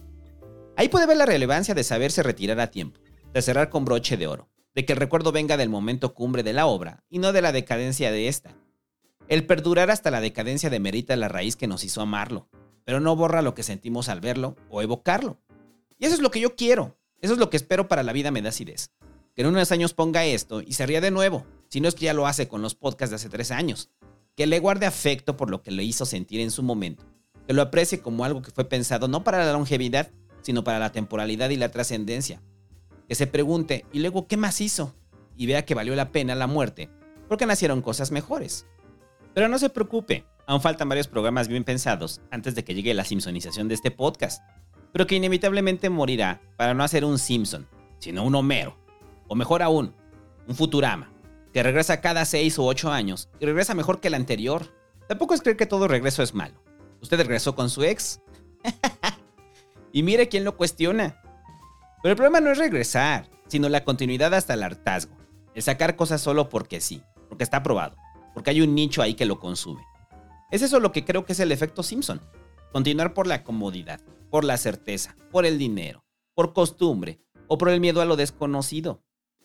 Ahí 0.77 0.89
puede 0.89 1.07
ver 1.07 1.17
la 1.17 1.27
relevancia 1.27 1.75
de 1.75 1.85
saberse 1.85 2.23
retirar 2.23 2.61
a 2.61 2.71
tiempo, 2.71 3.01
de 3.33 3.43
cerrar 3.43 3.69
con 3.69 3.85
broche 3.85 4.17
de 4.17 4.27
oro, 4.27 4.49
de 4.75 4.85
que 4.85 4.93
el 4.93 4.99
recuerdo 4.99 5.33
venga 5.33 5.57
del 5.57 5.69
momento 5.69 6.15
cumbre 6.15 6.43
de 6.43 6.53
la 6.53 6.67
obra 6.67 7.05
y 7.09 7.19
no 7.19 7.33
de 7.33 7.43
la 7.43 7.53
decadencia 7.53 8.11
de 8.11 8.29
esta. 8.29 8.57
El 9.29 9.45
perdurar 9.45 9.91
hasta 9.91 10.11
la 10.11 10.21
decadencia 10.21 10.71
demerita 10.71 11.17
la 11.17 11.29
raíz 11.29 11.57
que 11.57 11.67
nos 11.67 11.85
hizo 11.85 12.01
amarlo, 12.01 12.49
pero 12.85 13.01
no 13.01 13.17
borra 13.17 13.43
lo 13.43 13.55
que 13.55 13.63
sentimos 13.63 14.09
al 14.09 14.21
verlo 14.21 14.57
o 14.71 14.81
evocarlo. 14.81 15.39
Y 15.99 16.07
eso 16.07 16.15
es 16.15 16.21
lo 16.21 16.31
que 16.31 16.41
yo 16.41 16.55
quiero, 16.55 16.97
eso 17.21 17.35
es 17.35 17.39
lo 17.39 17.51
que 17.51 17.57
espero 17.57 17.89
para 17.89 18.03
la 18.03 18.13
vida 18.13 18.31
me 18.31 18.41
da. 18.41 18.51
Que 18.53 19.43
en 19.43 19.47
unos 19.47 19.73
años 19.73 19.95
ponga 19.95 20.25
esto 20.25 20.63
y 20.63 20.73
se 20.73 20.87
ría 20.87 21.01
de 21.01 21.11
nuevo, 21.11 21.45
si 21.69 21.81
no 21.81 21.89
es 21.89 21.95
que 21.95 22.07
ya 22.07 22.15
lo 22.15 22.27
hace 22.27 22.49
con 22.49 22.63
los 22.63 22.75
podcasts 22.75 23.11
de 23.11 23.17
hace 23.17 23.29
tres 23.29 23.51
años 23.51 23.91
que 24.39 24.47
le 24.47 24.61
guarde 24.61 24.87
afecto 24.87 25.37
por 25.37 25.51
lo 25.51 25.63
que 25.65 25.73
le 25.73 25.83
hizo 25.83 26.07
sentir 26.07 26.39
en 26.39 26.53
su 26.53 26.63
momento, 26.63 27.05
que 27.49 27.53
lo 27.53 27.61
aprecie 27.61 27.99
como 27.99 28.25
algo 28.25 28.41
que 28.41 28.53
fue 28.53 28.69
pensado 28.69 29.09
no 29.09 29.25
para 29.25 29.45
la 29.45 29.53
longevidad, 29.53 30.13
sino 30.43 30.63
para 30.63 30.79
la 30.79 30.93
temporalidad 30.93 31.51
y 31.51 31.57
la 31.57 31.73
trascendencia. 31.73 32.41
Que 33.09 33.17
se 33.17 33.27
pregunte, 33.27 33.85
¿y 33.93 33.99
luego 33.99 34.29
qué 34.29 34.37
más 34.37 34.61
hizo? 34.61 34.95
Y 35.37 35.47
vea 35.47 35.65
que 35.65 35.75
valió 35.75 35.97
la 35.97 36.13
pena 36.13 36.37
la 36.37 36.47
muerte, 36.47 36.89
porque 37.27 37.47
nacieron 37.47 37.83
cosas 37.83 38.13
mejores. 38.13 38.65
Pero 39.35 39.49
no 39.49 39.59
se 39.59 39.71
preocupe, 39.71 40.25
aún 40.47 40.61
faltan 40.61 40.89
varios 40.89 41.09
programas 41.09 41.49
bien 41.49 41.65
pensados 41.65 42.21
antes 42.31 42.55
de 42.55 42.63
que 42.63 42.77
llegue 42.77 42.95
la 42.95 43.05
simpsonización 43.05 43.67
de 43.67 43.75
este 43.75 43.91
podcast, 43.91 44.41
pero 44.93 45.09
que 45.09 45.17
inevitablemente 45.17 45.91
morirá 45.91 46.41
para 46.57 46.75
no 46.75 46.85
hacer 46.85 47.05
un 47.05 47.19
Simpson, 47.19 47.67
sino 47.99 48.23
un 48.23 48.37
Homero, 48.37 48.79
o 49.27 49.35
mejor 49.35 49.65
aún, 49.65 49.97
un 50.47 50.55
Futurama 50.55 51.18
regresa 51.63 52.01
cada 52.01 52.25
6 52.25 52.59
u 52.59 52.65
8 52.65 52.91
años 52.91 53.29
y 53.41 53.47
regresa 53.47 53.75
mejor 53.75 54.01
que 54.01 54.09
el 54.09 54.15
anterior. 54.15 54.75
Tampoco 55.09 55.35
es 55.35 55.41
creer 55.41 55.57
que 55.57 55.67
todo 55.67 55.89
regreso 55.89 56.23
es 56.23 56.35
malo. 56.35 56.63
Usted 57.01 57.19
regresó 57.19 57.55
con 57.55 57.71
su 57.71 57.83
ex. 57.85 58.21
y 59.93 60.03
mire 60.03 60.29
quién 60.29 60.45
lo 60.45 60.57
cuestiona. 60.57 61.21
Pero 62.03 62.13
el 62.13 62.17
problema 62.17 62.41
no 62.41 62.51
es 62.51 62.59
regresar, 62.59 63.29
sino 63.49 63.69
la 63.69 63.85
continuidad 63.85 64.35
hasta 64.35 64.55
el 64.55 64.63
hartazgo. 64.63 65.17
El 65.55 65.63
sacar 65.63 65.97
cosas 65.97 66.21
solo 66.21 66.49
porque 66.49 66.81
sí, 66.81 67.03
porque 67.29 67.45
está 67.45 67.63
probado, 67.63 67.97
porque 68.35 68.51
hay 68.51 68.61
un 68.61 68.75
nicho 68.75 69.03
ahí 69.03 69.15
que 69.15 69.27
lo 69.27 69.41
consume. 69.41 69.83
Es 70.51 70.63
eso 70.63 70.81
lo 70.81 70.93
que 70.93 71.05
creo 71.05 71.25
que 71.25 71.33
es 71.33 71.41
el 71.41 71.53
efecto 71.53 71.83
Simpson. 71.83 72.21
Continuar 72.73 73.15
por 73.15 73.27
la 73.27 73.43
comodidad, 73.43 74.01
por 74.31 74.45
la 74.45 74.57
certeza, 74.57 75.17
por 75.31 75.47
el 75.47 75.59
dinero, 75.59 76.05
por 76.35 76.53
costumbre 76.53 77.21
o 77.49 77.59
por 77.59 77.71
el 77.71 77.81
miedo 77.81 78.01
a 78.01 78.05
lo 78.05 78.17
desconocido. 78.17 79.03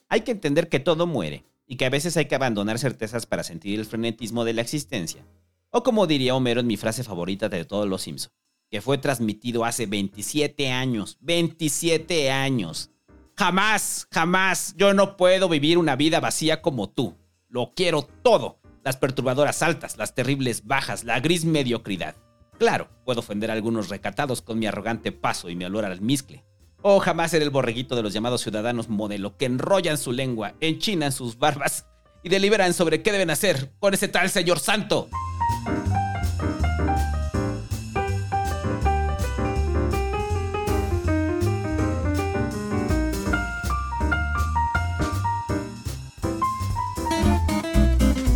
Hay 0.10 0.22
que 0.22 0.32
entender 0.32 0.70
que 0.70 0.80
todo 0.80 1.08
muere 1.08 1.46
y 1.66 1.76
que 1.78 1.86
a 1.86 1.90
veces 1.90 2.18
hay 2.18 2.26
que 2.26 2.36
abandonar 2.36 2.80
certezas 2.80 3.26
para 3.26 3.44
sentir 3.44 3.80
el 3.80 3.86
frenetismo 3.86 4.46
de 4.46 4.54
la 4.54 4.62
existencia. 4.62 5.26
O 5.70 5.84
como 5.84 6.08
diría 6.08 6.36
Homero 6.36 6.60
en 6.60 6.68
mi 6.68 6.78
frase 6.78 7.04
favorita 7.04 7.50
de 7.50 7.66
todos 7.66 7.88
los 7.88 8.04
Simpson, 8.04 8.32
que 8.70 8.82
fue 8.82 8.98
transmitido 8.98 9.66
hace 9.66 9.86
27 9.86 10.72
años. 10.72 11.18
27 11.22 12.32
años. 12.32 12.92
Jamás, 13.36 14.08
jamás 14.12 14.76
yo 14.78 14.94
no 14.94 15.18
puedo 15.18 15.50
vivir 15.50 15.78
una 15.78 15.96
vida 15.96 16.20
vacía 16.20 16.62
como 16.62 16.90
tú. 16.90 17.16
Lo 17.50 17.74
quiero 17.76 18.04
todo. 18.04 18.60
Las 18.84 18.98
perturbadoras 18.98 19.64
altas, 19.64 19.98
las 19.98 20.14
terribles 20.14 20.66
bajas, 20.66 21.04
la 21.04 21.20
gris 21.20 21.46
mediocridad. 21.46 22.16
Claro, 22.60 22.90
puedo 23.06 23.22
ofender 23.22 23.50
a 23.50 23.54
algunos 23.54 23.90
recatados 23.90 24.42
con 24.42 24.60
mi 24.60 24.68
arrogante 24.68 25.12
paso 25.12 25.50
y 25.50 25.56
mi 25.56 25.66
olor 25.66 25.86
al 25.86 26.02
miscle. 26.02 26.44
O 26.86 27.00
jamás 27.00 27.32
ser 27.32 27.42
el 27.42 27.50
borreguito 27.50 27.96
de 27.96 28.04
los 28.04 28.12
llamados 28.12 28.42
ciudadanos 28.42 28.90
modelo 28.90 29.38
que 29.38 29.46
enrollan 29.46 29.98
su 29.98 30.12
lengua, 30.12 30.56
enchinan 30.60 31.14
sus 31.14 31.38
barbas 31.38 31.86
y 32.24 32.28
deliberan 32.28 32.74
sobre 32.74 33.02
qué 33.02 33.14
deben 33.14 33.30
hacer 33.30 33.72
con 33.80 33.94
ese 33.94 34.10
tal 34.10 34.30
señor 34.30 34.60
santo. 34.60 35.08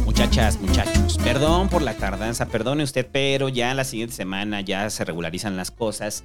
Muchachas, 0.06 0.58
muchachos, 0.62 1.18
perdón 1.22 1.68
por 1.68 1.82
la 1.82 1.96
tardanza, 1.96 2.46
perdone 2.46 2.84
usted, 2.84 3.06
pero 3.12 3.50
ya 3.50 3.74
la 3.74 3.84
siguiente 3.84 4.16
semana 4.16 4.62
ya 4.62 4.90
se 4.90 5.04
regularizan 5.04 5.58
las 5.58 5.70
cosas. 5.70 6.24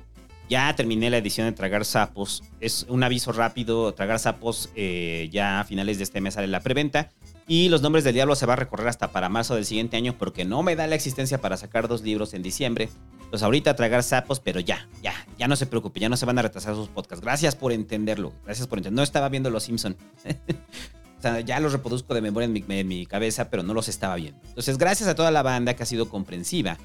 Ya 0.53 0.77
terminé 0.77 1.09
la 1.09 1.17
edición 1.17 1.47
de 1.47 1.53
Tragar 1.53 1.87
Sapos. 1.87 2.43
Es 2.61 2.85
un 2.91 3.03
aviso 3.03 3.33
rápido. 3.33 3.95
Tragar 3.95 4.19
Sapos 4.19 4.69
eh, 4.77 5.31
ya 5.33 5.61
a 5.61 5.65
finales 5.65 5.97
de 5.97 6.05
este 6.05 6.21
mes 6.21 6.35
sale 6.35 6.47
la 6.47 6.61
preventa. 6.61 7.11
Y 7.49 7.71
Los 7.71 7.81
Nombres 7.81 8.05
del 8.05 8.13
Diablo 8.13 8.35
se 8.35 8.45
va 8.45 8.53
a 8.53 8.57
recorrer 8.57 8.87
hasta 8.89 9.13
para 9.13 9.31
marzo 9.31 9.55
del 9.55 9.65
siguiente 9.65 9.97
año 9.97 10.15
porque 10.19 10.45
no 10.45 10.63
me 10.63 10.77
da 10.77 10.87
la 10.87 10.95
existencia 10.95 11.41
para 11.41 11.57
sacar 11.57 11.89
dos 11.89 12.03
libros 12.03 12.35
en 12.35 12.43
diciembre. 12.43 12.91
Pues 13.31 13.43
ahorita 13.43 13.75
tragar 13.77 14.03
sapos, 14.03 14.41
pero 14.41 14.61
ya, 14.61 14.87
ya, 15.03 15.15
ya 15.39 15.49
no 15.49 15.57
se 15.57 15.65
preocupe, 15.65 16.01
ya 16.01 16.11
no 16.11 16.19
se 16.19 16.27
van 16.27 16.39
a 16.39 16.43
retrasar 16.43 16.75
sus 16.75 16.89
podcasts. 16.89 17.25
Gracias 17.25 17.57
por 17.57 17.73
entenderlo, 17.73 18.35
gracias 18.45 18.67
por 18.67 18.77
entenderlo. 18.77 19.01
No 19.01 19.05
estaba 19.05 19.31
viendo 19.31 19.49
Los 19.49 19.63
Simpson. 19.63 19.97
o 21.19 21.23
sea, 21.23 21.41
ya 21.41 21.61
los 21.61 21.73
reproduzco 21.73 22.13
de 22.13 22.21
memoria 22.21 22.45
en 22.45 22.89
mi 22.89 23.07
cabeza, 23.07 23.49
pero 23.49 23.63
no 23.63 23.73
los 23.73 23.89
estaba 23.89 24.17
viendo. 24.17 24.39
Entonces, 24.49 24.77
gracias 24.77 25.09
a 25.09 25.15
toda 25.15 25.31
la 25.31 25.41
banda 25.41 25.73
que 25.73 25.83
ha 25.83 25.87
sido 25.87 26.11
comprensiva 26.11 26.77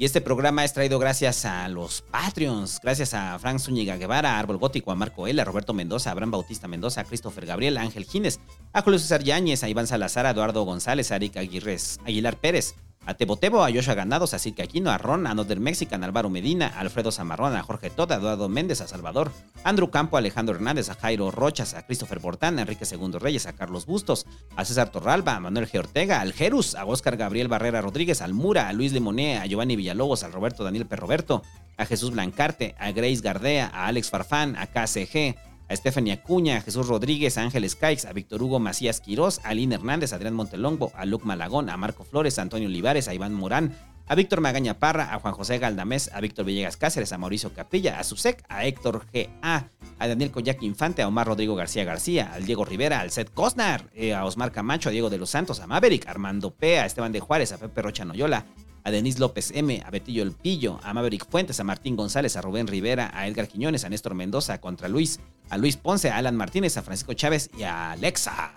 y 0.00 0.06
este 0.06 0.22
programa 0.22 0.64
es 0.64 0.72
traído 0.72 0.98
gracias 0.98 1.44
a 1.44 1.68
los 1.68 2.00
Patreons, 2.00 2.80
gracias 2.82 3.12
a 3.12 3.38
Frank 3.38 3.58
Zúñiga 3.58 3.98
Guevara, 3.98 4.38
Árbol 4.38 4.56
Gótico, 4.56 4.92
a 4.92 4.94
Marco 4.94 5.26
L, 5.26 5.38
a 5.38 5.44
Roberto 5.44 5.74
Mendoza, 5.74 6.08
a 6.08 6.12
Abraham 6.12 6.30
Bautista 6.30 6.66
Mendoza, 6.66 7.02
a 7.02 7.04
Christopher 7.04 7.44
Gabriel, 7.44 7.76
a 7.76 7.82
Ángel 7.82 8.06
Gines, 8.06 8.40
a 8.72 8.80
Julio 8.80 8.98
César 8.98 9.22
Yáñez, 9.22 9.62
a 9.62 9.68
Iván 9.68 9.86
Salazar, 9.86 10.24
a 10.24 10.30
Eduardo 10.30 10.64
González, 10.64 11.12
a 11.12 11.16
Erika 11.16 11.40
Aguirres, 11.40 12.00
Aguilar 12.06 12.40
Pérez, 12.40 12.76
a 13.06 13.14
Tebo 13.14 13.64
a 13.64 13.70
Joshua 13.70 13.94
Ganados, 13.94 14.34
a 14.34 14.38
Silke 14.38 14.62
Aquino, 14.62 14.90
a 14.90 14.98
Ron, 14.98 15.26
a 15.26 15.34
Northern 15.34 15.62
Mexican, 15.62 16.02
a 16.02 16.06
Álvaro 16.06 16.30
Medina, 16.30 16.68
a 16.68 16.80
Alfredo 16.80 17.10
Zamarrón, 17.10 17.56
a 17.56 17.62
Jorge 17.62 17.90
Toda, 17.90 18.16
a 18.16 18.18
Eduardo 18.18 18.48
Méndez, 18.48 18.80
a 18.80 18.88
Salvador, 18.88 19.32
a 19.64 19.68
Andrew 19.68 19.90
Campo, 19.90 20.16
a 20.16 20.20
Alejandro 20.20 20.54
Hernández, 20.54 20.90
a 20.90 20.94
Jairo 20.94 21.30
Rochas, 21.30 21.74
a 21.74 21.84
Christopher 21.86 22.20
Bortán, 22.20 22.58
a 22.58 22.62
Enrique 22.62 22.84
Segundo 22.84 23.18
Reyes, 23.18 23.46
a 23.46 23.52
Carlos 23.54 23.86
Bustos, 23.86 24.26
a 24.54 24.64
César 24.64 24.90
Torralba, 24.90 25.34
a 25.34 25.40
Manuel 25.40 25.68
G. 25.68 25.78
Ortega, 25.78 26.20
al 26.20 26.32
Jerus, 26.32 26.74
a 26.74 26.84
Oscar 26.84 27.16
Gabriel 27.16 27.48
Barrera 27.48 27.80
Rodríguez, 27.80 28.22
al 28.22 28.34
Mura, 28.34 28.68
a 28.68 28.72
Luis 28.72 28.92
Limoné, 28.92 29.38
a 29.38 29.46
Giovanni 29.46 29.76
Villalobos, 29.76 30.22
a 30.22 30.28
Roberto 30.28 30.62
Daniel 30.62 30.86
Perroberto, 30.86 31.42
a 31.76 31.86
Jesús 31.86 32.10
Blancarte, 32.10 32.74
a 32.78 32.92
Grace 32.92 33.22
Gardea, 33.22 33.70
a 33.72 33.86
Alex 33.86 34.10
Farfán, 34.10 34.56
a 34.56 34.66
KCG, 34.66 35.36
a 35.70 35.76
Stephanie 35.76 36.12
Acuña, 36.12 36.56
a 36.56 36.60
Jesús 36.62 36.88
Rodríguez, 36.88 37.38
a 37.38 37.42
Ángeles 37.42 37.76
Caix, 37.76 38.04
a 38.04 38.12
Víctor 38.12 38.42
Hugo 38.42 38.58
Macías 38.58 39.00
Quirós, 39.00 39.40
a 39.44 39.50
Aline 39.50 39.76
Hernández, 39.76 40.12
a 40.12 40.16
Adrián 40.16 40.34
Montelongo, 40.34 40.90
a 40.96 41.06
Luc 41.06 41.22
Malagón, 41.22 41.70
a 41.70 41.76
Marco 41.76 42.02
Flores, 42.04 42.38
a 42.38 42.42
Antonio 42.42 42.66
Olivares, 42.66 43.06
a 43.06 43.14
Iván 43.14 43.34
Morán, 43.34 43.76
a 44.08 44.16
Víctor 44.16 44.40
Magaña 44.40 44.80
Parra, 44.80 45.14
a 45.14 45.20
Juan 45.20 45.32
José 45.32 45.58
Galdamés, 45.58 46.10
a 46.12 46.20
Víctor 46.20 46.44
Villegas 46.44 46.76
Cáceres, 46.76 47.12
a 47.12 47.18
Mauricio 47.18 47.54
Capilla, 47.54 48.00
a 48.00 48.02
Susec, 48.02 48.42
a 48.48 48.64
Héctor 48.64 49.06
G.A., 49.12 49.68
a 50.00 50.08
Daniel 50.08 50.32
Coyac 50.32 50.60
Infante, 50.64 51.02
a 51.02 51.08
Omar 51.08 51.28
Rodrigo 51.28 51.54
García 51.54 51.84
García, 51.84 52.32
al 52.34 52.46
Diego 52.46 52.64
Rivera, 52.64 52.98
al 52.98 53.12
Seth 53.12 53.32
Cosnar, 53.32 53.88
eh, 53.94 54.12
a 54.12 54.24
Osmar 54.24 54.50
Camacho, 54.50 54.88
a 54.88 54.92
Diego 54.92 55.10
de 55.10 55.18
los 55.18 55.30
Santos, 55.30 55.60
a 55.60 55.68
Maverick, 55.68 56.08
a 56.08 56.10
Armando 56.10 56.50
P., 56.50 56.80
a 56.80 56.86
Esteban 56.86 57.12
de 57.12 57.20
Juárez, 57.20 57.52
a 57.52 57.58
Pepe 57.58 57.80
Rocha 57.80 58.04
Noyola, 58.04 58.46
a 58.84 58.90
Denis 58.90 59.18
López 59.18 59.52
M., 59.54 59.82
a 59.84 59.90
Betillo 59.90 60.22
El 60.22 60.32
Pillo, 60.32 60.80
a 60.82 60.94
Maverick 60.94 61.28
Fuentes, 61.28 61.60
a 61.60 61.64
Martín 61.64 61.96
González, 61.96 62.36
a 62.36 62.42
Rubén 62.42 62.66
Rivera, 62.66 63.10
a 63.14 63.26
Edgar 63.26 63.48
Quiñones, 63.48 63.84
a 63.84 63.88
Néstor 63.88 64.14
Mendoza, 64.14 64.54
a 64.54 64.60
Contra 64.60 64.88
Luis, 64.88 65.20
a 65.48 65.58
Luis 65.58 65.76
Ponce, 65.76 66.10
a 66.10 66.16
Alan 66.16 66.36
Martínez, 66.36 66.76
a 66.76 66.82
Francisco 66.82 67.12
Chávez 67.14 67.50
y 67.58 67.62
a 67.62 67.92
Alexa. 67.92 68.52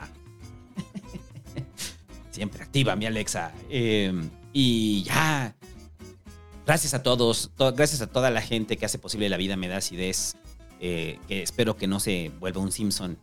Siempre 2.31 2.63
activa 2.63 2.95
mi 2.95 3.05
Alexa. 3.05 3.51
Em, 3.69 4.29
y 4.53 5.03
ya. 5.03 5.55
Gracias 6.65 6.93
a 6.93 7.03
todos, 7.03 7.51
gracias 7.57 8.01
a 8.01 8.07
toda 8.07 8.31
la 8.31 8.41
gente 8.41 8.77
que 8.77 8.85
hace 8.85 8.97
posible 8.97 9.27
la 9.27 9.37
vida 9.37 9.57
me 9.57 9.67
da 9.67 9.77
acidez. 9.77 10.37
Eh, 10.79 11.19
que 11.27 11.41
espero 11.41 11.77
que 11.77 11.87
no 11.87 11.99
se 11.99 12.31
vuelva 12.39 12.61
un 12.61 12.71
Simpson. 12.71 13.17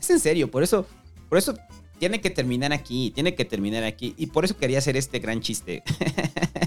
Es 0.00 0.10
en 0.10 0.20
serio, 0.20 0.50
por 0.50 0.62
eso, 0.62 0.86
por 1.28 1.38
eso 1.38 1.54
tiene 1.98 2.20
que 2.20 2.30
terminar 2.30 2.72
aquí, 2.72 3.10
tiene 3.10 3.34
que 3.34 3.44
terminar 3.44 3.84
aquí. 3.84 4.14
Y 4.16 4.26
por 4.26 4.44
eso 4.44 4.56
quería 4.56 4.78
hacer 4.78 4.96
este 4.96 5.18
gran 5.18 5.40
chiste. 5.40 5.82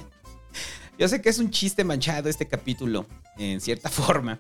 Yo 0.99 1.07
sé 1.07 1.21
que 1.21 1.29
es 1.29 1.39
un 1.39 1.49
chiste 1.49 1.83
manchado 1.83 2.29
este 2.29 2.47
capítulo, 2.47 3.05
en 3.37 3.61
cierta 3.61 3.89
forma. 3.89 4.39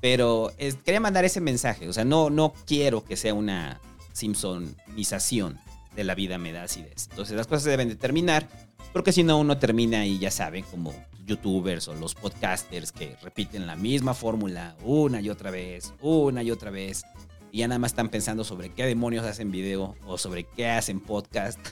Pero 0.00 0.52
quería 0.84 1.00
mandar 1.00 1.24
ese 1.24 1.40
mensaje. 1.40 1.88
O 1.88 1.92
sea, 1.92 2.04
no, 2.04 2.30
no 2.30 2.52
quiero 2.66 3.04
que 3.04 3.16
sea 3.16 3.34
una 3.34 3.80
Simpsonización 4.18 5.60
de 5.94 6.02
la 6.02 6.16
vida 6.16 6.38
me 6.38 6.52
da. 6.52 6.66
Entonces 6.66 7.36
las 7.36 7.46
cosas 7.46 7.64
deben 7.64 7.88
de 7.88 7.94
terminar. 7.94 8.48
Porque 8.92 9.12
si 9.12 9.22
no, 9.22 9.38
uno 9.38 9.58
termina 9.58 10.06
y 10.06 10.18
ya 10.18 10.32
saben, 10.32 10.64
como 10.64 10.92
youtubers 11.24 11.86
o 11.86 11.94
los 11.94 12.16
podcasters 12.16 12.90
que 12.90 13.14
repiten 13.22 13.66
la 13.66 13.76
misma 13.76 14.14
fórmula 14.14 14.76
una 14.82 15.20
y 15.20 15.30
otra 15.30 15.52
vez, 15.52 15.92
una 16.00 16.42
y 16.42 16.50
otra 16.50 16.70
vez 16.70 17.04
y 17.50 17.58
ya 17.58 17.68
nada 17.68 17.78
más 17.78 17.92
están 17.92 18.08
pensando 18.08 18.44
sobre 18.44 18.70
qué 18.70 18.84
demonios 18.84 19.24
hacen 19.24 19.50
video 19.50 19.96
o 20.06 20.18
sobre 20.18 20.44
qué 20.44 20.68
hacen 20.68 21.00
podcast. 21.00 21.58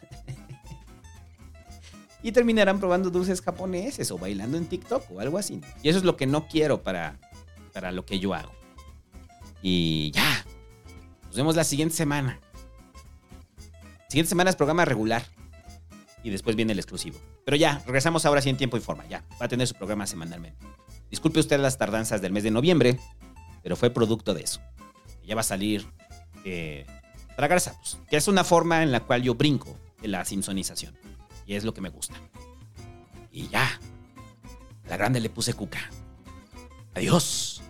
y 2.22 2.32
terminarán 2.32 2.80
probando 2.80 3.10
dulces 3.10 3.42
japoneses 3.42 4.10
o 4.10 4.18
bailando 4.18 4.56
en 4.56 4.66
TikTok 4.66 5.04
o 5.12 5.20
algo 5.20 5.38
así. 5.38 5.60
Y 5.82 5.88
eso 5.88 5.98
es 5.98 6.04
lo 6.04 6.16
que 6.16 6.26
no 6.26 6.48
quiero 6.48 6.82
para, 6.82 7.18
para 7.72 7.92
lo 7.92 8.06
que 8.06 8.18
yo 8.18 8.34
hago. 8.34 8.52
Y 9.62 10.10
ya. 10.12 10.44
Nos 11.26 11.36
vemos 11.36 11.56
la 11.56 11.64
siguiente 11.64 11.94
semana. 11.94 12.40
Siguiente 14.08 14.28
semana 14.28 14.50
es 14.50 14.56
programa 14.56 14.84
regular. 14.84 15.24
Y 16.22 16.30
después 16.30 16.56
viene 16.56 16.72
el 16.72 16.78
exclusivo. 16.78 17.18
Pero 17.44 17.56
ya, 17.56 17.82
regresamos 17.84 18.26
ahora 18.26 18.40
sí 18.40 18.48
en 18.48 18.56
tiempo 18.56 18.76
y 18.76 18.80
forma. 18.80 19.06
Ya, 19.06 19.22
va 19.40 19.46
a 19.46 19.48
tener 19.48 19.66
su 19.66 19.74
programa 19.74 20.06
semanalmente. 20.06 20.58
Disculpe 21.10 21.38
usted 21.38 21.60
las 21.60 21.78
tardanzas 21.78 22.20
del 22.20 22.32
mes 22.32 22.42
de 22.42 22.50
noviembre, 22.50 22.98
pero 23.62 23.76
fue 23.76 23.90
producto 23.90 24.34
de 24.34 24.42
eso 24.42 24.60
ya 25.26 25.34
va 25.34 25.42
a 25.42 25.44
salir 25.44 25.86
eh, 26.44 26.86
Tragar 27.36 27.60
Sapos, 27.60 27.98
que 28.08 28.16
es 28.16 28.28
una 28.28 28.44
forma 28.44 28.82
en 28.82 28.92
la 28.92 29.00
cual 29.00 29.22
yo 29.22 29.34
brinco 29.34 29.76
de 30.00 30.08
la 30.08 30.24
simpsonización. 30.24 30.96
Y 31.46 31.54
es 31.54 31.64
lo 31.64 31.74
que 31.74 31.80
me 31.80 31.90
gusta. 31.90 32.14
Y 33.30 33.48
ya, 33.48 33.64
a 34.86 34.88
la 34.88 34.96
grande 34.96 35.20
le 35.20 35.28
puse 35.28 35.52
cuca. 35.52 35.90
Adiós. 36.94 37.62